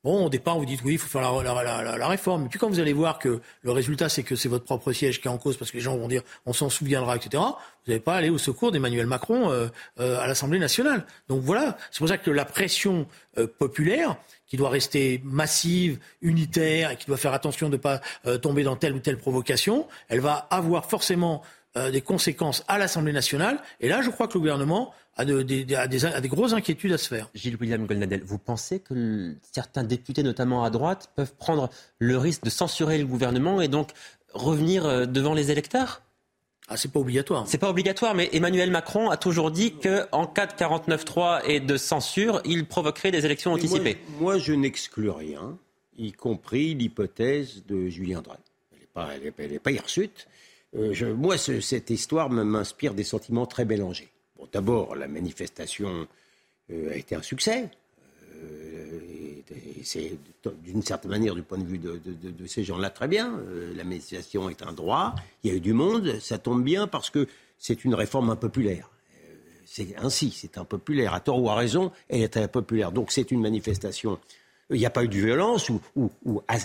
Bon, 0.03 0.25
au 0.25 0.31
départ, 0.31 0.59
vous 0.59 0.65
dites 0.65 0.81
oui, 0.83 0.95
il 0.95 0.99
faut 0.99 1.09
faire 1.09 1.21
la, 1.43 2.09
réforme. 2.09 2.47
Et 2.47 2.49
puis 2.49 2.59
quand 2.59 2.71
vous 2.71 2.81
allez 2.81 2.95
voir 2.95 3.19
que 3.19 3.43
le 3.61 3.71
résultat, 3.71 4.09
c'est 4.09 4.23
que 4.23 4.35
c'est 4.35 4.49
votre 4.49 4.65
propre 4.65 4.93
siège 4.93 5.21
qui 5.21 5.29
est 5.29 5.31
en 5.31 5.37
cause 5.37 5.59
parce 5.59 5.71
que 5.71 5.77
les 5.77 5.83
gens 5.83 5.95
vont 5.95 6.09
dire 6.09 6.23
on 6.47 6.55
s'en 6.55 6.71
souviendra, 6.71 7.17
etc., 7.17 7.43
vous 7.43 7.93
n'allez 7.93 8.01
pas 8.01 8.17
aller 8.17 8.31
au 8.31 8.39
secours 8.39 8.73
d'Emmanuel 8.73 9.05
Macron 9.07 9.51
euh, 9.51 9.69
euh, 9.99 10.19
à 10.19 10.27
l'Assemblée 10.27 10.59
nationale. 10.59 11.05
Donc 11.29 11.43
voilà, 11.43 11.77
c'est 11.91 11.99
pour 11.99 12.09
ça 12.09 12.17
que 12.17 12.31
la 12.31 12.47
pression 12.47 13.07
euh, 13.37 13.47
populaire, 13.47 14.17
qui 14.47 14.57
doit 14.57 14.71
rester 14.71 15.21
massive, 15.23 15.99
unitaire, 16.23 16.93
et 16.93 16.97
qui 16.97 17.05
doit 17.07 17.19
faire 17.19 17.35
attention 17.35 17.69
de 17.69 17.77
ne 17.77 17.81
pas 17.81 18.01
tomber 18.43 18.65
dans 18.65 18.77
telle 18.77 18.95
ou 18.95 18.99
telle 19.01 19.19
provocation, 19.19 19.87
elle 20.09 20.21
va 20.21 20.49
avoir 20.51 20.87
forcément 20.87 21.43
des 21.77 22.01
conséquences 22.01 22.65
à 22.67 22.77
l'Assemblée 22.77 23.13
nationale. 23.13 23.61
Et 23.79 23.89
là, 23.89 24.03
je 24.03 24.11
crois 24.11 24.27
que 24.27 24.35
le 24.35 24.41
gouvernement 24.41 24.93
a, 25.17 25.25
des, 25.25 26.29
grosses 26.29 26.53
inquiétudes 26.53 26.93
à 26.93 26.99
se 26.99 27.09
faire. 27.09 27.29
Gilles 27.35 27.57
William 27.61 27.87
Goldnadel, 27.87 28.23
vous 28.25 28.39
pensez 28.39 28.81
que 28.81 29.35
certains 29.53 29.85
députés, 29.85 30.23
notamment 30.23 30.65
à 30.65 30.71
droite, 30.71 31.11
peuvent 31.17 31.35
prendre 31.35 31.71
le 31.99 32.17
risque 32.17 32.45
de 32.45 32.51
censurer 32.51 32.99
le 32.99 33.07
gouvernement 33.07 33.61
et 33.61 33.69
donc 33.69 33.91
revenir 34.33 34.87
euh, 34.87 35.07
devant 35.07 35.35
les 35.35 35.51
électeurs? 35.51 36.03
Ah, 36.69 36.77
c'est 36.77 36.93
pas 36.93 37.01
obligatoire. 37.01 37.45
C'est 37.49 37.59
pas 37.59 37.69
obligatoire, 37.69 38.15
mais 38.15 38.29
Emmanuel 38.33 38.71
Macron 38.71 39.11
a 39.11 39.17
toujours 39.17 39.51
dit 39.51 39.73
qu'en 39.73 40.27
cas 40.27 40.47
de 40.47 40.53
49-3 40.53 41.43
et 41.47 41.59
de 41.59 41.77
censure, 41.77 42.41
il 42.45 42.65
provoquerait 42.65 43.11
des 43.11 43.27
élections 43.27 43.53
anticipées. 43.53 43.99
Moi, 44.21 44.39
je 44.39 44.53
n'exclus 44.53 45.11
rien, 45.11 45.59
y 45.99 46.13
compris 46.13 46.75
l'hypothèse 46.75 47.65
de 47.67 47.89
Julien 47.89 48.23
Drey. 48.23 48.37
Elle 48.73 48.79
n'est 49.25 49.31
pas, 49.33 49.43
elle 49.43 49.61
pas 49.61 49.73
hirsute, 49.73 50.29
je, 50.73 51.07
moi, 51.07 51.37
cette 51.39 51.91
histoire 51.91 52.31
m'inspire 52.31 52.95
des 52.95 53.03
sentiments 53.03 53.47
très 53.47 53.65
mélangés. 53.65 54.13
D'abord, 54.53 54.95
la 54.97 55.09
manifestation 55.09 56.07
a 56.71 56.95
été 56.95 57.15
un 57.15 57.23
succès. 57.23 57.69
c'est 59.83 60.13
d'une 60.63 60.83
certaine 60.83 61.11
manière, 61.11 61.35
du 61.35 61.43
point 61.43 61.59
de 61.59 61.65
vue 61.65 61.79
de, 61.79 62.47
ces 62.47 62.65
gens-là, 62.65 62.91
très 62.91 63.09
bien. 63.09 63.41
la 63.75 63.85
manifestation 63.85 64.49
est 64.49 64.63
un 64.63 64.73
droit. 64.73 65.15
Il 65.43 65.51
y 65.51 65.55
a 65.55 65.57
eu 65.57 65.61
du 65.61 65.73
monde. 65.73 66.19
Ça 66.21 66.39
tombe 66.39 66.63
bien 66.63 66.87
parce 66.87 67.11
que 67.11 67.27
c'est 67.59 67.85
une 67.85 67.95
réforme 67.95 68.31
impopulaire 68.31 68.91
c'est 69.71 69.95
ainsi, 69.99 70.33
c'est 70.37 70.59
impopulaire. 70.59 71.15
À 71.15 71.21
tort 71.21 71.41
ou 71.41 71.49
à 71.49 71.55
raison, 71.55 71.93
elle 72.09 72.23
est 72.23 72.37
impopulaire. 72.37 72.91
Donc 72.91 73.13
c'est 73.13 73.31
une 73.31 73.41
manifestation. 73.41 74.19
Il 74.69 74.79
n'y 74.79 74.87
a 74.87 74.91
pas 74.91 75.05
eu 75.05 75.09
de 75.09 75.15
violence 75.17 75.71
ou, 75.95 76.11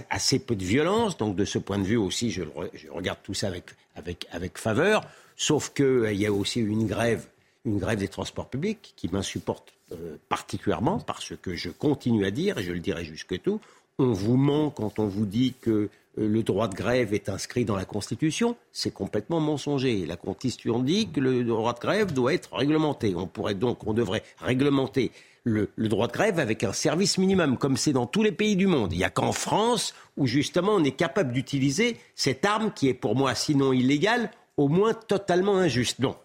assez 0.09 0.39
peu 0.39 0.55
de 0.55 0.63
violence. 0.63 1.15
Donc 1.15 1.35
de 1.35 1.45
ce 1.45 1.59
point 1.59 1.77
de 1.77 1.83
vue 1.83 1.97
aussi, 1.97 2.31
je, 2.31 2.41
regarde 2.89 3.19
tout 3.21 3.35
ça 3.35 3.51
avec, 3.95 4.57
faveur. 4.57 5.03
Sauf 5.37 5.71
qu'il 5.71 5.85
euh, 5.85 6.13
y 6.13 6.25
a 6.25 6.31
aussi 6.31 6.61
eu 6.61 6.69
une 6.69 6.87
grève, 6.87 7.27
une 7.65 7.79
grève 7.79 7.99
des 7.99 8.07
transports 8.07 8.49
publics 8.49 8.93
qui 8.95 9.09
m'insupporte 9.09 9.73
euh, 9.91 10.17
particulièrement 10.29 10.99
parce 10.99 11.33
que 11.41 11.55
je 11.55 11.69
continue 11.69 12.25
à 12.25 12.31
dire, 12.31 12.57
et 12.57 12.63
je 12.63 12.71
le 12.71 12.79
dirai 12.79 13.03
jusque 13.05 13.41
tout, 13.41 13.59
on 13.97 14.11
vous 14.11 14.37
ment 14.37 14.69
quand 14.69 14.99
on 14.99 15.07
vous 15.07 15.25
dit 15.25 15.53
que 15.59 15.71
euh, 15.71 15.89
le 16.17 16.43
droit 16.43 16.67
de 16.67 16.75
grève 16.75 17.13
est 17.13 17.29
inscrit 17.29 17.65
dans 17.65 17.75
la 17.75 17.85
Constitution, 17.85 18.55
c'est 18.71 18.91
complètement 18.91 19.39
mensonger. 19.39 20.05
La 20.05 20.17
Constitution 20.17 20.79
dit 20.79 21.09
que 21.09 21.19
le 21.19 21.43
droit 21.43 21.73
de 21.73 21.79
grève 21.79 22.13
doit 22.13 22.33
être 22.33 22.53
réglementé. 22.53 23.15
On 23.15 23.27
pourrait 23.27 23.55
donc, 23.55 23.85
on 23.85 23.93
devrait 23.93 24.23
réglementer 24.39 25.11
le, 25.45 25.69
droit 25.77 26.07
de 26.07 26.13
grève 26.13 26.39
avec 26.39 26.63
un 26.63 26.73
service 26.73 27.17
minimum, 27.17 27.57
comme 27.57 27.77
c'est 27.77 27.93
dans 27.93 28.07
tous 28.07 28.23
les 28.23 28.31
pays 28.31 28.55
du 28.55 28.67
monde. 28.67 28.91
Il 28.91 28.97
n'y 28.97 29.03
a 29.03 29.09
qu'en 29.09 29.31
France 29.31 29.93
où 30.17 30.27
justement 30.27 30.73
on 30.73 30.83
est 30.83 30.91
capable 30.91 31.31
d'utiliser 31.31 31.97
cette 32.15 32.45
arme 32.45 32.71
qui 32.73 32.89
est 32.89 32.93
pour 32.93 33.15
moi, 33.15 33.35
sinon 33.35 33.71
illégale, 33.71 34.31
au 34.57 34.67
moins 34.67 34.93
totalement 34.93 35.57
injuste. 35.57 35.99
Non. 35.99 36.15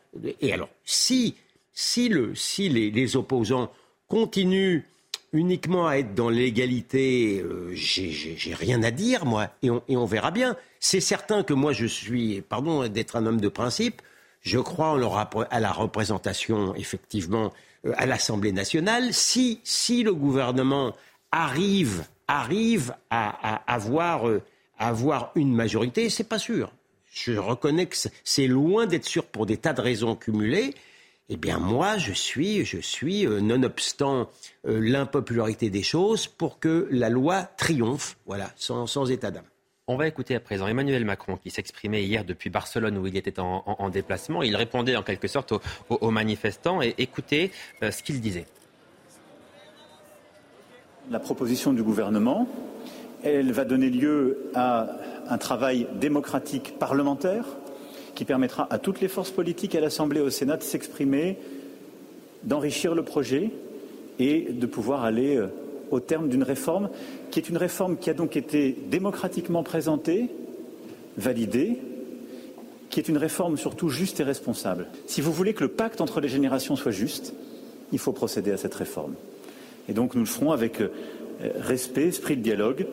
Et 0.41 0.53
alors, 0.53 0.68
si, 0.85 1.37
si, 1.72 2.09
le, 2.09 2.35
si 2.35 2.68
les 2.68 3.16
opposants 3.16 3.70
continuent 4.09 4.83
uniquement 5.33 5.87
à 5.87 5.97
être 5.97 6.14
dans 6.14 6.28
l'égalité, 6.28 7.41
euh, 7.41 7.70
j'ai 7.74 8.55
rien 8.55 8.83
à 8.83 8.91
dire, 8.91 9.24
moi, 9.24 9.49
et 9.62 9.70
on, 9.70 10.05
verra 10.05 10.31
bien. 10.31 10.57
C'est 10.81 11.01
certain 11.01 11.43
que 11.43 11.55
moi, 11.55 11.72
je 11.72 11.87
suis, 11.87 12.41
pardon 12.43 12.87
d'être 12.89 13.16
un 13.16 13.26
homme 13.26 13.41
de 13.41 13.49
principe, 13.49 14.03
je 14.43 14.59
crois 14.59 14.99
à 15.51 15.61
la 15.61 15.72
représentation, 15.72 16.74
effectivement, 16.74 17.53
euh, 17.87 17.93
à 17.97 18.07
l'Assemblée 18.07 18.53
nationale. 18.53 19.12
Si, 19.12 19.61
si 19.64 20.03
le 20.03 20.14
gouvernement 20.14 20.95
arrive, 21.31 22.05
arrive 22.26 22.95
à, 23.11 23.62
avoir, 23.72 24.28
euh, 24.28 24.43
à 24.78 24.89
avoir 24.89 25.31
une 25.35 25.55
majorité, 25.55 26.11
c'est 26.11 26.24
pas 26.24 26.39
sûr. 26.39 26.72
Je 27.11 27.32
reconnais 27.32 27.86
que 27.86 27.96
c'est 28.24 28.46
loin 28.46 28.86
d'être 28.86 29.04
sûr 29.04 29.24
pour 29.24 29.44
des 29.44 29.56
tas 29.56 29.72
de 29.72 29.80
raisons 29.80 30.14
cumulées. 30.14 30.74
Eh 31.28 31.36
bien, 31.36 31.58
moi, 31.58 31.96
je 31.96 32.12
suis, 32.12 32.64
je 32.64 32.78
suis 32.78 33.26
euh, 33.26 33.40
nonobstant 33.40 34.28
euh, 34.66 34.80
l'impopularité 34.80 35.70
des 35.70 35.82
choses, 35.82 36.26
pour 36.26 36.58
que 36.58 36.88
la 36.90 37.08
loi 37.08 37.44
triomphe, 37.56 38.16
voilà, 38.26 38.50
sans, 38.56 39.11
état 39.11 39.30
d'âme. 39.30 39.44
On 39.86 39.96
va 39.96 40.08
écouter 40.08 40.34
à 40.36 40.40
présent 40.40 40.66
Emmanuel 40.66 41.04
Macron 41.04 41.36
qui 41.36 41.50
s'exprimait 41.50 42.04
hier 42.04 42.24
depuis 42.24 42.50
Barcelone 42.50 42.96
où 42.96 43.06
il 43.06 43.16
était 43.16 43.40
en, 43.40 43.90
déplacement. 43.90 44.42
Il 44.42 44.54
répondait 44.54 44.96
en 44.96 45.02
quelque 45.02 45.26
sorte 45.26 45.52
aux, 45.88 46.11
manifestants 46.11 46.80
et 46.80 46.94
écoutez 46.98 47.50
euh, 47.82 47.90
ce 47.90 48.02
qu'il 48.04 48.20
disait. 48.20 48.46
La 51.11 51.18
proposition 51.18 51.72
du 51.72 51.82
gouvernement, 51.82 52.48
elle 53.24 53.50
va 53.50 53.64
donner 53.64 53.90
lieu 53.90 54.50
à 54.54 54.96
un 55.28 55.38
travail 55.38 55.86
démocratique 56.00 56.78
parlementaire 56.78 57.44
qui 58.14 58.24
permettra 58.24 58.66
à 58.70 58.78
toutes 58.78 59.00
les 59.00 59.08
forces 59.08 59.30
politiques 59.30 59.74
à 59.74 59.80
l'Assemblée 59.80 60.20
et 60.20 60.22
au 60.22 60.30
Sénat 60.30 60.56
de 60.56 60.62
s'exprimer, 60.62 61.38
d'enrichir 62.42 62.94
le 62.94 63.02
projet 63.02 63.50
et 64.18 64.48
de 64.50 64.66
pouvoir 64.66 65.04
aller 65.04 65.36
euh, 65.36 65.48
au 65.90 66.00
terme 66.00 66.28
d'une 66.28 66.42
réforme 66.42 66.90
qui 67.30 67.38
est 67.38 67.48
une 67.48 67.56
réforme 67.56 67.96
qui 67.96 68.10
a 68.10 68.14
donc 68.14 68.36
été 68.36 68.76
démocratiquement 68.88 69.62
présentée, 69.62 70.30
validée, 71.16 71.78
qui 72.90 73.00
est 73.00 73.08
une 73.08 73.18
réforme 73.18 73.56
surtout 73.56 73.88
juste 73.88 74.20
et 74.20 74.24
responsable. 74.24 74.86
Si 75.06 75.20
vous 75.20 75.32
voulez 75.32 75.54
que 75.54 75.62
le 75.62 75.68
pacte 75.68 76.00
entre 76.00 76.20
les 76.20 76.28
générations 76.28 76.76
soit 76.76 76.92
juste, 76.92 77.34
il 77.92 77.98
faut 77.98 78.12
procéder 78.12 78.50
à 78.50 78.56
cette 78.56 78.74
réforme. 78.74 79.14
Et 79.88 79.92
donc 79.92 80.14
nous 80.14 80.20
le 80.20 80.26
ferons 80.26 80.52
avec 80.52 80.80
euh, 80.80 80.88
respect, 81.60 82.08
esprit 82.08 82.36
de 82.36 82.42
dialogue, 82.42 82.86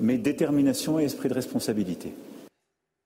mais 0.00 0.18
détermination 0.18 0.98
et 0.98 1.04
esprit 1.04 1.28
de 1.28 1.34
responsabilité. 1.34 2.14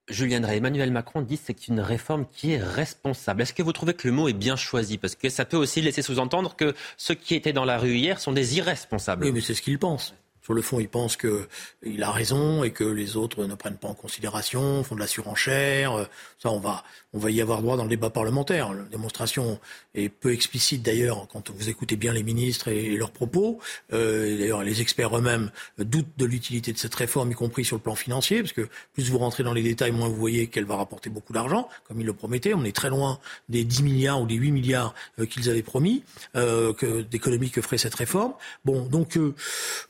Julien 0.09 0.41
Drey, 0.41 0.57
Emmanuel 0.57 0.91
Macron 0.91 1.23
dit 1.23 1.39
que 1.39 1.45
c'est 1.47 1.69
une 1.69 1.81
réforme 1.81 2.27
qui 2.33 2.53
est 2.53 2.63
responsable. 2.63 3.43
Est-ce 3.43 3.55
que 3.55 3.63
vous 3.63 3.73
trouvez 3.73 3.95
que 3.95 4.09
le 4.09 4.13
mot 4.13 4.29
est 4.29 4.33
bien 4.33 4.57
choisi? 4.57 4.99
Parce 4.99 5.15
que 5.15 5.29
ça 5.29 5.45
peut 5.45 5.57
aussi 5.57 5.81
laisser 5.81 6.03
sous-entendre 6.03 6.57
que 6.57 6.75
ceux 6.97 7.15
qui 7.15 7.37
étaient 7.37 7.53
dans 7.53 7.65
la 7.65 7.79
rue 7.79 7.95
hier 7.95 8.19
sont 8.21 8.33
des 8.33 8.57
irresponsables. 8.57 9.25
Oui, 9.25 9.33
mais 9.33 9.41
c'est 9.41 9.55
ce 9.55 9.63
qu'ils 9.63 9.79
pensent. 9.79 10.15
Sur 10.43 10.55
le 10.55 10.63
fond, 10.63 10.81
il 10.81 10.89
pense 10.89 11.17
qu'il 11.17 12.03
a 12.03 12.11
raison 12.11 12.65
et 12.65 12.73
que 12.73 12.83
les 12.83 13.17
autres 13.17 13.45
ne 13.45 13.55
prennent 13.55 13.77
pas 13.77 13.89
en 13.89 13.95
considération, 13.95 14.83
font 14.83 14.95
de 14.95 15.01
la 15.01 15.07
surenchère. 15.07 16.09
Ça, 16.39 16.51
on 16.51 16.59
va, 16.59 16.83
on 17.13 17.19
va 17.19 17.31
y 17.31 17.41
avoir 17.41 17.63
droit 17.63 17.77
dans 17.77 17.85
le 17.85 17.91
débat 17.91 18.11
parlementaire. 18.11 18.73
La 18.73 18.83
démonstration 18.85 19.61
est 19.95 20.09
peu 20.09 20.33
explicite 20.33 20.83
d'ailleurs 20.83 21.27
quand 21.29 21.51
vous 21.51 21.69
écoutez 21.69 21.97
bien 21.97 22.13
les 22.13 22.23
ministres 22.23 22.69
et, 22.69 22.97
leurs 22.97 23.11
propos. 23.11 23.59
Euh, 23.93 24.39
d'ailleurs, 24.39 24.63
les 24.63 24.81
experts 24.81 25.17
eux-mêmes 25.17 25.51
doutent 25.79 26.17
de 26.17 26.25
l'utilité 26.25 26.73
de 26.73 26.79
cette 26.79 26.95
réforme, 26.95 27.33
y 27.33 27.35
compris 27.35 27.65
sur 27.65 27.77
le 27.77 27.83
plan 27.83 27.95
financier, 27.95 28.41
parce 28.41 28.53
que 28.53 28.69
plus 28.95 29.11
vous 29.11 29.19
rentrez 29.19 29.43
dans 29.43 29.53
les 29.53 29.63
détails, 29.63 29.93
moins 29.93 30.09
vous 30.09 30.17
voyez 30.17 30.47
qu'elle 30.49 30.65
va 30.65 30.77
rapporter 30.77 31.11
beaucoup 31.11 31.33
d'argent, 31.33 31.69
comme 31.89 32.01
ils 32.01 32.07
le 32.07 32.13
promettaient. 32.13 32.55
On 32.55 32.65
est 32.65 32.75
très 32.75 32.91
loin 32.91 33.19
des 33.49 33.65
10 33.65 33.83
milliards 33.83 34.21
ou 34.21 34.27
des 34.27 34.35
8 34.35 34.53
milliards 34.53 34.95
euh, 35.19 35.27
qu'ils 35.27 35.51
avaient 35.51 35.63
promis 35.63 36.03
euh, 36.37 36.73
d'économies 37.11 37.51
que 37.51 37.61
ferait 37.61 37.79
cette 37.79 37.95
réforme. 37.95 38.35
Bon, 38.65 38.87
donc 38.87 39.17
euh, 39.17 39.35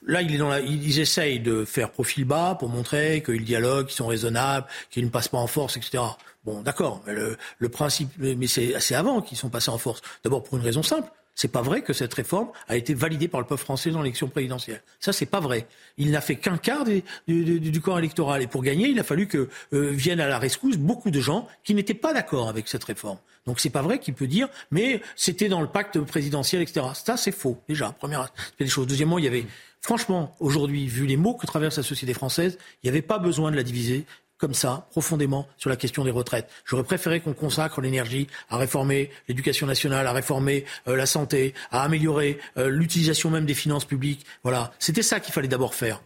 là, 0.07 0.23
ils 0.23 1.01
essayent 1.01 1.41
de 1.41 1.65
faire 1.65 1.91
profil 1.91 2.25
bas 2.25 2.57
pour 2.59 2.69
montrer 2.69 3.23
qu'ils 3.23 3.45
dialoguent, 3.45 3.87
qu'ils 3.87 3.97
sont 3.97 4.07
raisonnables, 4.07 4.67
qu'ils 4.91 5.05
ne 5.05 5.11
passent 5.11 5.29
pas 5.29 5.39
en 5.39 5.47
force, 5.47 5.77
etc. 5.77 6.03
Bon, 6.45 6.63
d'accord, 6.63 7.03
mais 7.07 7.15
le, 7.59 7.69
principe, 7.69 8.11
mais 8.19 8.47
c'est 8.47 8.95
avant 8.95 9.21
qu'ils 9.21 9.37
sont 9.37 9.51
passés 9.51 9.71
en 9.71 9.79
force. 9.79 10.01
D'abord 10.25 10.43
pour 10.43 10.57
une 10.57 10.65
raison 10.65 10.83
simple. 10.83 11.11
C'est 11.35 11.49
pas 11.49 11.63
vrai 11.63 11.81
que 11.81 11.93
cette 11.93 12.13
réforme 12.13 12.51
a 12.69 12.77
été 12.77 12.93
validée 12.93 13.29
par 13.29 13.41
le 13.41 13.47
peuple 13.47 13.63
français 13.63 13.91
dans 13.91 14.03
l'élection 14.03 14.29
présidentielle. 14.29 14.83
Ça, 14.99 15.13
c'est 15.13 15.27
pas 15.27 15.41
vrai. 15.41 15.67
Il 15.97 16.11
n'a 16.11 16.21
fait 16.21 16.37
qu'un 16.37 16.59
quart 16.59 16.85
du, 16.85 17.81
corps 17.81 17.99
électoral. 17.99 18.43
Et 18.43 18.47
pour 18.47 18.63
gagner, 18.63 18.89
il 18.89 18.99
a 19.01 19.05
fallu 19.05 19.27
que 19.27 19.49
euh, 19.73 19.91
viennent 19.91 20.21
à 20.21 20.29
la 20.29 20.39
rescousse 20.39 20.77
beaucoup 20.77 21.11
de 21.11 21.21
gens 21.21 21.49
qui 21.65 21.75
n'étaient 21.75 21.95
pas 21.95 22.13
d'accord 22.13 22.49
avec 22.49 22.69
cette 22.69 22.85
réforme. 22.85 23.19
Donc 23.47 23.59
c'est 23.61 23.71
pas 23.71 23.81
vrai 23.81 24.01
qu'il 24.01 24.15
peut 24.15 24.27
dire, 24.27 24.49
mais 24.71 25.01
c'était 25.17 25.49
dans 25.49 25.63
le 25.63 25.67
pacte 25.67 25.99
présidentiel, 26.01 26.63
etc. 26.63 26.87
Ça, 26.95 27.17
c'est 27.17 27.33
faux. 27.33 27.63
Déjà, 27.69 27.93
première 27.93 28.31
des. 28.59 28.67
Deuxièmement, 28.67 29.19
il 29.19 29.25
y 29.25 29.29
avait, 29.29 29.47
franchement, 29.81 30.37
aujourd'hui, 30.41 30.89
vu 30.89 31.07
les 31.07 31.17
mots 31.17 31.35
que 31.35 31.47
traverse 31.47 31.79
la 31.79 31.83
société 31.83 32.13
française, 32.13 32.59
il 32.83 32.87
n'y 32.87 32.91
avait 32.91 33.03
pas 33.03 33.19
besoin 33.19 33.51
de 33.51 33.57
la 33.57 33.63
diviser 33.63 34.05
comme 34.41 34.55
ça, 34.55 34.89
profondément, 34.91 35.47
sur 35.59 35.69
la 35.69 35.77
question 35.77 36.03
des 36.03 36.11
retraites. 36.11 36.51
J'aurais 36.65 36.83
préféré 36.83 37.21
qu'on 37.21 37.35
consacre 37.35 37.83
l'énergie 37.83 38.27
à 38.49 38.57
réformer 38.57 39.11
l'éducation 39.29 39.67
nationale, 39.67 40.07
à 40.07 40.13
réformer 40.13 40.65
euh, 40.89 40.97
la 40.97 41.07
santé, 41.07 41.55
à 41.71 41.83
améliorer 41.83 42.39
euh, 42.57 42.71
l'utilisation 42.71 43.31
même 43.31 43.45
des 43.45 43.55
finances 43.55 43.85
publiques. 43.85 44.25
Voilà, 44.43 44.73
c'était 44.79 45.03
ça 45.03 45.21
qu'il 45.21 45.35
fallait 45.35 45.47
d'abord 45.47 45.75
faire. 45.75 46.03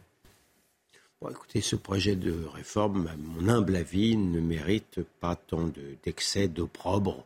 Écoutez, 1.30 1.62
ce 1.62 1.76
projet 1.76 2.16
de 2.16 2.34
réforme, 2.52 3.06
à 3.06 3.16
mon 3.16 3.48
humble 3.48 3.76
avis, 3.76 4.14
ne 4.14 4.40
mérite 4.40 5.00
pas 5.20 5.36
tant 5.36 5.70
d'excès, 6.04 6.48
d'opprobre, 6.48 7.24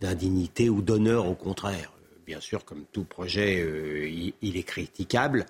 d'indignité 0.00 0.68
ou 0.68 0.82
d'honneur, 0.82 1.28
au 1.28 1.36
contraire. 1.36 1.92
Bien 2.26 2.40
sûr, 2.40 2.64
comme 2.64 2.84
tout 2.92 3.04
projet, 3.04 3.60
euh, 3.60 4.32
il, 4.42 4.56
est 4.56 4.64
critiquable. 4.64 5.46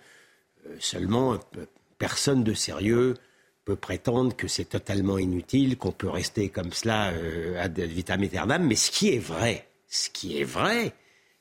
seulement, 0.79 1.39
personne 1.97 2.45
de 2.45 2.53
sérieux 2.53 3.15
peut 3.67 3.77
prétendre 3.77 4.35
que 4.35 4.47
c'est 4.47 4.65
totalement 4.65 5.19
inutile, 5.19 5.77
qu'on 5.77 5.91
peut 5.91 6.09
rester 6.09 6.49
comme 6.51 6.73
cela 6.73 7.11
euh, 7.11 7.61
ad 7.61 7.79
vitam 7.79 8.23
aeternam. 8.23 8.65
Mais 8.65 8.77
ce 8.77 8.93
qui 8.93 9.13
est 9.13 9.19
vrai, 9.19 9.67
ce 9.89 10.09
qui 10.09 10.41
est 10.41 10.45
vrai, 10.45 10.95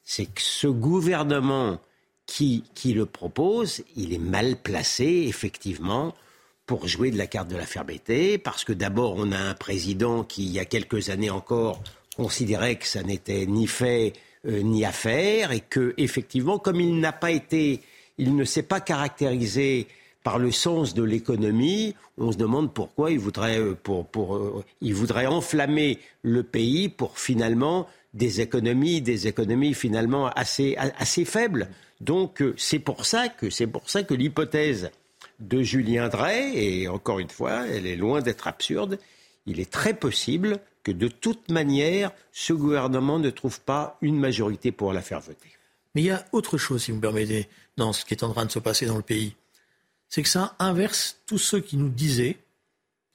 c'est 0.03 0.25
que 0.25 0.41
ce 0.41 0.65
gouvernement 0.67 1.79
qui, 2.25 2.63
qui 2.73 2.93
le 2.93 3.05
propose, 3.05 3.83
il 3.95 4.11
est 4.11 4.17
mal 4.17 4.57
placé, 4.57 5.25
effectivement, 5.27 6.15
pour 6.65 6.87
jouer 6.87 7.11
de 7.11 7.17
la 7.19 7.27
carte 7.27 7.47
de 7.47 7.57
la 7.57 7.67
fermeté, 7.67 8.39
parce 8.39 8.63
que 8.63 8.73
d'abord, 8.73 9.13
on 9.17 9.31
a 9.31 9.37
un 9.37 9.53
président 9.53 10.23
qui, 10.23 10.45
il 10.45 10.51
y 10.51 10.59
a 10.59 10.65
quelques 10.65 11.09
années 11.11 11.29
encore, 11.29 11.83
considérait 12.17 12.77
que 12.77 12.87
ça 12.87 13.03
n'était 13.03 13.45
ni 13.45 13.67
fait 13.67 14.13
euh, 14.47 14.63
ni 14.63 14.83
à 14.83 14.91
faire, 14.91 15.51
et 15.51 15.59
que, 15.59 15.93
effectivement, 15.97 16.57
comme 16.57 16.81
il 16.81 16.99
n'a 16.99 17.13
pas 17.13 17.29
été, 17.29 17.81
il 18.17 18.35
ne 18.35 18.45
s'est 18.45 18.63
pas 18.63 18.79
caractérisé 18.79 19.85
par 20.25 20.39
le 20.39 20.51
sens 20.51 20.95
de 20.95 21.03
l'économie, 21.03 21.93
on 22.17 22.31
se 22.31 22.37
demande 22.37 22.73
pourquoi 22.73 23.11
il 23.11 23.19
voudrait, 23.19 23.59
euh, 23.59 23.75
pour, 23.75 24.07
pour, 24.07 24.35
euh, 24.35 24.65
il 24.81 24.95
voudrait 24.95 25.27
enflammer 25.27 25.99
le 26.23 26.41
pays 26.41 26.89
pour 26.89 27.19
finalement 27.19 27.87
des 28.15 28.41
économies, 28.41 29.01
des 29.01 29.27
économies 29.27 29.75
finalement 29.75 30.29
assez, 30.29 30.75
assez 30.77 31.25
faibles. 31.25 31.69
Donc 32.01 32.41
euh, 32.41 32.55
c'est 32.57 32.79
pour 32.79 33.05
ça 33.05 33.29
que 33.29 33.51
c'est 33.51 33.67
pour 33.67 33.87
ça 33.87 34.01
que 34.01 34.15
l'hypothèse 34.15 34.89
de 35.39 35.61
Julien 35.61 36.09
Drey, 36.09 36.53
et 36.55 36.87
encore 36.87 37.19
une 37.19 37.29
fois, 37.29 37.67
elle 37.67 37.85
est 37.85 37.95
loin 37.95 38.23
d'être 38.23 38.47
absurde, 38.47 38.97
il 39.45 39.59
est 39.59 39.71
très 39.71 39.93
possible 39.93 40.57
que 40.81 40.91
de 40.91 41.07
toute 41.07 41.51
manière, 41.51 42.11
ce 42.31 42.53
gouvernement 42.53 43.19
ne 43.19 43.29
trouve 43.29 43.61
pas 43.61 43.99
une 44.01 44.17
majorité 44.17 44.71
pour 44.71 44.91
la 44.91 45.03
faire 45.03 45.19
voter. 45.19 45.49
Mais 45.93 46.01
il 46.01 46.05
y 46.05 46.11
a 46.11 46.25
autre 46.31 46.57
chose, 46.57 46.81
si 46.81 46.89
vous 46.89 46.97
me 46.97 47.01
permettez, 47.01 47.47
dans 47.77 47.93
ce 47.93 48.05
qui 48.05 48.15
est 48.15 48.23
en 48.23 48.33
train 48.33 48.45
de 48.45 48.51
se 48.51 48.57
passer 48.59 48.87
dans 48.87 48.97
le 48.97 49.03
pays. 49.03 49.35
C'est 50.09 50.23
que 50.23 50.29
ça 50.29 50.55
inverse 50.59 51.17
tous 51.25 51.37
ceux 51.37 51.59
qui 51.59 51.77
nous 51.77 51.89
disaient, 51.89 52.37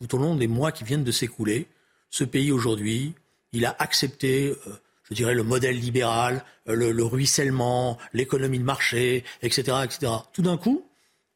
tout 0.01 0.16
au 0.16 0.18
long 0.18 0.34
des 0.34 0.49
mois 0.49 0.72
qui 0.72 0.84
viennent 0.84 1.05
de 1.05 1.12
s'écouler, 1.12 1.66
ce 2.11 2.24
pays 2.24 2.53
aujourd'hui, 2.53 3.14
il 3.53 3.64
a 3.64 3.74
accepté, 3.78 4.49
euh, 4.49 4.72
je 5.05 5.14
dirais, 5.14 5.34
le 5.34 5.43
modèle 5.43 5.78
libéral, 5.78 6.45
euh, 6.68 6.74
le, 6.74 7.05
ruissellement, 7.05 7.99
l'économie 8.12 8.59
de 8.59 8.64
marché, 8.64 9.24
etc., 9.43 9.78
etc. 9.84 10.12
Tout 10.32 10.43
d'un 10.43 10.57
coup, 10.57 10.84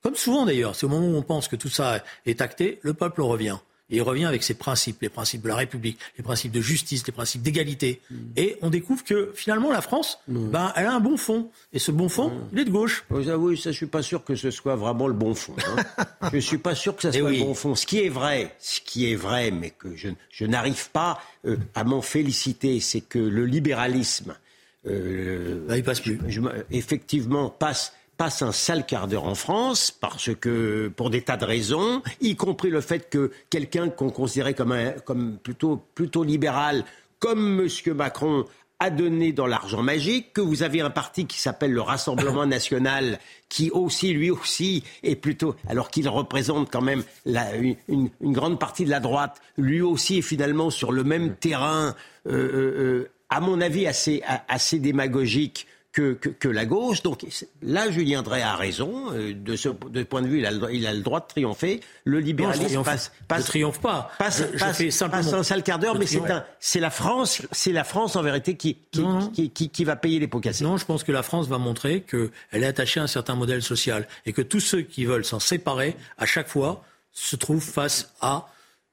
comme 0.03 0.17
souvent 0.17 0.45
d'ailleurs, 0.45 0.75
c'est 0.75 0.87
au 0.87 0.89
moment 0.89 1.07
où 1.07 1.17
on 1.17 1.23
pense 1.23 1.49
que 1.49 1.57
tout 1.57 1.69
ça 1.69 2.05
est 2.27 2.41
acté, 2.41 2.79
le 2.83 2.95
peuple 2.95 3.23
revient. 3.23 3.59
Et 3.91 3.97
il 3.97 4.03
revient 4.03 4.25
avec 4.25 4.43
ses 4.43 4.55
principes, 4.55 5.03
les 5.03 5.11
principes 5.11 5.43
de 5.43 5.49
la 5.49 5.57
République, 5.57 5.99
les 6.17 6.25
principes 6.25 6.53
de 6.53 6.61
justice, 6.61 7.07
les 7.07 7.13
principes 7.13 7.43
d'égalité. 7.43 8.01
Mm. 8.11 8.17
Et 8.37 8.57
on 8.63 8.71
découvre 8.71 9.05
que 9.05 9.33
finalement 9.35 9.71
la 9.71 9.83
France, 9.83 10.19
mm. 10.27 10.49
ben, 10.49 10.73
elle 10.77 10.87
a 10.87 10.95
un 10.95 11.01
bon 11.01 11.17
fond. 11.17 11.51
Et 11.73 11.79
ce 11.79 11.91
bon 11.91 12.09
fond, 12.09 12.31
mm. 12.31 12.49
il 12.53 12.59
est 12.61 12.65
de 12.65 12.71
gauche. 12.71 13.05
Vous 13.11 13.29
avouez, 13.29 13.57
ça, 13.57 13.73
je 13.73 13.77
suis 13.77 13.87
pas 13.87 14.03
sûr 14.03 14.25
que 14.25 14.35
ce 14.35 14.51
soit 14.51 14.77
vraiment 14.77 15.07
le 15.07 15.13
bon 15.13 15.35
fond. 15.35 15.55
Hein. 15.59 16.29
je 16.33 16.39
suis 16.39 16.59
pas 16.59 16.75
sûr 16.75 16.97
que 16.97 17.03
ce 17.03 17.09
eh 17.09 17.19
soit 17.19 17.31
le 17.31 17.41
bon 17.41 17.55
fond. 17.55 17.75
Ce 17.75 17.85
qui 17.85 18.01
est 18.01 18.09
vrai, 18.09 18.55
ce 18.59 18.81
qui 18.81 19.13
est 19.13 19.17
vrai, 19.17 19.51
mais 19.51 19.71
que 19.71 19.95
je, 19.95 20.09
je 20.31 20.47
n'arrive 20.47 20.91
pas 20.91 21.21
euh, 21.45 21.57
à 21.75 21.85
m'en 21.85 22.01
féliciter, 22.01 22.81
c'est 22.81 23.03
que 23.03 23.19
le 23.19 23.45
libéralisme, 23.45 24.35
euh, 24.87 25.67
Là, 25.69 25.77
il 25.77 25.83
passe 25.83 26.01
plus. 26.01 26.21
effectivement, 26.71 27.49
passe 27.49 27.93
passe 28.17 28.43
un 28.43 28.53
sale 28.53 28.87
quart 28.87 29.09
d'heure 29.09 29.25
en 29.25 29.35
France 29.35 29.91
parce 29.91 30.35
que 30.35 30.89
pour 30.95 31.11
des 31.11 31.23
tas 31.23 31.37
de 31.37 31.45
raisons, 31.45 32.03
y 32.21 32.37
compris 32.37 32.71
le 32.71 32.81
fait 32.81 33.11
que 33.11 33.31
quelqu'un 33.51 33.89
qu'on 33.89 34.11
considérait 34.11 34.55
comme, 34.55 34.77
comme 35.05 35.39
plutôt, 35.39 35.83
plutôt 35.95 36.25
libéral, 36.25 36.85
comme 37.19 37.61
M. 37.61 37.95
Macron, 37.95 38.45
a 38.81 38.91
donné 38.91 39.33
dans 39.33 39.47
l'argent 39.47 39.83
magique, 39.83 40.33
que 40.33 40.41
vous 40.41 40.63
avez 40.63 40.81
un 40.81 40.91
parti 40.91 41.27
qui 41.27 41.41
s'appelle 41.41 41.73
le 41.73 41.81
Rassemblement 41.81 42.47
national, 42.59 43.19
qui 43.49 43.71
aussi, 43.71 44.13
lui 44.13 44.31
aussi, 44.31 44.85
est 45.03 45.17
plutôt, 45.17 45.55
alors 45.69 45.91
qu'il 45.91 46.09
représente 46.09 46.71
quand 46.71 46.83
même 46.83 47.03
la, 47.25 47.57
une, 47.57 48.11
grande 48.21 48.59
partie 48.59 48.85
de 48.85 48.91
la 48.91 49.01
droite, 49.01 49.41
lui 49.57 49.81
aussi 49.81 50.19
est 50.19 50.23
finalement 50.23 50.71
sur 50.71 50.93
le 50.93 51.05
même 51.05 51.35
terrain, 51.37 51.95
euh, 52.27 52.33
euh, 52.33 52.75
euh, 52.79 53.11
à 53.31 53.41
mon 53.41 53.61
avis 53.61 53.87
assez, 53.87 54.23
assez 54.49 54.79
démagogique 54.79 55.67
que, 55.95 56.49
la 56.49 56.67
gauche. 56.67 57.03
Donc 57.03 57.25
là, 57.63 57.91
Julien 57.91 58.23
Drey 58.23 58.43
a 58.43 58.57
raison. 58.57 59.13
Euh, 59.13 59.33
de 59.35 59.57
ce 59.57 59.69
point 59.69 60.23
de 60.23 60.27
vue, 60.27 60.41
il 60.41 60.47
a, 60.47 60.93
le, 60.93 61.03
droit 61.03 61.21
de 61.21 61.27
triompher. 61.27 61.81
Le 62.05 62.19
libéralisme 62.19 62.83
passe, 62.83 63.13
passe, 63.29 63.47
triomphe 63.47 63.81
pas. 63.81 64.11
Passe, 64.19 64.43
un 64.43 65.43
sale 65.43 65.63
quart 65.63 65.79
d'heure, 65.79 65.99
mais 65.99 66.07
c'est 66.61 66.81
la 66.81 66.91
France, 66.91 67.43
c'est 67.53 67.73
la 67.73 67.85
France 67.85 68.17
en 68.17 68.23
vérité 68.23 68.57
qui 68.57 68.75
qui, 68.75 69.85
va 69.85 69.97
payer 69.97 70.19
les 70.19 70.29
pots 70.29 70.41
cassés. 70.41 70.65
Non, 70.65 70.77
je 70.77 70.85
pense 70.85 71.05
que 71.05 71.13
la 71.13 71.23
France 71.23 71.47
va 71.47 71.59
montrer 71.59 72.03
qu'elle 72.03 72.31
est 72.53 72.67
attachée 72.67 73.01
à 73.01 73.05
un 73.05 73.09
certain 73.09 73.35
modèle 73.35 73.63
social 73.63 74.09
et 74.27 74.33
que 74.33 74.43
tous 74.43 74.61
ceux 74.61 74.83
qui 74.83 75.05
veulent 75.05 75.25
s'en 75.25 75.39
séparer, 75.39 75.97
à 76.19 76.27
chaque 76.27 76.49
fois, 76.49 76.83
se 77.13 77.37
trouvent 77.37 77.65
face 77.65 78.13
à 78.21 78.49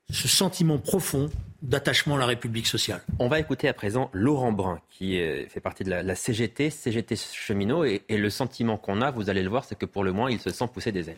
ce 0.09 0.27
sentiment 0.27 0.77
profond 0.77 1.29
d'attachement 1.61 2.15
à 2.15 2.19
la 2.19 2.25
République 2.25 2.67
sociale. 2.67 3.01
On 3.19 3.27
va 3.27 3.39
écouter 3.39 3.67
à 3.67 3.73
présent 3.73 4.09
Laurent 4.13 4.51
Brun, 4.51 4.79
qui 4.89 5.19
fait 5.47 5.59
partie 5.59 5.83
de 5.83 5.91
la, 5.91 6.15
CGT, 6.15 6.69
CGT 6.71 7.15
cheminot, 7.15 7.85
et, 7.85 8.01
et 8.09 8.17
le 8.17 8.29
sentiment 8.29 8.77
qu'on 8.77 9.01
a, 9.01 9.11
vous 9.11 9.29
allez 9.29 9.43
le 9.43 9.49
voir, 9.49 9.63
c'est 9.63 9.77
que 9.77 9.85
pour 9.85 10.03
le 10.03 10.11
moins, 10.11 10.31
il 10.31 10.39
se 10.39 10.49
sent 10.49 10.65
pousser 10.73 10.91
des 10.91 11.09
ailes. 11.09 11.17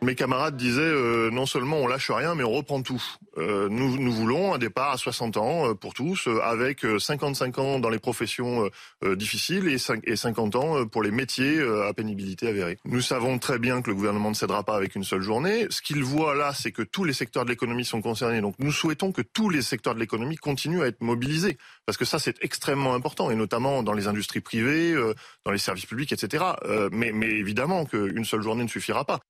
Mes 0.00 0.14
camarades 0.14 0.56
disaient 0.56 0.80
euh, 0.80 1.28
non 1.32 1.44
seulement 1.44 1.78
on 1.78 1.88
lâche 1.88 2.10
rien, 2.10 2.36
mais 2.36 2.44
on 2.44 2.52
reprend 2.52 2.82
tout. 2.82 3.02
Euh, 3.36 3.68
nous, 3.68 4.12
voulons 4.12 4.54
un 4.54 4.58
départ 4.58 4.92
à 4.92 4.96
60 4.96 5.36
ans 5.36 5.70
euh, 5.70 5.74
pour 5.74 5.92
tous, 5.92 6.28
avec 6.44 6.86
55 6.98 7.58
ans 7.58 7.78
dans 7.80 7.88
les 7.88 7.98
professions 7.98 8.70
difficiles 9.02 9.66
et, 9.68 9.78
5, 9.78 10.00
et 10.04 10.16
50 10.16 10.56
ans 10.56 10.86
pour 10.86 11.02
les 11.02 11.10
métiers 11.10 11.60
à 11.60 11.92
pénibilité 11.92 12.48
avérée. 12.48 12.78
Nous 12.84 13.00
savons 13.00 13.38
très 13.38 13.58
bien 13.58 13.82
que 13.82 13.90
le 13.90 13.96
gouvernement 13.96 14.30
ne 14.30 14.34
cédera 14.34 14.62
pas 14.62 14.76
avec 14.76 14.94
une 14.94 15.04
seule 15.04 15.22
journée. 15.22 15.66
Ce 15.70 15.82
qu'il 15.82 16.02
voit 16.04 16.34
là, 16.34 16.52
c'est 16.54 16.72
que 16.72 16.82
tous 16.82 17.04
les 17.04 17.12
secteurs 17.12 17.44
de 17.44 17.50
l'économie 17.50 17.84
sont 17.84 18.00
concernés. 18.00 18.40
Donc 18.40 18.54
nous 18.58 18.72
souhaitons 18.72 19.12
que 19.12 19.22
tous 19.22 19.50
les 19.50 19.62
secteurs 19.62 19.94
de 19.94 20.00
l'économie 20.00 20.36
continuent 20.36 20.82
à 20.82 20.86
être 20.86 21.00
mobilisés, 21.00 21.58
parce 21.86 21.98
que 21.98 22.04
ça 22.04 22.18
c'est 22.18 22.42
extrêmement 22.42 22.94
important, 22.94 23.30
et 23.30 23.34
notamment 23.34 23.82
dans 23.82 23.94
les 23.94 24.06
industries 24.06 24.40
privées, 24.40 24.94
dans 25.44 25.52
les 25.52 25.58
services 25.58 25.86
publics, 25.86 26.12
etc. 26.12 26.44
mais, 26.92 27.12
mais 27.12 27.28
évidemment 27.28 27.84
qu'une 27.84 28.24
seule 28.24 28.42
journée 28.42 28.62
ne 28.62 28.68
suffira 28.68 29.04
pas. 29.04 29.20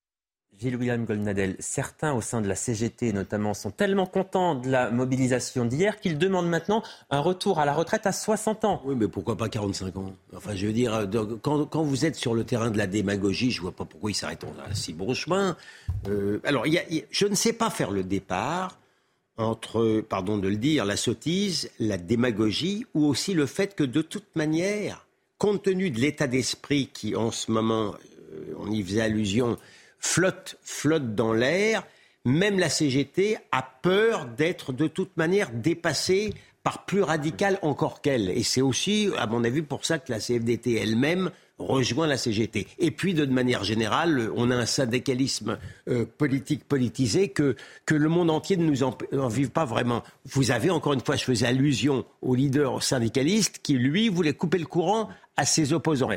Gilles-William 0.58 1.04
Goldnadel, 1.04 1.54
certains 1.60 2.12
au 2.12 2.20
sein 2.20 2.40
de 2.40 2.48
la 2.48 2.56
CGT 2.56 3.12
notamment 3.12 3.54
sont 3.54 3.70
tellement 3.70 4.06
contents 4.06 4.56
de 4.56 4.68
la 4.68 4.90
mobilisation 4.90 5.64
d'hier 5.64 6.00
qu'ils 6.00 6.18
demandent 6.18 6.48
maintenant 6.48 6.82
un 7.10 7.20
retour 7.20 7.60
à 7.60 7.64
la 7.64 7.72
retraite 7.72 8.06
à 8.06 8.12
60 8.12 8.64
ans. 8.64 8.82
Oui, 8.84 8.96
mais 8.98 9.06
pourquoi 9.06 9.36
pas 9.36 9.48
45 9.48 9.96
ans? 9.96 10.12
Enfin, 10.36 10.56
je 10.56 10.66
veux 10.66 10.72
dire, 10.72 10.94
euh, 10.94 11.36
quand, 11.42 11.82
vous 11.82 12.04
êtes 12.04 12.16
sur 12.16 12.34
le 12.34 12.44
terrain 12.44 12.70
de 12.70 12.78
la 12.78 12.88
démagogie, 12.88 13.52
je 13.52 13.58
ne 13.58 13.62
vois 13.62 13.72
pas 13.72 13.84
pourquoi 13.84 14.10
ils 14.10 14.14
s'arrêtent 14.14 14.44
à 14.44 14.74
si 14.74 14.92
bon 14.92 15.14
chemin. 15.14 15.56
Euh, 16.08 16.40
alors, 16.44 16.64
je 17.10 17.26
ne 17.26 17.34
sais 17.34 17.52
pas 17.52 17.70
faire 17.70 17.92
le 17.92 18.02
départ 18.02 18.78
entre, 19.36 20.00
pardon 20.00 20.38
de 20.38 20.48
le 20.48 20.56
dire, 20.56 20.84
la 20.84 20.96
sottise, 20.96 21.70
la 21.78 21.96
démagogie, 21.96 22.84
ou 22.94 23.06
aussi 23.06 23.32
le 23.34 23.46
fait 23.46 23.76
que 23.76 23.84
de 23.84 24.02
toute 24.02 24.34
manière, 24.34 25.06
compte 25.38 25.62
tenu 25.62 25.90
de 25.90 26.00
l'état 26.00 26.26
d'esprit 26.26 26.90
qui 26.92 27.14
en 27.14 27.30
ce 27.30 27.52
moment, 27.52 27.94
euh, 28.32 28.54
on 28.58 28.72
y 28.72 28.82
faisait 28.82 29.02
allusion, 29.02 29.56
flotte, 29.98 30.58
flotte 30.62 31.14
dans 31.14 31.32
l'air. 31.32 31.86
Même 32.24 32.58
la 32.58 32.68
CGT 32.68 33.38
a 33.52 33.62
peur 33.62 34.26
d'être 34.26 34.72
de 34.72 34.86
toute 34.86 35.16
manière 35.16 35.50
dépassée 35.50 36.34
par 36.62 36.84
plus 36.84 37.02
radical 37.02 37.58
encore 37.62 38.02
qu'elle. 38.02 38.28
Et 38.30 38.42
c'est 38.42 38.60
aussi, 38.60 39.08
à 39.16 39.26
mon 39.26 39.44
avis, 39.44 39.62
pour 39.62 39.84
ça 39.84 39.98
que 39.98 40.12
la 40.12 40.18
CFDT 40.18 40.74
elle-même 40.74 41.30
rejoint 41.58 42.06
la 42.06 42.16
CGT. 42.16 42.66
Et 42.78 42.90
puis, 42.90 43.14
de 43.14 43.24
manière 43.26 43.64
générale, 43.64 44.30
on 44.36 44.50
a 44.50 44.56
un 44.56 44.66
syndicalisme 44.66 45.58
euh, 45.88 46.04
politique 46.04 46.64
politisé 46.64 47.30
que, 47.30 47.56
que 47.84 47.94
le 47.94 48.08
monde 48.08 48.30
entier 48.30 48.56
ne 48.56 48.64
nous 48.64 48.82
en, 48.82 48.96
vive 49.28 49.50
pas 49.50 49.64
vraiment. 49.64 50.02
Vous 50.26 50.50
avez, 50.50 50.70
encore 50.70 50.92
une 50.92 51.00
fois, 51.00 51.16
je 51.16 51.24
faisais 51.24 51.46
allusion 51.46 52.04
au 52.22 52.34
leader 52.34 52.82
syndicaliste 52.82 53.60
qui, 53.62 53.74
lui, 53.74 54.08
voulait 54.08 54.34
couper 54.34 54.58
le 54.58 54.66
courant 54.66 55.08
à 55.36 55.44
ses 55.44 55.72
opposants. 55.72 56.10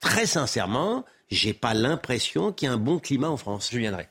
Très 0.00 0.26
sincèrement, 0.26 1.04
j'ai 1.32 1.52
pas 1.52 1.74
l'impression 1.74 2.52
qu'il 2.52 2.66
y 2.66 2.70
a 2.70 2.74
un 2.74 2.78
bon 2.78 2.98
climat 2.98 3.30
en 3.30 3.36
France. 3.36 3.70
Je 3.72 3.78
viendrai. 3.78 4.08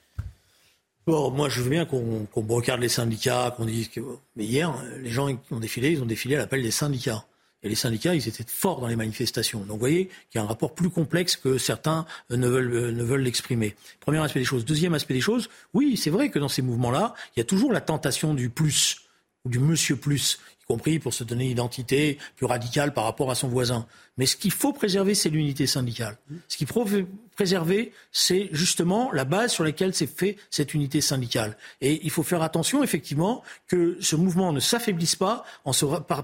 Bon, 1.07 1.31
moi, 1.31 1.49
je 1.49 1.61
veux 1.61 1.69
bien 1.69 1.85
qu'on 1.85 2.27
qu 2.31 2.41
brocarde 2.41 2.79
les 2.79 2.89
syndicats, 2.89 3.53
qu'on 3.55 3.65
dise 3.65 3.89
que. 3.89 4.01
Mais 4.35 4.45
hier, 4.45 4.73
les 4.99 5.09
gens 5.09 5.35
qui 5.35 5.53
ont 5.53 5.59
défilé, 5.59 5.91
ils 5.91 6.01
ont 6.01 6.05
défilé 6.05 6.35
à 6.35 6.39
l'appel 6.39 6.61
des 6.61 6.71
syndicats. 6.71 7.25
Et 7.63 7.69
les 7.69 7.75
syndicats, 7.75 8.15
ils 8.15 8.27
étaient 8.27 8.45
forts 8.47 8.81
dans 8.81 8.87
les 8.87 8.95
manifestations. 8.95 9.59
Donc, 9.59 9.71
vous 9.71 9.79
voyez 9.79 10.07
qu'il 10.07 10.35
y 10.35 10.37
a 10.39 10.43
un 10.43 10.47
rapport 10.47 10.73
plus 10.73 10.89
complexe 10.89 11.35
que 11.35 11.57
certains 11.57 12.05
ne 12.31 12.47
veulent, 12.47 12.91
ne 12.91 13.03
veulent 13.03 13.21
l'exprimer. 13.21 13.75
Premier 13.99 14.19
aspect 14.19 14.39
des 14.39 14.45
choses. 14.45 14.65
Deuxième 14.65 14.93
aspect 14.93 15.13
des 15.13 15.21
choses, 15.21 15.49
oui, 15.73 15.95
c'est 15.97 16.09
vrai 16.09 16.29
que 16.29 16.39
dans 16.39 16.49
ces 16.49 16.63
mouvements-là, 16.63 17.13
il 17.35 17.39
y 17.39 17.41
a 17.41 17.45
toujours 17.45 17.71
la 17.71 17.81
tentation 17.81 18.33
du 18.33 18.49
plus 18.49 19.01
ou 19.45 19.49
du 19.49 19.59
monsieur 19.59 19.95
plus 19.95 20.39
compris 20.67 20.99
pour 20.99 21.13
se 21.13 21.23
donner 21.23 21.45
une 21.45 21.51
identité 21.51 22.17
plus 22.37 22.45
radicale 22.45 22.93
par 22.93 23.03
rapport 23.03 23.29
à 23.29 23.35
son 23.35 23.47
voisin. 23.47 23.85
Mais 24.17 24.25
ce 24.25 24.35
qu'il 24.35 24.51
faut 24.51 24.73
préserver, 24.73 25.15
c'est 25.15 25.29
l'unité 25.29 25.65
syndicale. 25.67 26.17
Ce 26.49 26.57
qu'il 26.57 26.67
faut 26.67 26.85
préserver, 27.35 27.93
c'est 28.11 28.49
justement 28.51 29.09
la 29.13 29.23
base 29.23 29.53
sur 29.53 29.63
laquelle 29.63 29.93
s'est 29.93 30.05
fait 30.05 30.37
cette 30.49 30.73
unité 30.73 30.99
syndicale. 30.99 31.57
Et 31.79 32.01
il 32.03 32.11
faut 32.11 32.21
faire 32.21 32.41
attention, 32.41 32.83
effectivement, 32.83 33.41
que 33.67 33.97
ce 34.01 34.17
mouvement 34.17 34.51
ne 34.51 34.59
s'affaiblisse 34.59 35.15
pas 35.15 35.45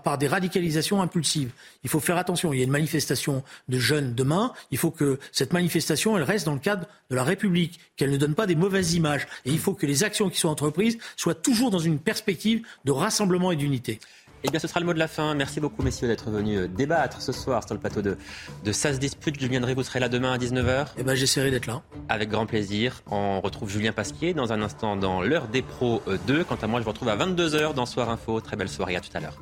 par, 0.03 0.17
des 0.17 0.27
radicalisations 0.27 1.01
impulsives. 1.01 1.51
Il 1.83 1.89
faut 1.89 2.01
faire 2.01 2.17
attention. 2.17 2.51
Il 2.51 2.57
y 2.57 2.61
a 2.61 2.65
une 2.65 2.71
manifestation 2.71 3.41
de 3.69 3.79
jeunes 3.79 4.13
demain. 4.13 4.51
Il 4.71 4.77
faut 4.77 4.91
que 4.91 5.17
cette 5.31 5.53
manifestation, 5.53 6.13
reste 6.13 6.45
dans 6.45 6.53
le 6.53 6.59
cadre 6.59 6.88
de 7.09 7.15
la 7.15 7.23
République, 7.23 7.79
qu'elle 7.95 8.11
ne 8.11 8.17
donne 8.17 8.35
pas 8.35 8.47
des 8.47 8.55
mauvaises 8.55 8.95
images. 8.95 9.27
Et 9.45 9.51
il 9.51 9.59
faut 9.59 9.73
que 9.73 9.85
les 9.85 10.03
actions 10.03 10.29
qui 10.29 10.39
sont 10.39 10.49
entreprises 10.49 10.97
soient 11.15 11.35
toujours 11.35 11.71
dans 11.71 11.79
une 11.79 11.99
perspective 11.99 12.65
de 12.83 12.91
rassemblement 12.91 13.51
et 13.51 13.55
d'unité. 13.55 13.99
Eh 14.43 14.49
bien, 14.49 14.59
ce 14.59 14.67
sera 14.67 14.79
le 14.79 14.85
mot 14.85 14.93
de 14.93 14.99
la 14.99 15.07
fin. 15.07 15.33
Merci 15.33 15.59
beaucoup, 15.59 15.81
messieurs, 15.81 16.07
d'être 16.07 16.29
venus 16.29 16.69
débattre 16.69 17.21
ce 17.21 17.31
soir 17.31 17.63
sur 17.65 17.73
le 17.73 17.79
plateau 17.79 18.01
de, 18.01 18.17
de 18.63 18.71
SAS 18.71 18.99
Dispute. 18.99 19.39
Julien 19.39 19.61
Drey, 19.61 19.73
vous 19.73 19.83
serez 19.83 19.99
là 19.99 20.09
demain 20.09 20.33
à 20.33 20.38
19h 20.38 20.89
Eh 20.97 21.03
bien, 21.03 21.15
j'essaierai 21.15 21.49
d'être 21.49 21.65
là. 21.65 21.81
Avec 22.07 22.29
grand 22.29 22.45
plaisir. 22.45 23.01
On 23.09 23.41
retrouve 23.41 23.69
Julien 23.69 23.93
Pasquier 23.93 24.33
dans 24.33 24.53
un 24.53 24.61
instant 24.61 24.95
dans 24.95 25.21
l'heure 25.21 25.47
des 25.47 25.63
pros 25.63 26.01
2. 26.27 26.39
Euh, 26.39 26.43
Quant 26.43 26.57
à 26.61 26.67
moi, 26.67 26.79
je 26.79 26.85
vous 26.85 26.91
retrouve 26.91 27.09
à 27.09 27.17
22h 27.17 27.73
dans 27.73 27.85
Soir 27.85 28.09
Info. 28.09 28.39
Très 28.39 28.55
belle 28.55 28.69
soirée. 28.69 28.95
À 28.95 29.01
tout 29.01 29.09
à 29.15 29.19
l'heure. 29.19 29.38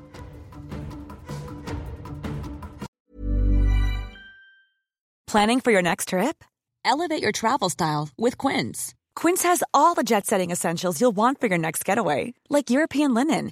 Planning 5.27 5.59
for 5.59 5.71
your 5.71 5.81
next 5.81 6.09
trip? 6.09 6.43
Elevate 6.85 7.21
your 7.21 7.33
travel 7.33 7.69
style 7.69 8.09
with 8.17 8.37
Quince. 8.37 8.93
Quince 9.15 9.43
has 9.43 9.61
all 9.73 9.93
the 9.93 10.03
jet 10.03 10.25
setting 10.25 10.51
essentials 10.51 11.01
you'll 11.01 11.15
want 11.15 11.41
for 11.41 11.47
your 11.47 11.57
next 11.57 11.83
getaway, 11.83 12.33
like 12.49 12.69
European 12.69 13.13
linen 13.13 13.51